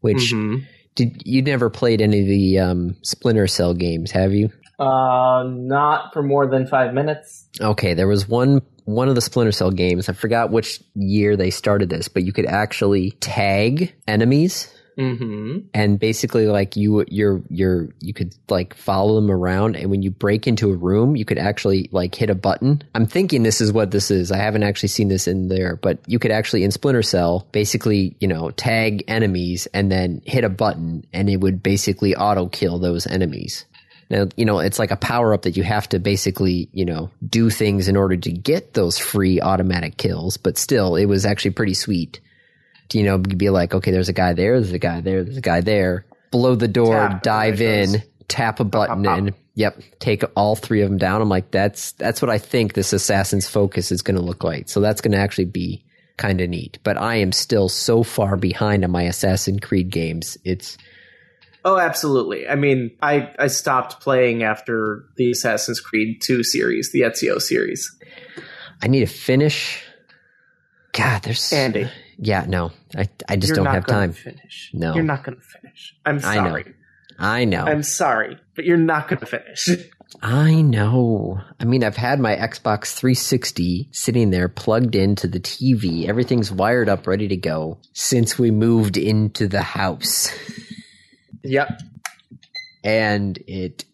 which 0.00 0.32
Mhm. 0.32 0.64
did 0.94 1.20
you 1.26 1.42
never 1.42 1.68
played 1.68 2.00
any 2.00 2.20
of 2.22 2.26
the 2.26 2.58
um, 2.60 2.96
Splinter 3.02 3.46
Cell 3.46 3.74
games, 3.74 4.10
have 4.12 4.32
you? 4.32 4.50
Uh, 4.78 5.44
not 5.46 6.14
for 6.14 6.22
more 6.22 6.46
than 6.46 6.66
five 6.66 6.94
minutes. 6.94 7.46
Okay, 7.60 7.92
there 7.92 8.08
was 8.08 8.26
one 8.26 8.62
one 8.84 9.08
of 9.10 9.16
the 9.16 9.20
Splinter 9.20 9.52
Cell 9.52 9.70
games. 9.72 10.08
I 10.08 10.14
forgot 10.14 10.50
which 10.50 10.80
year 10.94 11.36
they 11.36 11.50
started 11.50 11.90
this, 11.90 12.08
but 12.08 12.22
you 12.24 12.32
could 12.32 12.46
actually 12.46 13.10
tag 13.20 13.94
enemies 14.08 14.72
Mm-hmm. 14.98 15.58
and 15.74 15.98
basically 15.98 16.46
like 16.46 16.74
you 16.74 17.04
you're 17.08 17.42
you're 17.50 17.90
you 18.00 18.14
could 18.14 18.34
like 18.48 18.74
follow 18.74 19.16
them 19.16 19.30
around. 19.30 19.76
And 19.76 19.90
when 19.90 20.02
you 20.02 20.10
break 20.10 20.46
into 20.46 20.70
a 20.70 20.76
room 20.76 21.16
you 21.16 21.24
could 21.26 21.38
actually 21.38 21.90
like 21.92 22.14
hit 22.14 22.30
a 22.30 22.34
button. 22.34 22.82
I'm 22.94 23.06
thinking 23.06 23.42
this 23.42 23.60
is 23.60 23.72
what 23.72 23.90
this 23.90 24.10
is. 24.10 24.32
I 24.32 24.38
haven't 24.38 24.62
actually 24.62 24.88
seen 24.88 25.08
this 25.08 25.28
in 25.28 25.48
there 25.48 25.76
but 25.76 25.98
you 26.06 26.18
could 26.18 26.30
actually 26.30 26.64
in 26.64 26.70
splinter 26.70 27.02
cell 27.02 27.46
basically 27.52 28.16
you 28.20 28.28
know 28.28 28.50
tag 28.52 29.04
enemies 29.06 29.68
and 29.74 29.92
then 29.92 30.22
hit 30.24 30.44
a 30.44 30.48
button 30.48 31.04
and 31.12 31.28
it 31.28 31.36
would 31.36 31.62
basically 31.62 32.16
auto 32.16 32.46
kill 32.46 32.78
those 32.78 33.06
enemies. 33.06 33.66
Now, 34.08 34.28
you 34.36 34.44
know, 34.44 34.60
it's 34.60 34.78
like 34.78 34.92
a 34.92 34.96
power 34.96 35.34
up 35.34 35.42
that 35.42 35.56
you 35.56 35.64
have 35.64 35.88
to 35.88 35.98
basically, 35.98 36.68
you 36.72 36.84
know, 36.84 37.10
do 37.28 37.50
things 37.50 37.88
in 37.88 37.96
order 37.96 38.16
to 38.16 38.30
get 38.30 38.72
those 38.72 38.98
free 38.98 39.40
automatic 39.40 39.96
kills, 39.96 40.36
but 40.36 40.58
still, 40.58 40.94
it 40.94 41.06
was 41.06 41.26
actually 41.26 41.50
pretty 41.50 41.74
sweet 41.74 42.20
to, 42.90 42.98
you 42.98 43.04
know, 43.04 43.18
be 43.18 43.50
like, 43.50 43.74
okay, 43.74 43.90
there's 43.90 44.08
a 44.08 44.12
guy 44.12 44.32
there, 44.32 44.60
there's 44.60 44.72
a 44.72 44.78
guy 44.78 45.00
there, 45.00 45.24
there's 45.24 45.36
a 45.36 45.42
guy 45.42 45.60
there. 45.60 46.04
Blow 46.30 46.54
the 46.54 46.68
door, 46.68 46.94
Tap, 46.94 47.22
dive 47.22 47.60
in, 47.60 47.92
goes. 47.92 48.02
tap 48.28 48.60
a 48.60 48.64
button, 48.64 49.04
pop. 49.04 49.18
and 49.18 49.34
yep, 49.54 49.80
take 50.00 50.24
all 50.34 50.56
three 50.56 50.82
of 50.82 50.88
them 50.88 50.98
down. 50.98 51.22
I'm 51.22 51.28
like, 51.28 51.50
that's 51.50 51.92
that's 51.92 52.20
what 52.20 52.30
I 52.30 52.38
think 52.38 52.74
this 52.74 52.92
assassin's 52.92 53.48
focus 53.48 53.92
is 53.92 54.02
going 54.02 54.16
to 54.16 54.22
look 54.22 54.42
like. 54.44 54.68
So 54.68 54.80
that's 54.80 55.00
going 55.00 55.12
to 55.12 55.18
actually 55.18 55.44
be 55.46 55.84
kind 56.16 56.40
of 56.40 56.48
neat. 56.50 56.78
But 56.82 56.96
I 56.96 57.16
am 57.16 57.30
still 57.32 57.68
so 57.68 58.02
far 58.02 58.36
behind 58.36 58.84
on 58.84 58.90
my 58.90 59.02
Assassin's 59.04 59.60
Creed 59.60 59.90
games. 59.90 60.36
It's 60.44 60.76
Oh, 61.64 61.78
absolutely. 61.78 62.46
I 62.48 62.54
mean, 62.54 62.92
I, 63.02 63.32
I 63.40 63.48
stopped 63.48 64.00
playing 64.00 64.44
after 64.44 65.04
the 65.16 65.32
Assassin's 65.32 65.80
Creed 65.80 66.20
2 66.22 66.44
series, 66.44 66.92
the 66.92 67.00
Ezio 67.00 67.40
series. 67.42 67.92
I 68.80 68.86
need 68.86 69.00
to 69.00 69.06
finish. 69.06 69.82
God, 70.92 71.22
there's 71.22 71.52
Andy, 71.52 71.88
Yeah, 72.18 72.44
no, 72.48 72.72
I 72.96 73.08
I 73.28 73.36
just 73.36 73.50
you're 73.54 73.64
don't 73.64 73.74
have 73.74 73.86
time. 73.86 74.12
finish. 74.12 74.70
No. 74.72 74.94
You're 74.94 75.04
not 75.04 75.24
going 75.24 75.36
to 75.36 75.42
finish. 75.42 75.94
I'm 76.04 76.16
I 76.24 76.36
know. 76.36 76.48
sorry. 76.50 76.74
I 77.18 77.44
know. 77.44 77.64
I'm 77.64 77.82
sorry, 77.82 78.38
but 78.54 78.64
you're 78.64 78.76
not 78.76 79.08
going 79.08 79.20
to 79.20 79.26
finish. 79.26 79.68
I 80.22 80.62
know. 80.62 81.40
I 81.58 81.64
mean, 81.64 81.82
I've 81.82 81.96
had 81.96 82.20
my 82.20 82.36
Xbox 82.36 82.94
360 82.94 83.88
sitting 83.92 84.30
there 84.30 84.48
plugged 84.48 84.94
into 84.94 85.26
the 85.26 85.40
TV. 85.40 86.06
Everything's 86.08 86.50
wired 86.52 86.88
up, 86.88 87.06
ready 87.06 87.28
to 87.28 87.36
go 87.36 87.78
since 87.92 88.38
we 88.38 88.50
moved 88.50 88.96
into 88.96 89.48
the 89.48 89.62
house. 89.62 90.30
yep. 91.42 91.80
And 92.84 93.36
it. 93.46 93.84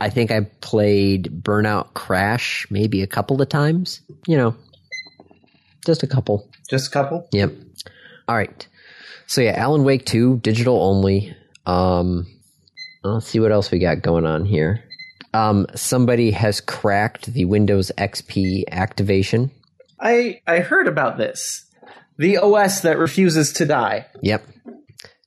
I 0.00 0.10
think 0.10 0.30
I 0.30 0.40
played 0.60 1.42
Burnout 1.42 1.94
Crash 1.94 2.66
maybe 2.68 3.02
a 3.02 3.06
couple 3.06 3.40
of 3.40 3.48
times. 3.48 4.00
You 4.26 4.36
know, 4.36 4.56
just 5.86 6.02
a 6.02 6.06
couple. 6.06 6.50
Just 6.68 6.88
a 6.88 6.90
couple. 6.90 7.28
Yep. 7.32 7.52
All 8.28 8.36
right. 8.36 8.66
So 9.26 9.40
yeah, 9.40 9.54
Alan 9.56 9.84
Wake 9.84 10.04
2, 10.06 10.38
digital 10.38 10.82
only. 10.82 11.36
Um 11.66 12.26
let's 13.02 13.26
see 13.26 13.40
what 13.40 13.52
else 13.52 13.70
we 13.70 13.78
got 13.78 14.02
going 14.02 14.26
on 14.26 14.44
here. 14.44 14.84
Um 15.32 15.66
somebody 15.74 16.30
has 16.30 16.60
cracked 16.60 17.32
the 17.32 17.44
Windows 17.44 17.90
XP 17.98 18.64
activation. 18.70 19.50
I 20.00 20.40
I 20.46 20.58
heard 20.58 20.88
about 20.88 21.18
this. 21.18 21.66
The 22.18 22.38
OS 22.38 22.82
that 22.82 22.98
refuses 22.98 23.52
to 23.54 23.66
die. 23.66 24.06
Yep. 24.22 24.46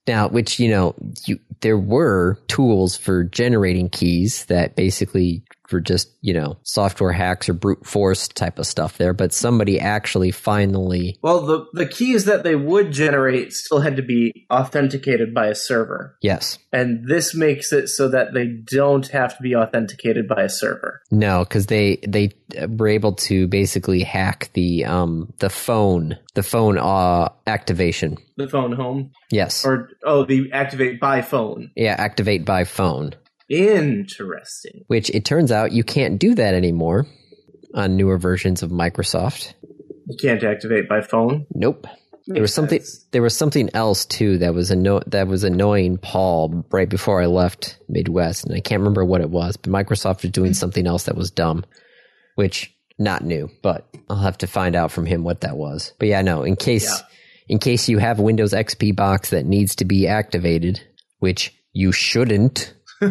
Now, 0.08 0.30
which 0.30 0.60
you 0.60 0.70
know, 0.70 0.96
you 1.26 1.40
there 1.62 1.78
were 1.78 2.40
tools 2.48 2.96
for 2.96 3.24
generating 3.24 3.90
keys 3.90 4.46
that 4.46 4.76
basically 4.76 5.44
were 5.72 5.82
just, 5.82 6.10
you 6.22 6.34
know, 6.34 6.58
software 6.64 7.12
hacks 7.12 7.50
or 7.50 7.54
brute 7.54 7.86
force 7.86 8.28
type 8.28 8.60
of 8.60 8.66
stuff 8.68 8.98
there, 8.98 9.14
but 9.14 9.34
somebody 9.34 9.80
actually 9.80 10.32
finally 10.32 11.18
Well, 11.22 11.42
the 11.46 11.66
the 11.74 11.86
keys 11.86 12.26
that 12.26 12.44
they 12.44 12.56
would 12.56 12.92
generate 12.92 13.54
still 13.54 13.80
had 13.82 13.96
to 13.98 14.02
be 14.02 14.46
authenticated 14.52 15.34
by 15.34 15.48
a 15.48 15.56
server. 15.56 16.18
yes. 16.22 16.60
And 16.74 17.08
this 17.08 17.34
makes 17.34 17.72
it 17.74 17.88
so 17.88 18.10
that 18.10 18.34
they 18.34 18.48
don't 18.48 19.08
have 19.08 19.36
to 19.38 19.42
be 19.44 19.56
authenticated 19.56 20.28
by 20.28 20.44
a 20.44 20.50
server. 20.50 21.02
No, 21.12 21.44
because 21.44 21.66
they 21.68 21.98
they 22.08 22.32
were 22.68 22.88
able 22.88 23.14
to 23.14 23.48
basically 23.48 24.04
hack 24.04 24.50
the 24.54 24.86
um 24.86 25.34
the 25.40 25.50
phone 25.50 26.18
the 26.36 26.44
phone 26.44 26.78
uh 26.78 27.30
activation. 27.48 28.18
The 28.38 28.48
phone 28.48 28.74
home 28.74 29.12
Yes, 29.32 29.66
or 29.66 29.90
oh, 30.06 30.24
the 30.26 30.52
activate 30.54 31.00
by 31.00 31.22
phone. 31.22 31.72
yeah, 31.76 31.96
activate 31.98 32.46
by 32.46 32.64
phone. 32.64 33.14
Interesting. 33.50 34.84
Which 34.88 35.10
it 35.10 35.26
turns 35.26 35.52
out 35.52 35.72
you 35.72 35.84
can't 35.84 36.20
do 36.20 36.36
that 36.36 36.54
anymore 36.54 37.08
on 37.74 37.96
newer 37.98 38.18
versions 38.18 38.64
of 38.64 38.72
Microsoft. 38.72 39.54
You 40.08 40.18
can't 40.20 40.44
activate 40.44 40.88
by 40.88 41.02
phone. 41.02 41.46
Nope. 41.54 41.88
There 42.30 42.42
was 42.42 42.54
something. 42.54 42.80
sense. 42.80 43.06
There 43.12 43.22
was 43.22 43.36
something 43.38 43.70
else 43.74 44.06
too 44.06 44.38
that 44.40 44.54
was 44.54 44.70
anno- 44.72 45.02
that 45.08 45.28
was 45.28 45.44
annoying 45.46 45.98
Paul 45.98 46.66
right 46.72 46.90
before 46.90 47.22
I 47.22 47.26
left 47.28 47.78
Midwest, 47.88 48.46
and 48.46 48.54
I 48.54 48.60
can't 48.60 48.82
remember 48.82 49.06
what 49.06 49.22
it 49.22 49.30
was. 49.30 49.56
But 49.56 49.72
Microsoft 49.72 50.24
was 50.24 50.32
doing 50.32 50.54
something 50.54 50.86
else 50.88 51.04
that 51.04 51.16
was 51.16 51.32
dumb, 51.32 51.64
which 52.36 52.74
not 53.00 53.24
new, 53.24 53.50
but 53.62 53.88
I'll 54.10 54.18
have 54.18 54.38
to 54.40 54.48
find 54.48 54.76
out 54.76 54.92
from 54.92 55.06
him 55.06 55.24
what 55.24 55.42
that 55.42 55.56
was. 55.56 55.94
But 56.00 56.10
yeah, 56.10 56.22
no. 56.22 56.44
In 56.44 56.58
case 56.58 56.86
Yeah. 56.90 57.06
in 57.48 57.60
case 57.60 57.88
you 57.88 57.98
have 58.00 58.20
a 58.20 58.24
Windows 58.24 58.52
XP 58.54 58.94
box 58.94 59.30
that 59.30 59.46
needs 59.46 59.76
to 59.78 59.86
be 59.86 60.06
activated, 60.08 60.82
which 61.20 61.54
you 61.72 61.94
shouldn't, 61.94 62.74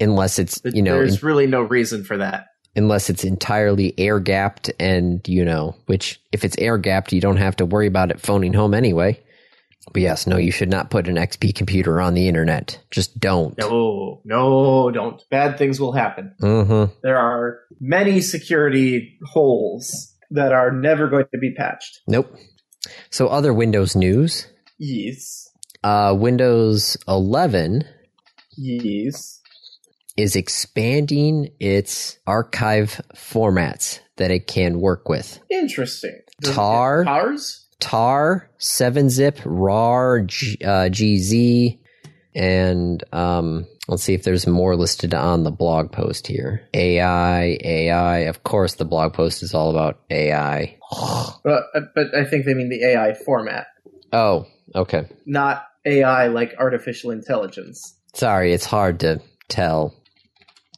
unless 0.00 0.38
it's 0.38 0.60
you 0.64 0.82
know 0.82 0.94
there's 0.94 1.20
in- 1.22 1.26
really 1.26 1.46
no 1.46 1.62
reason 1.62 2.04
for 2.04 2.16
that. 2.18 2.46
unless 2.76 3.08
it's 3.10 3.24
entirely 3.24 3.94
air 3.98 4.18
gapped 4.20 4.70
and 4.80 5.26
you 5.28 5.44
know 5.44 5.74
which 5.86 6.20
if 6.32 6.44
it's 6.44 6.56
air 6.58 6.78
gapped 6.78 7.12
you 7.12 7.20
don't 7.20 7.36
have 7.36 7.56
to 7.56 7.64
worry 7.66 7.86
about 7.86 8.10
it 8.10 8.20
phoning 8.20 8.52
home 8.52 8.74
anyway 8.74 9.20
but 9.92 10.02
yes 10.02 10.26
no 10.26 10.36
you 10.36 10.50
should 10.50 10.70
not 10.70 10.90
put 10.90 11.06
an 11.08 11.16
xp 11.16 11.54
computer 11.54 12.00
on 12.00 12.14
the 12.14 12.26
internet 12.28 12.78
just 12.90 13.18
don't 13.20 13.56
No, 13.58 14.20
no, 14.24 14.90
don't. 14.90 15.22
Bad 15.30 15.58
things 15.58 15.78
will 15.78 15.92
happen. 15.92 16.34
mm-hmm. 16.40 16.92
There 17.02 17.18
are 17.18 17.58
many 17.80 18.20
security 18.20 19.18
holes 19.24 20.12
that 20.30 20.52
are 20.52 20.72
never 20.72 21.08
going 21.08 21.26
to 21.32 21.38
be 21.38 21.54
patched. 21.54 22.00
nope 22.08 22.34
so 23.10 23.28
other 23.28 23.52
windows 23.54 23.94
news 23.94 24.46
Yes. 24.78 25.43
Uh, 25.84 26.14
windows 26.18 26.96
11 27.06 27.84
Yes. 28.56 29.40
is 30.16 30.34
expanding 30.36 31.50
its 31.60 32.18
archive 32.26 33.00
formats 33.14 34.00
that 34.16 34.30
it 34.30 34.46
can 34.46 34.80
work 34.80 35.08
with 35.08 35.40
Interesting. 35.50 36.18
Does 36.40 36.54
Tar? 36.54 37.04
Tars? 37.04 37.60
tar 37.80 38.48
7-zip 38.58 39.40
rar 39.44 40.20
G, 40.22 40.56
uh, 40.64 40.88
gz 40.88 41.78
and 42.34 43.04
um, 43.12 43.66
let's 43.88 44.02
see 44.04 44.14
if 44.14 44.22
there's 44.22 44.46
more 44.46 44.74
listed 44.74 45.12
on 45.12 45.42
the 45.44 45.50
blog 45.50 45.92
post 45.92 46.26
here 46.28 46.66
ai 46.72 47.58
ai 47.62 48.18
of 48.20 48.42
course 48.42 48.74
the 48.76 48.84
blog 48.86 49.12
post 49.12 49.42
is 49.42 49.52
all 49.54 49.70
about 49.70 50.00
ai 50.10 50.78
But, 51.44 51.64
but 51.94 52.14
I 52.14 52.24
think 52.24 52.46
they 52.46 52.54
mean 52.54 52.70
the 52.70 52.84
AI 52.84 53.12
format, 53.14 53.66
oh 54.12 54.46
okay 54.74 55.06
not 55.26 55.66
AI 55.86 56.28
like 56.28 56.54
artificial 56.58 57.10
intelligence. 57.10 57.98
sorry 58.14 58.52
it's 58.52 58.64
hard 58.66 59.00
to 59.00 59.20
tell 59.48 59.94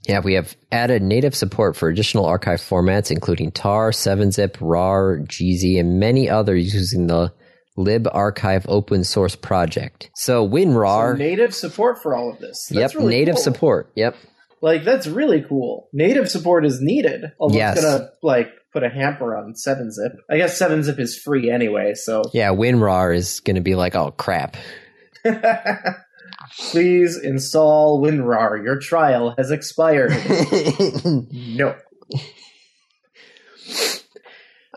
yeah 0.08 0.20
we 0.20 0.34
have 0.34 0.56
added 0.72 1.02
native 1.02 1.34
support 1.34 1.76
for 1.76 1.88
additional 1.88 2.24
archive 2.26 2.60
formats 2.60 3.10
including 3.10 3.50
tar 3.52 3.90
7zip 3.90 4.56
rar 4.60 5.18
gz 5.24 5.78
and 5.80 6.00
many 6.00 6.28
others 6.28 6.72
using 6.74 7.06
the 7.06 7.32
libarchive 7.78 8.64
open 8.68 9.04
source 9.04 9.36
project 9.36 10.10
so 10.16 10.48
winrar 10.48 11.12
So 11.12 11.16
native 11.18 11.54
support 11.54 12.02
for 12.02 12.16
all 12.16 12.30
of 12.30 12.38
this. 12.38 12.66
That's 12.70 12.94
yep, 12.94 13.00
really 13.00 13.14
native 13.14 13.34
cool. 13.36 13.42
support. 13.44 13.92
Yep. 13.96 14.16
Like 14.62 14.84
that's 14.84 15.06
really 15.06 15.42
cool. 15.42 15.88
Native 15.92 16.30
support 16.30 16.64
is 16.64 16.80
needed. 16.80 17.32
Although 17.38 17.58
Yes. 17.58 17.76
it's 17.76 17.84
gonna 17.84 18.08
like 18.22 18.48
put 18.72 18.82
a 18.82 18.88
hamper 18.88 19.36
on 19.36 19.52
7-zip. 19.54 20.12
I 20.30 20.38
guess 20.38 20.58
7-zip 20.58 20.98
is 20.98 21.16
free 21.18 21.50
anyway, 21.50 21.92
so 21.94 22.22
Yeah, 22.32 22.48
WinRAR 22.50 23.14
is 23.14 23.40
going 23.40 23.54
to 23.56 23.62
be 23.62 23.74
like, 23.74 23.94
oh 23.94 24.10
crap. 24.12 24.56
please 26.70 27.18
install 27.18 28.00
WinRAR. 28.02 28.62
Your 28.64 28.78
trial 28.78 29.34
has 29.36 29.50
expired. 29.50 30.10
no. 31.30 31.76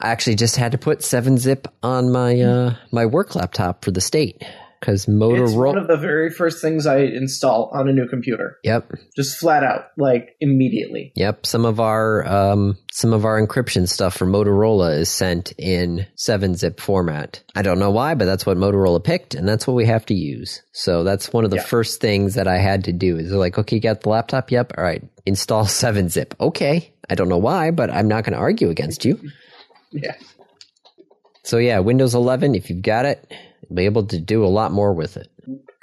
I 0.02 0.12
actually 0.12 0.36
just 0.36 0.56
had 0.56 0.72
to 0.72 0.78
put 0.78 1.00
7-zip 1.00 1.68
on 1.84 2.12
my 2.12 2.40
uh, 2.40 2.76
my 2.92 3.06
work 3.06 3.36
laptop 3.36 3.84
for 3.84 3.92
the 3.92 4.00
state 4.02 4.42
because 4.80 5.06
Motorola. 5.06 5.44
It's 5.44 5.54
one 5.54 5.78
of 5.78 5.88
the 5.88 5.98
very 5.98 6.30
first 6.30 6.62
things 6.62 6.86
I 6.86 7.00
install 7.00 7.70
on 7.74 7.88
a 7.90 7.94
new 7.94 8.08
computer. 8.08 8.58
Yep, 8.64 8.92
Just 9.16 9.38
flat 9.38 9.64
out, 9.64 9.86
like 9.98 10.36
immediately. 10.40 11.12
yep. 11.16 11.46
Some 11.46 11.66
of 11.66 11.80
our 11.80 12.26
um, 12.28 12.78
some 12.92 13.14
of 13.14 13.26
our 13.26 13.40
encryption 13.46 13.88
stuff 13.88 14.16
for 14.16 14.26
Motorola 14.26 14.98
is 14.98 15.10
sent 15.10 15.52
in 15.58 16.06
seven 16.16 16.56
zip 16.56 16.80
format. 16.80 17.42
I 17.56 17.62
don't 17.62 17.80
know 17.80 17.92
why, 17.92 18.16
but 18.16 18.26
that's 18.26 18.46
what 18.46 18.58
Motorola 18.58 19.04
picked, 19.04 19.36
and 19.36 19.48
that's 19.48 19.68
what 19.68 19.74
we 19.76 19.86
have 19.86 20.06
to 20.08 20.14
use. 20.14 20.62
So 20.72 21.04
that's 21.04 21.32
one 21.34 21.46
of 21.46 21.52
the 21.52 21.58
Yeah. 21.58 21.64
first 21.64 22.02
things 22.02 22.36
that 22.36 22.48
I 22.48 22.58
had 22.58 22.86
to 22.86 22.94
do. 22.94 23.18
Is 23.18 23.30
they're 23.30 23.38
like, 23.40 23.58
okay, 23.58 23.76
you 23.76 23.82
got 23.82 24.02
the 24.02 24.10
laptop? 24.10 24.52
Yep. 24.52 24.74
All 24.78 24.84
right, 24.84 25.04
install 25.26 25.66
seven 25.66 26.10
zip. 26.10 26.34
Okay. 26.40 26.94
I 27.12 27.16
don't 27.16 27.28
know 27.30 27.40
why, 27.40 27.72
but 27.72 27.90
I'm 27.90 28.08
not 28.08 28.24
going 28.24 28.34
to 28.34 28.40
argue 28.40 28.70
against 28.70 29.04
you. 29.06 29.20
Yeah. 29.92 30.14
So 31.44 31.58
yeah, 31.58 31.80
Windows 31.80 32.14
11. 32.14 32.54
If 32.54 32.70
you've 32.70 32.84
got 32.84 33.06
it, 33.06 33.26
be 33.74 33.86
able 33.86 34.06
to 34.08 34.20
do 34.20 34.44
a 34.46 34.48
lot 34.48 34.72
more 34.72 34.94
with 34.94 35.18
it. 35.18 35.28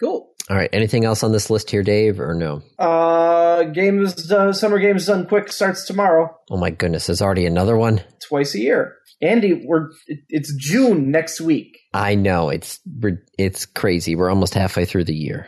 Cool. 0.01 0.30
All 0.49 0.57
right. 0.57 0.70
Anything 0.72 1.05
else 1.05 1.22
on 1.22 1.32
this 1.32 1.51
list 1.51 1.70
here, 1.70 1.82
Dave, 1.82 2.20
or 2.20 2.34
no? 2.34 2.62
Uh, 2.78 3.64
games, 3.64 4.30
uh, 4.30 4.53
summer 4.53 4.78
games 4.78 5.07
done 5.07 5.26
quick 5.26 5.51
starts 5.51 5.87
tomorrow, 5.87 6.37
Oh 6.51 6.57
my 6.57 6.70
goodness, 6.70 7.07
there's 7.07 7.22
already 7.22 7.47
another 7.47 7.76
one. 7.76 8.03
twice 8.28 8.55
a 8.55 8.61
year. 8.61 8.95
Andy, 9.22 9.64
we're 9.64 9.89
it- 10.07 10.20
it's 10.28 10.55
June 10.57 11.11
next 11.11 11.41
week. 11.41 11.78
I 11.95 12.14
know 12.16 12.51
it's 12.51 12.80
it's 13.39 13.64
crazy. 13.66 14.14
We're 14.14 14.28
almost 14.28 14.53
halfway 14.55 14.84
through 14.84 15.05
the 15.05 15.14
year. 15.16 15.47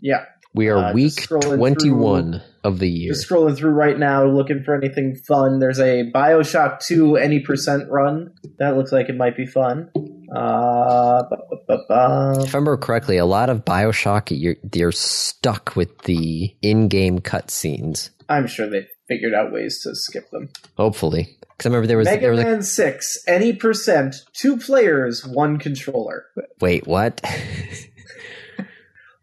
Yeah, 0.00 0.24
We 0.54 0.68
are 0.68 0.76
Uh, 0.76 0.92
week 0.92 1.12
scrolling 1.12 1.56
21 1.56 2.40
of 2.62 2.78
the 2.78 2.88
year. 2.88 3.12
just 3.12 3.28
scrolling 3.28 3.56
through 3.56 3.72
right 3.72 3.98
now, 3.98 4.24
looking 4.24 4.62
for 4.64 4.76
anything 4.76 5.16
fun. 5.26 5.58
There's 5.58 5.80
a 5.80 6.08
Bioshock 6.14 6.78
Two 6.80 7.16
any 7.16 7.40
percent 7.40 7.90
run 7.90 8.30
that 8.60 8.76
looks 8.76 8.92
like 8.92 9.08
it 9.08 9.16
might 9.16 9.36
be 9.36 9.46
fun. 9.46 9.90
Uh, 10.34 11.22
ba- 11.28 11.36
ba- 11.66 11.84
ba. 11.88 12.34
If 12.40 12.54
I 12.54 12.58
remember 12.58 12.76
correctly, 12.76 13.16
a 13.16 13.26
lot 13.26 13.50
of 13.50 13.64
Bioshock, 13.64 14.28
you're, 14.30 14.56
you're 14.74 14.92
stuck 14.92 15.74
with 15.76 15.98
the 16.02 16.54
in-game 16.62 17.20
cutscenes. 17.20 18.10
I'm 18.28 18.46
sure 18.46 18.68
they 18.68 18.86
figured 19.08 19.34
out 19.34 19.52
ways 19.52 19.80
to 19.82 19.94
skip 19.94 20.30
them. 20.30 20.48
Hopefully, 20.76 21.36
because 21.40 21.66
I 21.66 21.68
remember 21.68 21.86
there 21.86 21.98
was 21.98 22.06
Mega 22.06 22.20
there 22.22 22.30
was 22.30 22.40
a, 22.40 22.44
Man 22.44 22.62
Six 22.62 23.18
any 23.28 23.52
percent, 23.52 24.16
two 24.32 24.56
players, 24.56 25.26
one 25.26 25.58
controller. 25.58 26.24
wait 26.60 26.86
what? 26.86 27.20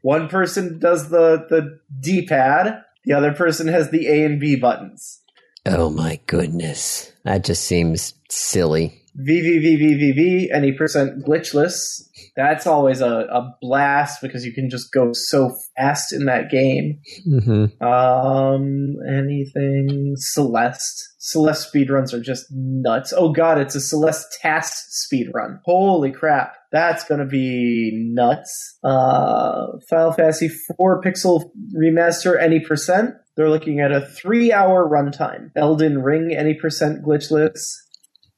One 0.04 0.30
person 0.30 0.80
does 0.80 1.10
the 1.10 1.46
the 1.50 1.80
D 2.00 2.26
pad. 2.26 2.84
The 3.06 3.14
other 3.14 3.34
person 3.34 3.68
has 3.68 3.92
the 3.92 4.08
A 4.08 4.24
and 4.26 4.40
B 4.40 4.56
buttons. 4.56 5.20
oh 5.68 5.90
my 5.92 6.20
goodness, 6.28 7.12
that 7.24 7.44
just 7.44 7.64
seems 7.66 8.16
silly. 8.30 9.01
VVVVVV, 9.20 10.48
any 10.54 10.72
percent 10.72 11.26
glitchless. 11.26 12.02
That's 12.36 12.66
always 12.66 13.02
a, 13.02 13.10
a 13.32 13.56
blast 13.62 14.22
because 14.22 14.46
you 14.46 14.54
can 14.54 14.70
just 14.70 14.92
go 14.94 15.12
so 15.14 15.56
fast 15.78 16.14
in 16.14 16.26
that 16.26 16.50
game. 16.50 17.00
hmm 17.24 17.66
Um, 17.84 18.96
anything 19.08 20.14
Celeste. 20.16 21.10
Celeste 21.20 21.72
speedruns 21.74 22.14
are 22.14 22.22
just 22.22 22.46
nuts. 22.52 23.14
Oh 23.16 23.32
god, 23.32 23.60
it's 23.60 23.76
a 23.76 23.82
Celeste 23.82 24.38
TAS 24.42 25.08
speedrun. 25.12 25.60
Holy 25.66 26.12
crap. 26.12 26.56
That's 26.72 27.04
gonna 27.04 27.26
be 27.26 27.92
nuts. 27.94 28.78
Uh, 28.84 29.68
Final 29.90 30.14
Fantasy 30.14 30.50
4 30.78 31.02
Pixel 31.02 31.52
Remaster, 31.76 32.42
any 32.42 32.60
percent. 32.60 33.16
They're 33.36 33.50
looking 33.50 33.80
at 33.80 33.92
a 33.92 34.02
three 34.06 34.52
hour 34.52 34.88
runtime. 34.88 35.52
Elden 35.56 36.02
Ring, 36.02 36.34
any 36.36 36.54
percent 36.54 37.04
glitchless. 37.04 37.60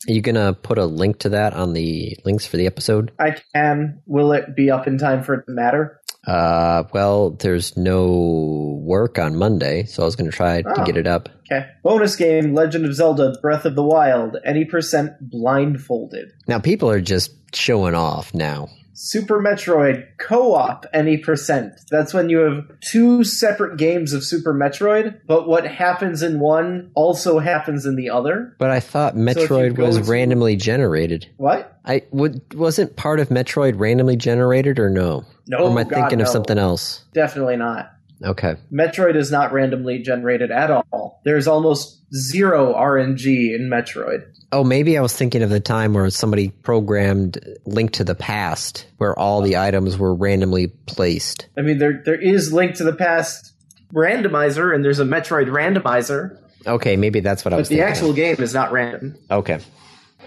Are 0.08 0.12
you 0.14 0.22
gonna 0.22 0.54
put 0.54 0.78
a 0.78 0.86
link 0.86 1.20
to 1.20 1.30
that 1.30 1.54
on 1.54 1.74
the 1.74 2.18
links 2.26 2.46
for 2.46 2.58
the 2.58 2.66
episode? 2.68 3.12
I 3.20 3.38
can. 3.54 4.02
Will 4.06 4.32
it 4.34 4.56
be 4.56 4.70
up 4.70 4.88
in 4.88 4.98
time 4.98 5.24
for 5.24 5.34
it 5.36 5.46
to 5.46 5.52
matter? 5.52 6.00
Uh, 6.26 6.84
well, 6.94 7.32
there's 7.32 7.76
no 7.76 8.80
work 8.82 9.20
on 9.20 9.36
Monday, 9.36 9.84
so 9.84 10.04
I 10.04 10.06
was 10.06 10.16
try 10.32 10.62
to 10.62 10.82
Oh. 10.82 10.86
get 10.86 10.96
it 10.98 11.06
up. 11.08 11.28
Okay. 11.52 11.66
Bonus 11.84 12.16
game 12.16 12.54
Legend 12.54 12.86
of 12.86 12.96
Zelda 12.96 13.34
Breath 13.42 13.66
of 13.66 13.76
the 13.76 13.84
Wild, 13.84 14.38
any 14.46 14.64
percent 14.66 15.12
blindfolded. 15.22 16.32
Now 16.48 16.60
people 16.60 16.90
are 16.90 17.02
just 17.02 17.32
showing 17.56 17.96
off 17.96 18.34
now. 18.34 18.70
Super 18.94 19.42
Metroid 19.42 20.06
co 20.20 20.54
op, 20.54 20.86
any 20.94 21.18
percent. 21.18 21.74
That's 21.90 22.14
when 22.14 22.30
you 22.30 22.40
have 22.40 22.66
two 22.80 23.24
separate 23.24 23.78
games 23.78 24.14
of 24.14 24.24
Super 24.24 24.54
Metroid, 24.54 25.20
but 25.26 25.48
what 25.48 25.66
happens 25.66 26.22
in 26.22 26.40
one 26.40 26.92
also 26.94 27.40
happens 27.40 27.86
in 27.86 27.96
the 27.96 28.10
other. 28.10 28.56
But 28.60 28.70
I 28.70 28.80
thought 28.80 29.16
Metroid 29.16 29.76
go 29.76 29.86
was 29.86 29.98
to- 29.98 30.04
randomly 30.04 30.56
generated. 30.56 31.28
What? 31.38 31.80
I 31.86 32.04
would 32.12 32.42
wasn't 32.54 32.96
part 32.96 33.20
of 33.20 33.30
Metroid 33.30 33.80
randomly 33.80 34.16
generated 34.16 34.80
or 34.80 34.90
no? 34.90 35.26
No, 35.48 35.58
or 35.58 35.72
am 35.72 35.78
I 35.78 35.84
God, 35.84 35.94
thinking 35.94 36.22
of 36.22 36.28
something 36.30 36.58
else? 36.58 37.04
Definitely 37.14 37.58
not. 37.58 37.92
Okay. 38.24 38.56
Metroid 38.72 39.16
is 39.16 39.32
not 39.32 39.52
randomly 39.52 40.00
generated 40.00 40.50
at 40.52 40.72
all. 40.72 41.22
There's 41.26 41.48
almost 41.48 42.02
zero 42.14 42.74
RNG 42.74 43.54
in 43.56 43.70
Metroid. 43.70 44.26
Oh, 44.52 44.64
maybe 44.64 44.98
I 44.98 45.02
was 45.02 45.16
thinking 45.16 45.42
of 45.42 45.50
the 45.50 45.60
time 45.60 45.94
where 45.94 46.10
somebody 46.10 46.50
programmed 46.50 47.40
Link 47.66 47.92
to 47.94 48.04
the 48.04 48.16
Past, 48.16 48.86
where 48.98 49.18
all 49.18 49.42
the 49.42 49.58
items 49.58 49.98
were 49.98 50.14
randomly 50.14 50.68
placed. 50.68 51.48
I 51.58 51.62
mean, 51.62 51.80
there 51.80 52.02
there 52.06 52.20
is 52.22 52.54
Link 52.54 52.76
to 52.76 52.84
the 52.84 52.94
Past 52.94 53.52
randomizer, 53.94 54.74
and 54.74 54.86
there's 54.86 55.00
a 55.00 55.06
Metroid 55.06 55.48
randomizer, 55.50 56.38
Okay, 56.66 56.96
maybe 56.96 57.20
that's 57.20 57.44
what 57.44 57.54
I 57.54 57.58
was. 57.58 57.68
but 57.68 57.76
the 57.76 57.82
actual 57.82 58.14
game 58.14 58.38
is 58.40 58.54
not 58.54 58.72
random. 58.72 59.18
okay, 59.30 59.60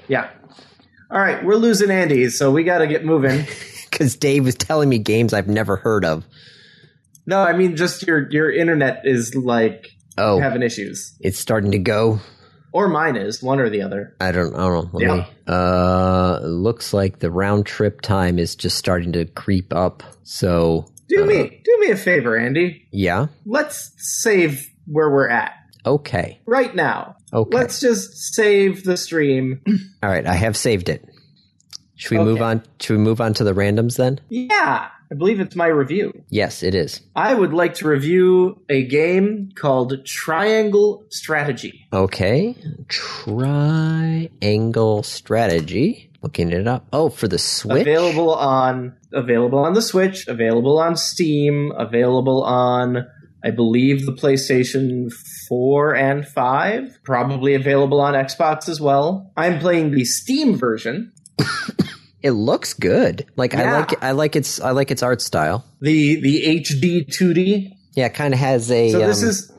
Yeah. 0.09 0.29
All 1.11 1.21
right, 1.21 1.45
we're 1.45 1.55
losing 1.55 1.91
Andy, 1.91 2.29
so 2.31 2.51
we 2.51 2.65
got 2.65 2.79
to 2.79 2.87
get 2.89 3.05
moving. 3.05 3.47
because 3.91 4.17
Dave 4.17 4.45
was 4.45 4.57
telling 4.57 4.89
me 4.89 4.99
games 4.99 5.33
I've 5.33 5.47
never 5.49 5.77
heard 5.77 6.05
of. 6.05 6.25
No, 7.27 7.41
I 7.43 7.53
mean 7.57 7.77
just 7.77 8.07
your 8.07 8.31
your 8.31 8.51
internet 8.53 9.03
is 9.05 9.35
like 9.35 9.89
Oh, 10.19 10.41
having 10.41 10.63
issues, 10.63 11.15
it's 11.21 11.39
starting 11.39 11.73
to 11.73 11.79
go. 11.79 12.21
or 12.73 12.89
mine 12.89 13.17
is 13.17 13.43
one 13.43 13.61
or 13.61 13.69
the 13.69 13.83
other. 13.83 14.15
I 14.21 14.33
don't, 14.33 14.55
I 14.55 14.59
don't 14.69 14.93
know. 14.93 14.99
Let 14.99 15.03
Yeah. 15.03 15.17
me. 15.17 15.27
Uh, 15.47 16.39
looks 16.43 16.93
like 16.95 17.19
the 17.19 17.31
round 17.31 17.67
trip 17.67 18.01
time 18.01 18.39
is 18.39 18.55
just 18.57 18.77
starting 18.79 19.13
to 19.13 19.25
creep 19.27 19.73
up. 19.75 20.03
So, 20.25 20.87
Do 21.09 21.23
uh, 21.23 21.27
me 21.27 21.61
do 21.65 21.77
me 21.81 21.91
a 21.91 21.97
favor, 21.97 22.37
Andy. 22.37 22.87
yeah. 22.91 23.27
Let's 23.45 23.93
save 24.23 24.67
where 24.87 25.11
we're 25.11 25.29
at 25.29 25.53
Okay. 25.85 26.41
right 26.47 26.75
now. 26.75 27.17
Okay. 27.33 27.57
Let's 27.57 27.81
just 27.81 28.35
save 28.35 28.85
the 28.85 28.97
stream. 28.97 29.61
All 30.03 30.09
right. 30.11 30.27
I 30.27 30.35
have 30.35 30.57
saved 30.57 30.89
it. 30.89 31.05
Should 31.97 32.19
we 32.19 32.25
move 32.25 32.41
on? 32.43 32.63
Should 32.81 32.97
we 32.99 33.03
move 33.03 33.21
on 33.21 33.35
to 33.35 33.45
the 33.45 33.53
randoms 33.55 33.97
then? 33.97 34.21
Yeah, 34.29 34.89
I 35.11 35.15
believe 35.15 35.41
it's 35.41 35.55
my 35.55 35.67
review. 35.67 36.25
Yes, 36.31 36.63
it 36.63 36.75
is. 36.75 37.01
I 37.15 37.35
would 37.35 37.53
like 37.53 37.75
to 37.75 37.87
review 37.87 38.61
a 38.69 38.85
game 38.85 39.51
called 39.55 40.05
Triangle 40.05 41.05
Strategy. 41.11 41.87
Okay. 41.93 42.57
Triangle 42.89 43.85
strategy. 45.03 46.11
Looking 46.23 46.51
it 46.51 46.67
up. 46.67 46.87
Oh, 46.93 47.09
for 47.09 47.29
the 47.29 47.39
Switch. 47.39 47.83
Available 47.83 48.35
on 48.35 48.97
available 49.13 49.61
on 49.61 49.75
the 49.75 49.83
Switch, 49.83 50.27
available 50.27 50.79
on 50.79 50.97
Steam, 50.97 51.73
available 51.77 52.43
on 52.43 53.07
I 53.45 53.51
believe 53.51 54.07
the 54.07 54.13
PlayStation 54.13 55.13
4 55.49 55.95
and 55.95 56.27
5, 56.27 56.99
probably 57.05 57.55
available 57.55 58.01
on 58.01 58.15
Xbox 58.15 58.69
as 58.69 58.81
well. 58.81 59.31
I'm 59.37 59.61
playing 59.61 59.93
the 59.93 60.05
Steam 60.05 60.57
version. 60.57 61.13
It 62.23 62.33
looks 62.33 62.75
good. 62.75 63.27
Like 63.37 63.55
I 63.55 63.79
like 63.79 64.03
I 64.03 64.11
like 64.13 64.37
its 64.37 64.61
I 64.61 64.71
like 64.71 64.91
its 64.91 65.03
art 65.03 65.21
style. 65.21 65.65
The 65.81 66.21
the 66.21 66.61
HD 66.61 67.07
2D. 67.07 67.73
Yeah, 67.95 68.09
kind 68.09 68.35
of 68.35 68.41
has 68.41 68.71
a 68.71 68.91
So 68.91 68.99
this 68.99 69.23
um, 69.23 69.29
is 69.29 69.53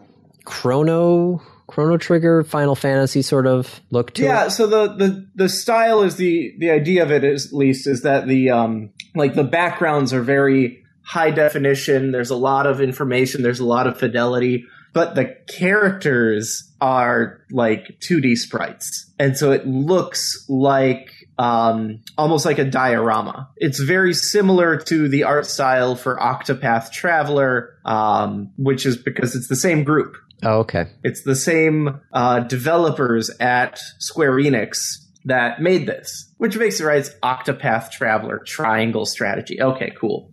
Chrono 0.45 1.41
Chrono 1.67 1.97
Trigger 1.97 2.43
Final 2.43 2.75
Fantasy 2.75 3.21
sort 3.21 3.45
of 3.45 3.81
look 3.91 4.13
to 4.13 4.23
yeah 4.23 4.45
it. 4.45 4.51
so 4.51 4.67
the, 4.67 4.93
the 4.95 5.27
the 5.35 5.49
style 5.49 6.01
is 6.01 6.15
the 6.15 6.55
the 6.57 6.69
idea 6.69 7.03
of 7.03 7.11
it 7.11 7.23
is, 7.23 7.47
at 7.47 7.53
least 7.53 7.85
is 7.87 8.03
that 8.03 8.27
the 8.27 8.49
um 8.49 8.89
like 9.15 9.35
the 9.35 9.43
backgrounds 9.43 10.13
are 10.13 10.21
very 10.21 10.83
high 11.03 11.29
definition 11.29 12.11
there's 12.11 12.29
a 12.29 12.35
lot 12.35 12.65
of 12.65 12.79
information 12.79 13.43
there's 13.43 13.59
a 13.59 13.65
lot 13.65 13.85
of 13.85 13.97
fidelity 13.99 14.65
but 14.93 15.15
the 15.15 15.35
characters 15.47 16.71
are 16.79 17.41
like 17.51 17.99
2d 17.99 18.37
sprites 18.37 19.11
and 19.19 19.37
so 19.37 19.51
it 19.51 19.67
looks 19.67 20.45
like 20.47 21.11
um 21.39 21.99
almost 22.17 22.45
like 22.45 22.57
a 22.57 22.65
diorama 22.65 23.47
it's 23.57 23.79
very 23.79 24.13
similar 24.13 24.77
to 24.77 25.07
the 25.07 25.23
art 25.23 25.45
style 25.45 25.95
for 25.95 26.17
octopath 26.17 26.91
traveler 26.91 27.77
um 27.85 28.51
which 28.57 28.85
is 28.85 28.97
because 28.97 29.35
it's 29.35 29.47
the 29.47 29.55
same 29.55 29.83
group 29.83 30.15
Oh, 30.43 30.59
okay. 30.59 30.85
it's 31.03 31.23
the 31.23 31.35
same 31.35 31.99
uh, 32.13 32.41
developers 32.41 33.31
at 33.39 33.79
Square 33.97 34.33
Enix 34.33 34.77
that 35.25 35.63
made 35.63 35.87
this, 35.87 36.31
which 36.37 36.55
makes 36.55 36.79
it 36.79 36.83
right. 36.85 36.99
It's 36.99 37.09
Octopath 37.23 37.89
Traveler 37.89 38.43
Triangle 38.45 39.07
Strategy. 39.07 39.59
Okay, 39.59 39.91
cool. 39.99 40.29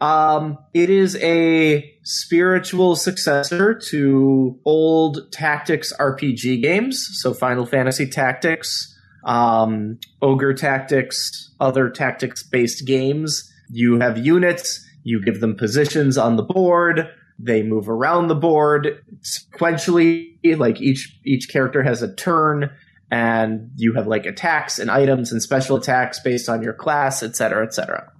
Um, 0.00 0.58
it 0.74 0.90
is 0.90 1.16
a 1.22 1.88
spiritual 2.02 2.96
successor 2.96 3.74
to 3.90 4.58
old 4.64 5.30
tactics 5.32 5.92
RPG 6.00 6.60
games, 6.60 7.08
so 7.22 7.32
Final 7.32 7.64
Fantasy 7.64 8.08
Tactics, 8.08 8.93
um, 9.24 9.98
Ogre 10.22 10.54
Tactics, 10.54 11.50
other 11.60 11.90
tactics 11.90 12.42
based 12.42 12.86
games. 12.86 13.50
you 13.70 13.98
have 14.00 14.18
units, 14.18 14.86
you 15.02 15.22
give 15.24 15.40
them 15.40 15.56
positions 15.56 16.18
on 16.18 16.36
the 16.36 16.42
board, 16.42 17.08
they 17.38 17.62
move 17.62 17.88
around 17.88 18.28
the 18.28 18.34
board 18.34 19.02
sequentially, 19.22 20.36
like 20.58 20.80
each 20.80 21.18
each 21.24 21.48
character 21.48 21.82
has 21.82 22.02
a 22.02 22.14
turn 22.14 22.70
and 23.10 23.70
you 23.76 23.92
have 23.94 24.06
like 24.06 24.26
attacks 24.26 24.78
and 24.78 24.90
items 24.90 25.32
and 25.32 25.42
special 25.42 25.76
attacks 25.76 26.20
based 26.20 26.48
on 26.48 26.62
your 26.62 26.72
class, 26.72 27.22
etc., 27.22 27.64
etc. 27.64 28.12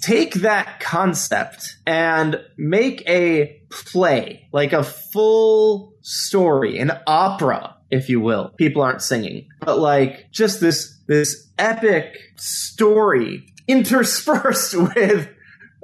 Take 0.00 0.34
that 0.34 0.80
concept 0.80 1.76
and 1.86 2.40
make 2.56 3.08
a 3.08 3.60
play, 3.70 4.48
like 4.52 4.72
a 4.72 4.84
full 4.84 5.94
story, 6.02 6.78
an 6.78 6.92
opera, 7.06 7.75
if 7.90 8.08
you 8.08 8.20
will. 8.20 8.48
People 8.56 8.82
aren't 8.82 9.02
singing, 9.02 9.46
but 9.60 9.78
like 9.78 10.30
just 10.30 10.60
this 10.60 10.96
this 11.06 11.48
epic 11.58 12.18
story 12.36 13.52
interspersed 13.68 14.74
with 14.96 15.28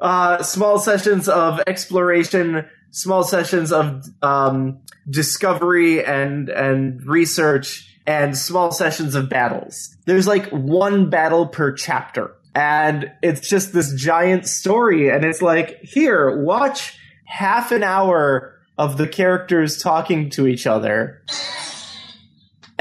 uh, 0.01 0.43
small 0.43 0.79
sessions 0.79 1.29
of 1.29 1.61
exploration, 1.67 2.67
small 2.91 3.23
sessions 3.23 3.73
of 3.73 4.05
um, 4.23 4.79
discovery 5.09 6.05
and 6.05 6.49
and 6.49 7.05
research, 7.07 7.99
and 8.07 8.37
small 8.37 8.73
sessions 8.73 9.15
of 9.15 9.29
battles. 9.29 9.97
There's 10.07 10.27
like 10.27 10.49
one 10.51 11.09
battle 11.09 11.47
per 11.47 11.73
chapter, 11.73 12.35
and 12.55 13.11
it's 13.23 13.49
just 13.49 13.73
this 13.73 13.95
giant 13.95 14.47
story. 14.47 15.09
And 15.09 15.25
it's 15.25 15.43
like, 15.43 15.81
here, 15.83 16.43
watch 16.43 16.99
half 17.25 17.73
an 17.73 17.83
hour 17.83 18.59
of 18.79 18.97
the 18.97 19.07
characters 19.07 19.79
talking 19.79 20.31
to 20.31 20.47
each 20.47 20.67
other 20.67 21.23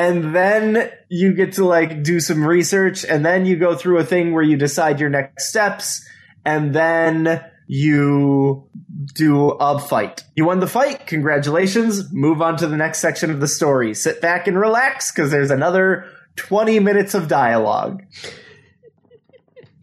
and 0.02 0.36
then 0.36 0.89
you 1.10 1.32
get 1.32 1.54
to 1.54 1.64
like 1.64 2.02
do 2.02 2.20
some 2.20 2.43
research 2.43 3.06
and 3.06 3.24
then 3.24 3.45
you 3.45 3.56
go 3.56 3.76
through 3.76 3.99
a 3.99 4.04
thing 4.04 4.34
where 4.34 4.41
you 4.41 4.58
decide 4.58 4.99
your 4.99 5.12
next 5.12 5.49
steps 5.49 6.04
and 6.43 6.74
then 6.74 7.45
you 7.68 8.68
do 9.14 9.49
a 9.49 9.78
fight. 9.78 10.24
You 10.36 10.45
won 10.45 10.60
the 10.60 10.66
fight. 10.66 11.06
Congratulations. 11.06 12.12
Move 12.12 12.41
on 12.41 12.58
to 12.58 12.68
the 12.68 12.78
next 12.78 12.97
section 12.97 13.30
of 13.30 13.41
the 13.41 13.47
story. 13.47 13.93
Sit 13.93 14.22
back 14.22 14.47
and 14.47 14.60
relax 14.60 15.12
because 15.12 15.30
there's 15.30 15.52
another 15.52 16.08
20 16.36 16.80
minutes 16.80 17.14
of 17.14 17.28
dialogue. 17.28 18.02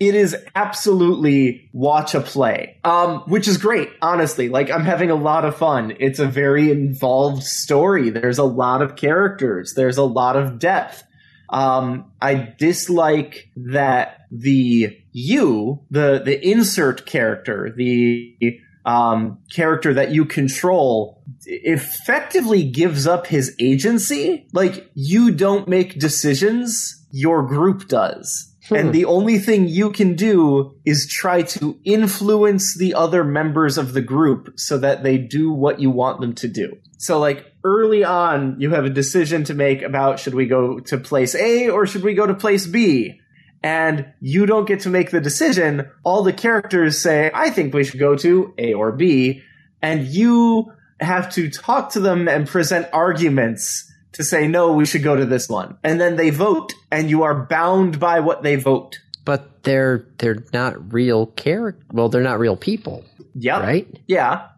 It 0.00 0.14
is 0.14 0.36
absolutely 0.54 1.68
watch 1.72 2.14
a 2.14 2.20
play, 2.20 2.78
um, 2.84 3.20
which 3.26 3.48
is 3.48 3.58
great, 3.58 3.90
honestly. 4.00 4.48
Like, 4.48 4.70
I'm 4.70 4.84
having 4.84 5.10
a 5.10 5.16
lot 5.16 5.44
of 5.44 5.56
fun. 5.56 5.96
It's 5.98 6.20
a 6.20 6.26
very 6.26 6.70
involved 6.70 7.42
story. 7.42 8.10
There's 8.10 8.38
a 8.38 8.44
lot 8.44 8.80
of 8.80 8.94
characters, 8.94 9.74
there's 9.74 9.98
a 9.98 10.04
lot 10.04 10.36
of 10.36 10.58
depth. 10.58 11.02
Um, 11.50 12.12
I 12.20 12.54
dislike 12.58 13.50
that 13.56 14.26
the 14.30 14.96
you, 15.12 15.80
the 15.90 16.20
the 16.24 16.46
insert 16.46 17.06
character, 17.06 17.72
the 17.74 18.60
um, 18.84 19.38
character 19.50 19.94
that 19.94 20.12
you 20.12 20.24
control, 20.24 21.22
effectively 21.44 22.64
gives 22.64 23.06
up 23.06 23.26
his 23.26 23.54
agency. 23.58 24.46
Like 24.52 24.90
you 24.94 25.30
don't 25.30 25.68
make 25.68 25.98
decisions, 25.98 27.06
your 27.10 27.42
group 27.42 27.88
does. 27.88 28.47
And 28.70 28.88
hmm. 28.88 28.92
the 28.92 29.04
only 29.04 29.38
thing 29.38 29.68
you 29.68 29.90
can 29.90 30.14
do 30.14 30.74
is 30.84 31.08
try 31.08 31.42
to 31.42 31.78
influence 31.84 32.76
the 32.76 32.94
other 32.94 33.24
members 33.24 33.78
of 33.78 33.92
the 33.92 34.02
group 34.02 34.52
so 34.56 34.78
that 34.78 35.02
they 35.02 35.18
do 35.18 35.52
what 35.52 35.80
you 35.80 35.90
want 35.90 36.20
them 36.20 36.34
to 36.36 36.48
do. 36.48 36.76
So, 36.98 37.18
like, 37.18 37.46
early 37.64 38.04
on, 38.04 38.60
you 38.60 38.70
have 38.70 38.84
a 38.84 38.90
decision 38.90 39.44
to 39.44 39.54
make 39.54 39.82
about 39.82 40.18
should 40.18 40.34
we 40.34 40.46
go 40.46 40.80
to 40.80 40.98
place 40.98 41.34
A 41.34 41.68
or 41.68 41.86
should 41.86 42.02
we 42.02 42.14
go 42.14 42.26
to 42.26 42.34
place 42.34 42.66
B? 42.66 43.20
And 43.62 44.12
you 44.20 44.46
don't 44.46 44.68
get 44.68 44.80
to 44.80 44.88
make 44.88 45.10
the 45.10 45.20
decision. 45.20 45.90
All 46.04 46.22
the 46.22 46.32
characters 46.32 46.98
say, 46.98 47.30
I 47.34 47.50
think 47.50 47.74
we 47.74 47.84
should 47.84 47.98
go 47.98 48.16
to 48.16 48.54
A 48.58 48.74
or 48.74 48.92
B. 48.92 49.42
And 49.82 50.06
you 50.06 50.72
have 51.00 51.32
to 51.32 51.50
talk 51.50 51.90
to 51.92 52.00
them 52.00 52.28
and 52.28 52.46
present 52.46 52.88
arguments 52.92 53.87
to 54.12 54.24
say, 54.24 54.48
no, 54.48 54.72
we 54.72 54.86
should 54.86 55.02
go 55.02 55.14
to 55.16 55.26
this 55.26 55.48
one. 55.48 55.78
And 55.84 56.00
then 56.00 56.16
they 56.16 56.30
vote, 56.30 56.72
and 56.90 57.10
you 57.10 57.22
are 57.24 57.34
bound 57.46 58.00
by 58.00 58.20
what 58.20 58.42
they 58.42 58.56
vote. 58.56 58.98
But 59.24 59.62
they're 59.62 60.06
they're 60.18 60.44
not 60.52 60.92
real 60.92 61.26
character. 61.26 61.84
Well, 61.92 62.08
they're 62.08 62.22
not 62.22 62.38
real 62.38 62.56
people. 62.56 63.04
Yeah. 63.34 63.60
Right? 63.60 63.86
Yeah. 64.06 64.48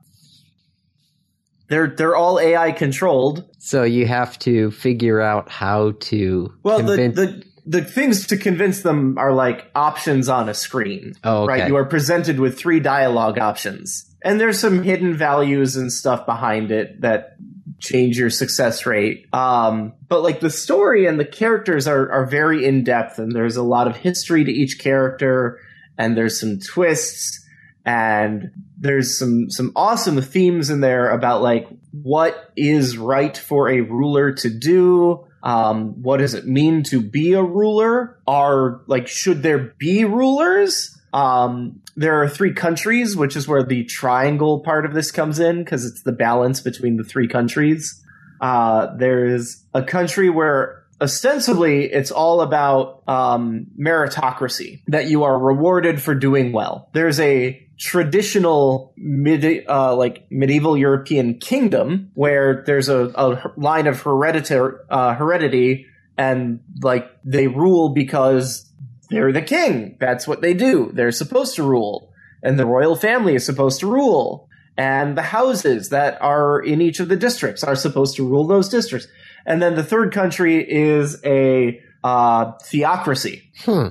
They're 1.68 1.88
they're 1.88 2.16
all 2.16 2.38
AI 2.40 2.72
controlled. 2.72 3.44
So 3.58 3.82
you 3.84 4.06
have 4.06 4.38
to 4.40 4.70
figure 4.70 5.20
out 5.20 5.48
how 5.48 5.92
to 6.00 6.52
Well, 6.62 6.78
convince. 6.78 7.16
the, 7.16 7.26
the 7.26 7.44
the 7.66 7.84
things 7.84 8.26
to 8.28 8.36
convince 8.36 8.82
them 8.82 9.18
are 9.18 9.32
like 9.32 9.70
options 9.74 10.28
on 10.28 10.48
a 10.48 10.54
screen. 10.54 11.14
Oh, 11.22 11.42
okay. 11.44 11.52
Right? 11.60 11.68
You 11.68 11.76
are 11.76 11.84
presented 11.84 12.40
with 12.40 12.58
three 12.58 12.80
dialogue 12.80 13.38
options. 13.38 14.06
And 14.24 14.40
there's 14.40 14.58
some 14.58 14.82
hidden 14.82 15.14
values 15.14 15.76
and 15.76 15.92
stuff 15.92 16.26
behind 16.26 16.70
it 16.72 17.00
that 17.02 17.36
change 17.80 18.18
your 18.18 18.30
success 18.30 18.86
rate. 18.86 19.26
Um, 19.32 19.94
but 20.08 20.22
like 20.22 20.40
the 20.40 20.50
story 20.50 21.06
and 21.06 21.18
the 21.18 21.24
characters 21.24 21.88
are, 21.88 22.10
are 22.12 22.26
very 22.26 22.64
in 22.64 22.84
depth 22.84 23.18
and 23.18 23.32
there's 23.32 23.56
a 23.56 23.62
lot 23.62 23.86
of 23.86 23.96
history 23.96 24.44
to 24.44 24.52
each 24.52 24.78
character 24.78 25.58
and 25.98 26.16
there's 26.16 26.38
some 26.38 26.58
twists 26.58 27.44
and 27.84 28.50
there's 28.78 29.18
some 29.18 29.50
some 29.50 29.72
awesome 29.74 30.20
themes 30.20 30.70
in 30.70 30.80
there 30.80 31.10
about 31.10 31.42
like 31.42 31.66
what 31.92 32.52
is 32.56 32.98
right 32.98 33.36
for 33.36 33.68
a 33.68 33.80
ruler 33.80 34.32
to 34.32 34.50
do 34.50 35.26
um, 35.42 36.02
what 36.02 36.18
does 36.18 36.34
it 36.34 36.46
mean 36.46 36.82
to 36.82 37.00
be 37.00 37.32
a 37.32 37.42
ruler 37.42 38.18
are 38.26 38.82
like 38.86 39.08
should 39.08 39.42
there 39.42 39.74
be 39.78 40.04
rulers 40.04 40.99
um, 41.12 41.80
there 41.96 42.22
are 42.22 42.28
three 42.28 42.52
countries 42.52 43.16
which 43.16 43.36
is 43.36 43.48
where 43.48 43.62
the 43.62 43.84
triangle 43.84 44.60
part 44.60 44.84
of 44.84 44.94
this 44.94 45.10
comes 45.10 45.38
in 45.38 45.64
because 45.64 45.84
it's 45.84 46.02
the 46.02 46.12
balance 46.12 46.60
between 46.60 46.96
the 46.96 47.04
three 47.04 47.28
countries. 47.28 48.02
Uh, 48.40 48.94
there's 48.96 49.64
a 49.74 49.82
country 49.82 50.30
where 50.30 50.84
ostensibly 51.00 51.84
it's 51.84 52.10
all 52.10 52.40
about 52.40 53.02
um, 53.08 53.66
meritocracy 53.78 54.82
that 54.86 55.08
you 55.08 55.24
are 55.24 55.38
rewarded 55.38 56.00
for 56.00 56.14
doing 56.14 56.52
well. 56.52 56.88
There's 56.92 57.18
a 57.20 57.66
traditional 57.78 58.92
mid 58.96 59.64
uh, 59.66 59.96
like 59.96 60.30
medieval 60.30 60.76
European 60.76 61.38
kingdom 61.38 62.10
where 62.14 62.62
there's 62.66 62.88
a, 62.88 63.10
a 63.14 63.52
line 63.56 63.86
of 63.86 64.00
hereditary 64.02 64.74
uh, 64.90 65.14
heredity 65.14 65.86
and 66.18 66.60
like 66.82 67.10
they 67.24 67.46
rule 67.46 67.88
because 67.88 68.69
they're 69.10 69.32
the 69.32 69.42
king. 69.42 69.96
That's 70.00 70.26
what 70.26 70.40
they 70.40 70.54
do. 70.54 70.90
They're 70.92 71.12
supposed 71.12 71.56
to 71.56 71.62
rule, 71.62 72.12
and 72.42 72.58
the 72.58 72.66
royal 72.66 72.96
family 72.96 73.34
is 73.34 73.44
supposed 73.44 73.80
to 73.80 73.86
rule. 73.86 74.48
And 74.76 75.18
the 75.18 75.22
houses 75.22 75.90
that 75.90 76.20
are 76.22 76.58
in 76.58 76.80
each 76.80 77.00
of 77.00 77.08
the 77.08 77.16
districts 77.16 77.62
are 77.62 77.76
supposed 77.76 78.16
to 78.16 78.26
rule 78.26 78.46
those 78.46 78.68
districts. 78.68 79.08
And 79.44 79.60
then 79.60 79.74
the 79.74 79.84
third 79.84 80.12
country 80.12 80.64
is 80.66 81.20
a 81.24 81.82
uh, 82.02 82.52
theocracy. 82.62 83.50
hmm. 83.64 83.88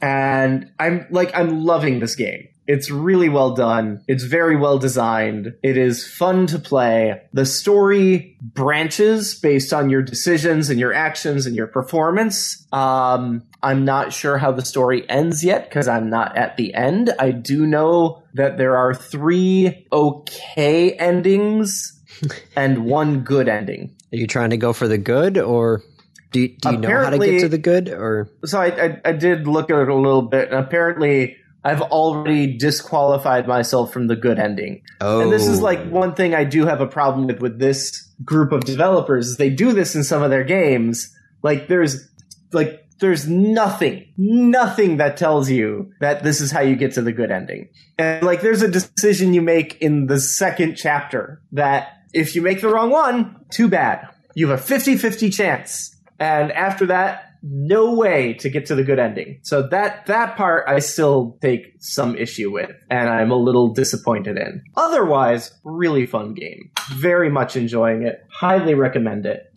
And 0.00 0.70
I'm 0.78 1.06
like, 1.10 1.34
I'm 1.34 1.64
loving 1.64 2.00
this 2.00 2.14
game. 2.14 2.48
It's 2.66 2.90
really 2.90 3.28
well 3.28 3.54
done. 3.54 4.02
It's 4.08 4.24
very 4.24 4.56
well 4.56 4.78
designed. 4.78 5.54
It 5.62 5.76
is 5.76 6.06
fun 6.06 6.46
to 6.48 6.58
play. 6.58 7.22
The 7.32 7.46
story 7.46 8.36
branches 8.42 9.36
based 9.36 9.72
on 9.72 9.88
your 9.88 10.02
decisions 10.02 10.68
and 10.68 10.80
your 10.80 10.92
actions 10.92 11.46
and 11.46 11.54
your 11.54 11.68
performance. 11.68 12.66
Um, 12.72 13.44
I'm 13.66 13.84
not 13.84 14.12
sure 14.12 14.38
how 14.38 14.52
the 14.52 14.64
story 14.64 15.04
ends 15.10 15.42
yet 15.42 15.68
because 15.68 15.88
I'm 15.88 16.08
not 16.08 16.36
at 16.36 16.56
the 16.56 16.72
end. 16.72 17.12
I 17.18 17.32
do 17.32 17.66
know 17.66 18.22
that 18.34 18.58
there 18.58 18.76
are 18.76 18.94
three 18.94 19.88
okay 19.92 20.92
endings 20.92 22.00
and 22.56 22.84
one 22.84 23.24
good 23.24 23.48
ending. 23.48 23.92
Are 24.12 24.16
you 24.18 24.28
trying 24.28 24.50
to 24.50 24.56
go 24.56 24.72
for 24.72 24.86
the 24.86 24.98
good, 24.98 25.36
or 25.36 25.82
do 26.30 26.42
you, 26.42 26.48
do 26.60 26.70
you 26.70 26.76
know 26.76 27.02
how 27.02 27.10
to 27.10 27.18
get 27.18 27.40
to 27.40 27.48
the 27.48 27.58
good? 27.58 27.88
Or 27.88 28.28
So 28.44 28.60
I, 28.60 28.66
I, 28.66 29.00
I 29.04 29.12
did 29.12 29.48
look 29.48 29.68
at 29.68 29.80
it 29.80 29.88
a 29.88 29.94
little 29.96 30.22
bit, 30.22 30.52
and 30.52 30.64
apparently 30.64 31.36
I've 31.64 31.82
already 31.82 32.56
disqualified 32.56 33.48
myself 33.48 33.92
from 33.92 34.06
the 34.06 34.14
good 34.14 34.38
ending. 34.38 34.82
oh, 35.00 35.22
And 35.22 35.32
this 35.32 35.48
is 35.48 35.60
like 35.60 35.80
oh. 35.80 35.88
one 35.88 36.14
thing 36.14 36.36
I 36.36 36.44
do 36.44 36.66
have 36.66 36.80
a 36.80 36.86
problem 36.86 37.26
with 37.26 37.40
with 37.40 37.58
this 37.58 38.08
group 38.24 38.52
of 38.52 38.64
developers. 38.64 39.30
Is 39.30 39.36
they 39.38 39.50
do 39.50 39.72
this 39.72 39.96
in 39.96 40.04
some 40.04 40.22
of 40.22 40.30
their 40.30 40.44
games. 40.44 41.12
Like 41.42 41.66
there's 41.66 42.08
like 42.52 42.85
there's 42.98 43.28
nothing, 43.28 44.06
nothing 44.16 44.96
that 44.98 45.16
tells 45.16 45.50
you 45.50 45.92
that 46.00 46.22
this 46.22 46.40
is 46.40 46.50
how 46.50 46.60
you 46.60 46.76
get 46.76 46.92
to 46.94 47.02
the 47.02 47.12
good 47.12 47.30
ending. 47.30 47.68
And 47.98 48.24
like 48.24 48.40
there's 48.40 48.62
a 48.62 48.68
decision 48.68 49.34
you 49.34 49.42
make 49.42 49.80
in 49.80 50.06
the 50.06 50.20
second 50.20 50.76
chapter 50.76 51.42
that 51.52 51.88
if 52.12 52.34
you 52.34 52.42
make 52.42 52.60
the 52.60 52.68
wrong 52.68 52.90
one, 52.90 53.44
too 53.50 53.68
bad. 53.68 54.08
You 54.34 54.48
have 54.48 54.60
a 54.60 54.62
50-50 54.62 55.32
chance. 55.34 55.94
And 56.18 56.52
after 56.52 56.86
that, 56.86 57.26
no 57.42 57.94
way 57.94 58.34
to 58.34 58.50
get 58.50 58.66
to 58.66 58.74
the 58.74 58.82
good 58.82 58.98
ending. 58.98 59.38
So 59.42 59.68
that 59.68 60.06
that 60.06 60.36
part 60.36 60.68
I 60.68 60.80
still 60.80 61.38
take 61.40 61.74
some 61.78 62.16
issue 62.16 62.50
with 62.50 62.70
and 62.90 63.08
I'm 63.08 63.30
a 63.30 63.36
little 63.36 63.72
disappointed 63.72 64.36
in. 64.36 64.62
Otherwise, 64.76 65.52
really 65.62 66.06
fun 66.06 66.34
game. 66.34 66.70
Very 66.94 67.30
much 67.30 67.56
enjoying 67.56 68.02
it. 68.02 68.24
Highly 68.30 68.74
recommend 68.74 69.26
it. 69.26 69.52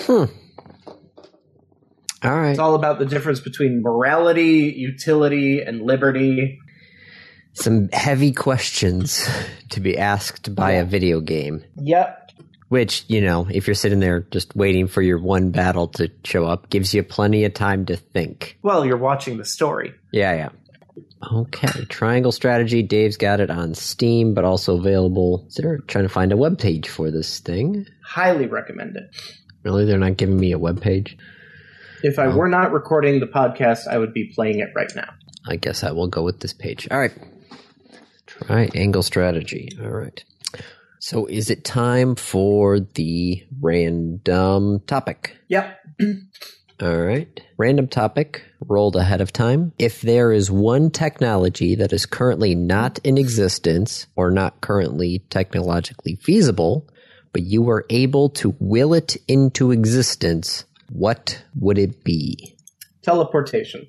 Hmm. 0.00 0.24
All 2.24 2.34
right. 2.34 2.50
It's 2.50 2.58
all 2.58 2.74
about 2.74 2.98
the 2.98 3.04
difference 3.04 3.40
between 3.40 3.82
morality, 3.82 4.72
utility, 4.76 5.60
and 5.60 5.82
liberty. 5.82 6.58
Some 7.52 7.88
heavy 7.92 8.32
questions 8.32 9.28
to 9.70 9.80
be 9.80 9.98
asked 9.98 10.54
by 10.54 10.72
a 10.72 10.84
video 10.84 11.20
game. 11.20 11.64
Yep. 11.76 12.20
Which, 12.68 13.04
you 13.08 13.20
know, 13.20 13.46
if 13.50 13.66
you're 13.66 13.74
sitting 13.74 14.00
there 14.00 14.20
just 14.20 14.56
waiting 14.56 14.88
for 14.88 15.02
your 15.02 15.20
one 15.20 15.50
battle 15.50 15.88
to 15.88 16.10
show 16.24 16.46
up, 16.46 16.70
gives 16.70 16.94
you 16.94 17.02
plenty 17.02 17.44
of 17.44 17.54
time 17.54 17.84
to 17.86 17.96
think. 17.96 18.58
Well, 18.62 18.84
you're 18.86 18.96
watching 18.96 19.36
the 19.36 19.44
story. 19.44 19.92
Yeah, 20.10 20.34
yeah. 20.34 20.48
Okay, 21.32 21.84
Triangle 21.86 22.32
Strategy. 22.32 22.82
Dave's 22.82 23.16
got 23.16 23.40
it 23.40 23.50
on 23.50 23.74
Steam, 23.74 24.34
but 24.34 24.44
also 24.44 24.78
available. 24.78 25.44
Is 25.48 25.54
there 25.54 25.78
trying 25.78 26.04
to 26.04 26.08
find 26.08 26.32
a 26.32 26.36
web 26.36 26.58
page 26.58 26.88
for 26.88 27.10
this 27.10 27.38
thing? 27.40 27.86
Highly 28.04 28.46
recommend 28.46 28.96
it. 28.96 29.10
Really, 29.62 29.84
they're 29.84 29.98
not 29.98 30.16
giving 30.16 30.38
me 30.38 30.52
a 30.52 30.58
web 30.58 30.80
page. 30.80 31.16
If 32.04 32.18
I 32.18 32.26
oh. 32.26 32.36
were 32.36 32.50
not 32.50 32.70
recording 32.70 33.20
the 33.20 33.26
podcast, 33.26 33.88
I 33.88 33.96
would 33.96 34.12
be 34.12 34.30
playing 34.34 34.58
it 34.58 34.68
right 34.76 34.92
now. 34.94 35.08
I 35.48 35.56
guess 35.56 35.82
I 35.82 35.92
will 35.92 36.06
go 36.06 36.22
with 36.22 36.40
this 36.40 36.52
page. 36.52 36.86
All 36.90 36.98
right. 36.98 37.16
Triangle 38.26 39.02
strategy. 39.02 39.70
All 39.82 39.88
right. 39.88 40.22
So 40.98 41.24
is 41.24 41.48
it 41.48 41.64
time 41.64 42.14
for 42.14 42.78
the 42.78 43.42
random 43.58 44.80
topic? 44.80 45.38
Yep. 45.48 45.78
All 46.82 47.00
right. 47.00 47.40
Random 47.56 47.88
topic 47.88 48.44
rolled 48.60 48.96
ahead 48.96 49.22
of 49.22 49.32
time. 49.32 49.72
If 49.78 50.02
there 50.02 50.30
is 50.30 50.50
one 50.50 50.90
technology 50.90 51.74
that 51.76 51.94
is 51.94 52.04
currently 52.04 52.54
not 52.54 52.98
in 52.98 53.16
existence 53.16 54.08
or 54.14 54.30
not 54.30 54.60
currently 54.60 55.20
technologically 55.30 56.16
feasible, 56.16 56.86
but 57.32 57.44
you 57.44 57.62
were 57.62 57.86
able 57.88 58.28
to 58.28 58.54
will 58.58 58.92
it 58.92 59.16
into 59.26 59.70
existence, 59.70 60.66
what 60.90 61.42
would 61.58 61.78
it 61.78 62.04
be? 62.04 62.56
Teleportation. 63.02 63.86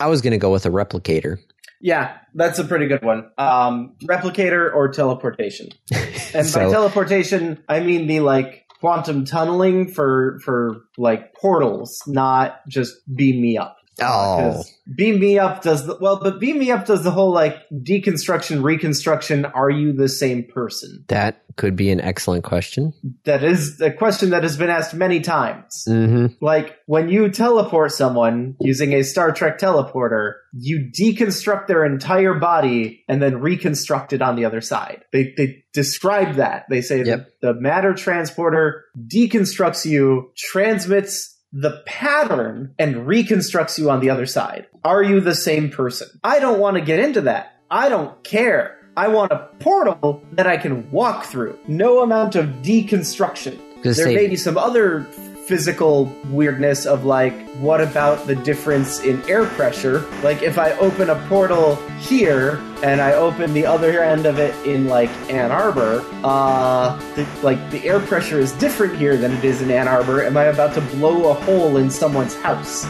I 0.00 0.06
was 0.06 0.20
going 0.20 0.32
to 0.32 0.38
go 0.38 0.50
with 0.52 0.66
a 0.66 0.70
replicator. 0.70 1.38
Yeah, 1.80 2.16
that's 2.34 2.58
a 2.60 2.64
pretty 2.64 2.86
good 2.86 3.02
one. 3.02 3.28
Um, 3.38 3.96
replicator 4.04 4.72
or 4.74 4.88
teleportation. 4.88 5.68
And 6.34 6.46
So- 6.46 6.60
by 6.66 6.70
teleportation, 6.72 7.62
I 7.68 7.80
mean 7.80 8.06
the 8.06 8.20
like 8.20 8.64
quantum 8.80 9.24
tunneling 9.26 9.88
for 9.92 10.38
for 10.44 10.76
like 10.96 11.34
portals, 11.34 12.00
not 12.06 12.66
just 12.68 12.94
beam 13.14 13.42
me 13.42 13.58
up. 13.58 13.76
Oh, 14.00 14.62
Beam 14.96 15.20
me 15.20 15.38
up 15.38 15.62
does 15.62 15.86
the 15.86 15.96
well, 16.00 16.18
but 16.20 16.40
beam 16.40 16.58
me 16.58 16.70
up 16.70 16.86
does 16.86 17.04
the 17.04 17.10
whole 17.10 17.30
like 17.32 17.56
deconstruction, 17.72 18.62
reconstruction. 18.62 19.44
Are 19.44 19.70
you 19.70 19.92
the 19.92 20.08
same 20.08 20.44
person? 20.44 21.04
that 21.08 21.38
could 21.56 21.76
be 21.76 21.90
an 21.90 22.00
excellent 22.00 22.44
question. 22.44 22.94
That 23.24 23.44
is 23.44 23.78
a 23.82 23.90
question 23.92 24.30
that 24.30 24.42
has 24.42 24.56
been 24.56 24.70
asked 24.70 24.94
many 24.94 25.20
times. 25.20 25.84
Mm-hmm. 25.86 26.42
Like 26.42 26.78
when 26.86 27.10
you 27.10 27.28
teleport 27.28 27.92
someone 27.92 28.56
using 28.58 28.94
a 28.94 29.02
Star 29.02 29.32
Trek 29.32 29.58
teleporter, 29.58 30.32
you 30.54 30.90
deconstruct 30.98 31.66
their 31.66 31.84
entire 31.84 32.34
body 32.34 33.04
and 33.06 33.20
then 33.22 33.40
reconstruct 33.40 34.14
it 34.14 34.22
on 34.22 34.34
the 34.36 34.46
other 34.46 34.62
side. 34.62 35.04
They 35.12 35.34
they 35.36 35.64
describe 35.74 36.36
that. 36.36 36.64
They 36.70 36.80
say 36.80 37.04
Yep. 37.04 37.18
that 37.18 37.40
the 37.42 37.54
matter 37.60 37.92
transporter 37.92 38.84
deconstructs 38.98 39.84
you, 39.84 40.32
transmits 40.36 41.31
the 41.52 41.82
pattern 41.86 42.74
and 42.78 43.06
reconstructs 43.06 43.78
you 43.78 43.90
on 43.90 44.00
the 44.00 44.10
other 44.10 44.26
side. 44.26 44.66
Are 44.84 45.02
you 45.02 45.20
the 45.20 45.34
same 45.34 45.70
person? 45.70 46.08
I 46.24 46.38
don't 46.38 46.58
want 46.58 46.76
to 46.76 46.82
get 46.82 46.98
into 46.98 47.22
that. 47.22 47.58
I 47.70 47.88
don't 47.88 48.22
care. 48.24 48.78
I 48.96 49.08
want 49.08 49.32
a 49.32 49.48
portal 49.58 50.22
that 50.32 50.46
I 50.46 50.56
can 50.56 50.90
walk 50.90 51.24
through. 51.24 51.58
No 51.66 52.02
amount 52.02 52.36
of 52.36 52.46
deconstruction. 52.62 53.58
There 53.82 53.94
say- 53.94 54.14
may 54.14 54.28
be 54.28 54.36
some 54.36 54.58
other 54.58 55.06
physical 55.46 56.04
weirdness 56.28 56.86
of 56.86 57.04
like, 57.04 57.48
what 57.56 57.80
about 57.80 58.26
the 58.26 58.34
difference 58.34 59.00
in 59.00 59.22
air 59.28 59.44
pressure? 59.44 60.00
Like, 60.22 60.42
if 60.42 60.58
I 60.58 60.72
open 60.72 61.10
a 61.10 61.16
portal 61.28 61.76
here 61.98 62.60
and 62.82 63.00
I 63.00 63.12
open 63.12 63.52
the 63.52 63.66
other 63.66 64.02
end 64.02 64.26
of 64.26 64.38
it 64.38 64.54
in 64.66 64.88
like 64.88 65.10
Ann 65.30 65.50
Arbor, 65.50 66.04
uh, 66.24 66.96
the, 67.14 67.28
like 67.42 67.70
the 67.70 67.84
air 67.84 68.00
pressure 68.00 68.38
is 68.38 68.52
different 68.52 68.96
here 68.96 69.16
than 69.16 69.32
it 69.32 69.44
is 69.44 69.62
in 69.62 69.70
Ann 69.70 69.88
Arbor. 69.88 70.22
Am 70.22 70.36
I 70.36 70.44
about 70.44 70.74
to 70.74 70.80
blow 70.80 71.30
a 71.30 71.34
hole 71.34 71.76
in 71.76 71.90
someone's 71.90 72.34
house? 72.36 72.86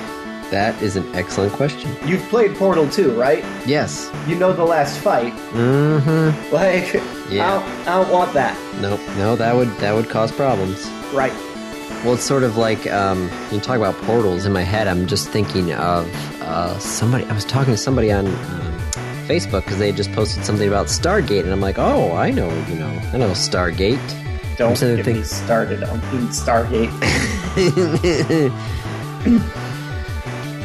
that 0.50 0.80
is 0.82 0.96
an 0.96 1.14
excellent 1.14 1.52
question. 1.52 1.94
You've 2.06 2.22
played 2.28 2.54
Portal 2.56 2.88
2, 2.88 3.18
right? 3.18 3.44
Yes. 3.66 4.10
You 4.26 4.36
know 4.36 4.52
the 4.52 4.64
last 4.64 4.98
fight. 5.00 5.32
Mm-hmm. 5.52 6.54
Like, 6.54 6.92
Yeah. 7.30 7.46
I, 7.46 7.54
don't, 7.54 7.88
I 7.88 8.02
don't 8.02 8.12
want 8.12 8.32
that. 8.34 8.56
Nope. 8.80 9.00
No, 9.16 9.36
that 9.36 9.54
would 9.54 9.68
that 9.78 9.94
would 9.94 10.08
cause 10.08 10.32
problems. 10.32 10.88
Right. 11.12 11.32
Well, 12.04 12.14
it's 12.14 12.24
sort 12.24 12.44
of 12.44 12.56
like 12.56 12.86
um, 12.86 13.28
you 13.50 13.60
talk 13.60 13.76
about 13.76 13.94
portals. 14.02 14.46
In 14.46 14.52
my 14.52 14.62
head, 14.62 14.86
I'm 14.88 15.06
just 15.06 15.28
thinking 15.28 15.72
of 15.74 16.06
uh, 16.42 16.78
somebody. 16.78 17.24
I 17.26 17.32
was 17.34 17.44
talking 17.44 17.74
to 17.74 17.78
somebody 17.78 18.10
on 18.12 18.26
um, 18.28 18.78
Facebook 19.26 19.64
because 19.64 19.78
they 19.78 19.88
had 19.88 19.96
just 19.96 20.12
posted 20.12 20.44
something 20.44 20.68
about 20.68 20.86
Stargate, 20.86 21.42
and 21.42 21.50
I'm 21.52 21.60
like, 21.60 21.78
oh, 21.78 22.12
I 22.16 22.30
know, 22.30 22.48
you 22.68 22.76
know, 22.76 22.88
I 23.12 23.16
know 23.18 23.30
Stargate. 23.32 23.98
Don't 24.56 24.78
get 24.78 25.04
think- 25.04 25.18
me 25.18 25.22
started 25.24 25.82
on 25.82 26.00
Stargate. 26.30 26.88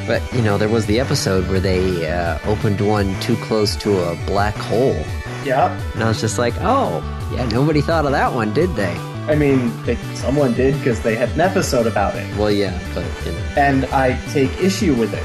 but 0.08 0.22
you 0.34 0.42
know, 0.42 0.58
there 0.58 0.70
was 0.70 0.86
the 0.86 1.00
episode 1.00 1.48
where 1.50 1.60
they 1.60 2.10
uh, 2.12 2.40
opened 2.46 2.82
one 2.82 3.18
too 3.22 3.36
close 3.38 3.76
to 3.78 4.10
a 4.10 4.16
black 4.26 4.56
hole, 4.56 5.02
yep. 5.46 5.72
and 5.94 6.04
I 6.04 6.08
was 6.08 6.20
just 6.22 6.38
like, 6.38 6.54
oh, 6.60 7.02
yeah, 7.34 7.46
nobody 7.48 7.82
thought 7.82 8.06
of 8.06 8.12
that 8.12 8.34
one, 8.34 8.54
did 8.54 8.70
they? 8.76 8.96
I 9.28 9.36
mean, 9.36 9.72
they, 9.84 9.96
someone 10.16 10.54
did 10.54 10.78
because 10.80 11.02
they 11.02 11.16
had 11.16 11.30
an 11.30 11.42
episode 11.42 11.88
about 11.88 12.16
it, 12.16 12.28
Well, 12.38 12.52
yeah, 12.52 12.78
but 12.94 13.06
you 13.26 13.32
know. 13.32 13.38
and 13.58 13.86
I 13.86 14.20
take 14.32 14.52
issue 14.62 14.94
with 14.96 15.14
it. 15.14 15.24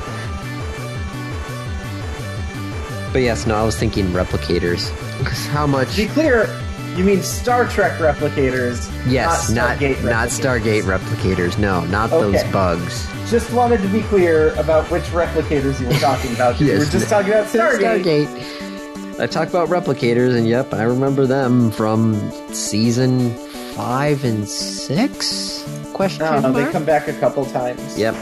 But 3.13 3.23
yes, 3.23 3.47
no, 3.47 3.55
I 3.57 3.63
was 3.65 3.77
thinking 3.77 4.07
replicators. 4.09 4.91
'Cause 5.25 5.47
how 5.47 5.67
much? 5.67 5.91
To 5.97 5.97
be 6.03 6.07
clear, 6.09 6.49
you 6.95 7.03
mean 7.03 7.23
Star 7.23 7.67
Trek 7.67 7.99
replicators? 7.99 8.89
Yes, 9.11 9.51
not 9.51 9.79
Stargate 9.79 10.05
not 10.05 10.29
replicators. 10.29 10.41
Stargate 10.41 10.83
replicators. 10.83 11.59
No, 11.59 11.85
not 11.87 12.11
those 12.11 12.43
bugs. 12.53 13.09
Just 13.29 13.53
wanted 13.53 13.83
to 13.83 13.89
be 13.89 14.01
clear 14.03 14.55
about 14.55 14.91
which 14.91 15.03
replicators 15.05 15.79
you 15.81 15.87
were 15.87 15.93
talking 15.95 16.35
about. 16.35 16.59
Yes, 16.59 16.73
you 16.73 16.79
were 16.79 16.85
just 16.87 17.11
talking 17.11 17.31
about 17.31 17.47
Stargate. 17.47 18.27
Stargate. 18.27 19.21
I 19.21 19.27
talk 19.27 19.49
about 19.49 19.69
replicators, 19.69 20.35
and 20.37 20.49
yep, 20.49 20.73
I 20.73 20.85
remember 20.85 21.27
them 21.27 21.71
from 21.71 22.15
season 22.55 23.31
five 23.75 24.25
and 24.25 24.49
six. 24.49 25.63
Question 25.93 26.23
I 26.23 26.41
don't 26.41 26.53
know, 26.55 26.65
they 26.65 26.73
come 26.73 26.85
back 26.85 27.09
a 27.09 27.13
couple 27.21 27.45
times. 27.47 27.99
Yep. 27.99 28.15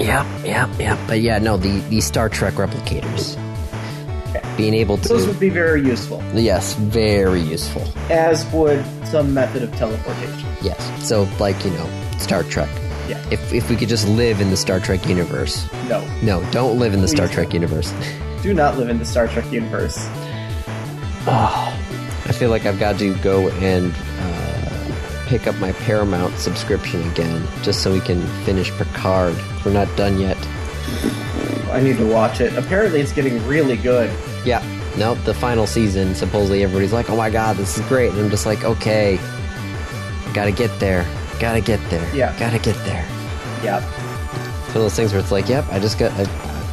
Yep, 0.00 0.26
yep, 0.44 0.68
yep. 0.80 0.98
But 1.06 1.20
yeah, 1.20 1.38
no, 1.38 1.56
the, 1.56 1.78
the 1.90 2.00
Star 2.00 2.28
Trek 2.28 2.54
replicators. 2.54 3.36
Okay. 4.34 4.54
Being 4.56 4.74
able 4.74 4.96
to. 4.96 5.08
Those 5.08 5.26
would 5.28 5.38
be 5.38 5.50
very 5.50 5.82
useful, 5.82 6.22
yes, 6.34 6.74
very 6.74 7.40
useful. 7.40 7.84
as 8.10 8.44
would 8.52 8.84
some 9.06 9.32
method 9.32 9.62
of 9.62 9.70
teleportation. 9.76 10.48
Yes. 10.62 11.06
So, 11.06 11.28
like, 11.38 11.62
you 11.64 11.70
know, 11.70 11.88
Star 12.18 12.42
Trek. 12.42 12.68
Yeah. 13.12 13.28
If, 13.30 13.52
if 13.52 13.68
we 13.70 13.76
could 13.76 13.88
just 13.88 14.08
live 14.08 14.40
in 14.40 14.48
the 14.50 14.56
Star 14.56 14.80
Trek 14.80 15.06
universe. 15.06 15.70
No, 15.88 16.06
No, 16.22 16.42
don't 16.50 16.78
live 16.78 16.94
in 16.94 17.00
the 17.02 17.08
Star 17.08 17.28
Trek 17.28 17.52
universe. 17.52 17.92
do 18.42 18.54
not 18.54 18.76
live 18.78 18.88
in 18.88 18.98
the 18.98 19.04
Star 19.04 19.28
Trek 19.28 19.50
universe. 19.52 19.96
Oh, 21.26 21.78
I 22.24 22.32
feel 22.32 22.50
like 22.50 22.64
I've 22.66 22.78
got 22.78 22.98
to 23.00 23.14
go 23.16 23.48
and 23.50 23.92
uh, 24.20 25.24
pick 25.26 25.46
up 25.46 25.56
my 25.56 25.72
Paramount 25.72 26.36
subscription 26.38 27.02
again, 27.10 27.46
just 27.62 27.82
so 27.82 27.92
we 27.92 28.00
can 28.00 28.22
finish 28.44 28.70
Picard. 28.72 29.36
We're 29.64 29.72
not 29.72 29.94
done 29.96 30.18
yet. 30.18 30.38
I 31.70 31.80
need 31.82 31.96
to 31.98 32.06
watch 32.06 32.40
it. 32.40 32.56
Apparently, 32.56 33.00
it's 33.00 33.12
getting 33.12 33.44
really 33.46 33.76
good. 33.76 34.10
Yeah, 34.44 34.62
nope. 34.96 35.18
The 35.24 35.34
final 35.34 35.66
season. 35.66 36.14
Supposedly 36.14 36.62
everybody's 36.62 36.92
like, 36.92 37.08
"Oh 37.10 37.16
my 37.16 37.30
god, 37.30 37.56
this 37.56 37.78
is 37.78 37.86
great," 37.86 38.10
and 38.12 38.20
I'm 38.20 38.30
just 38.30 38.46
like, 38.46 38.64
"Okay, 38.64 39.18
gotta 40.34 40.52
get 40.52 40.70
there. 40.80 41.04
Gotta 41.42 41.60
get 41.60 41.80
there. 41.90 42.08
Yeah. 42.14 42.38
gotta 42.38 42.58
get 42.58 42.76
there." 42.84 43.04
Yeah. 43.62 43.78
It's 43.78 44.68
one 44.68 44.76
of 44.76 44.82
those 44.82 44.94
things 44.94 45.12
where 45.12 45.20
it's 45.20 45.32
like, 45.32 45.48
"Yep, 45.48 45.66
I 45.70 45.78
just 45.78 45.98
got." 45.98 46.12
I, 46.12 46.22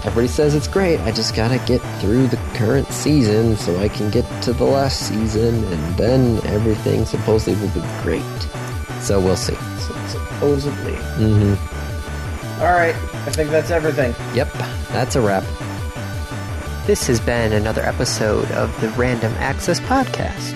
everybody 0.05 0.27
says 0.27 0.53
it's 0.53 0.67
great. 0.67 0.99
I 1.01 1.11
just 1.11 1.35
gotta 1.35 1.57
get 1.65 1.81
through 1.99 2.27
the 2.27 2.37
current 2.53 2.87
season 2.91 3.57
so 3.57 3.75
I 3.79 3.89
can 3.89 4.11
get 4.11 4.25
to 4.43 4.53
the 4.53 4.63
last 4.63 5.07
season, 5.07 5.63
and 5.63 5.97
then 5.97 6.39
everything 6.45 7.03
supposedly 7.05 7.59
will 7.59 7.73
be 7.73 7.81
great. 8.03 8.21
So 9.01 9.19
we'll 9.19 9.35
see. 9.35 9.55
So, 9.55 9.93
supposedly. 10.07 10.93
Mm-hmm. 11.17 12.61
All 12.61 12.73
right. 12.73 12.95
I 12.95 13.31
think 13.31 13.49
that's 13.49 13.71
everything. 13.71 14.13
Yep, 14.35 14.53
that's 14.89 15.15
a 15.15 15.21
wrap. 15.21 15.43
This 16.85 17.07
has 17.07 17.19
been 17.19 17.53
another 17.53 17.81
episode 17.81 18.49
of 18.51 18.69
the 18.81 18.89
Random 18.89 19.33
Access 19.37 19.79
Podcast. 19.79 20.55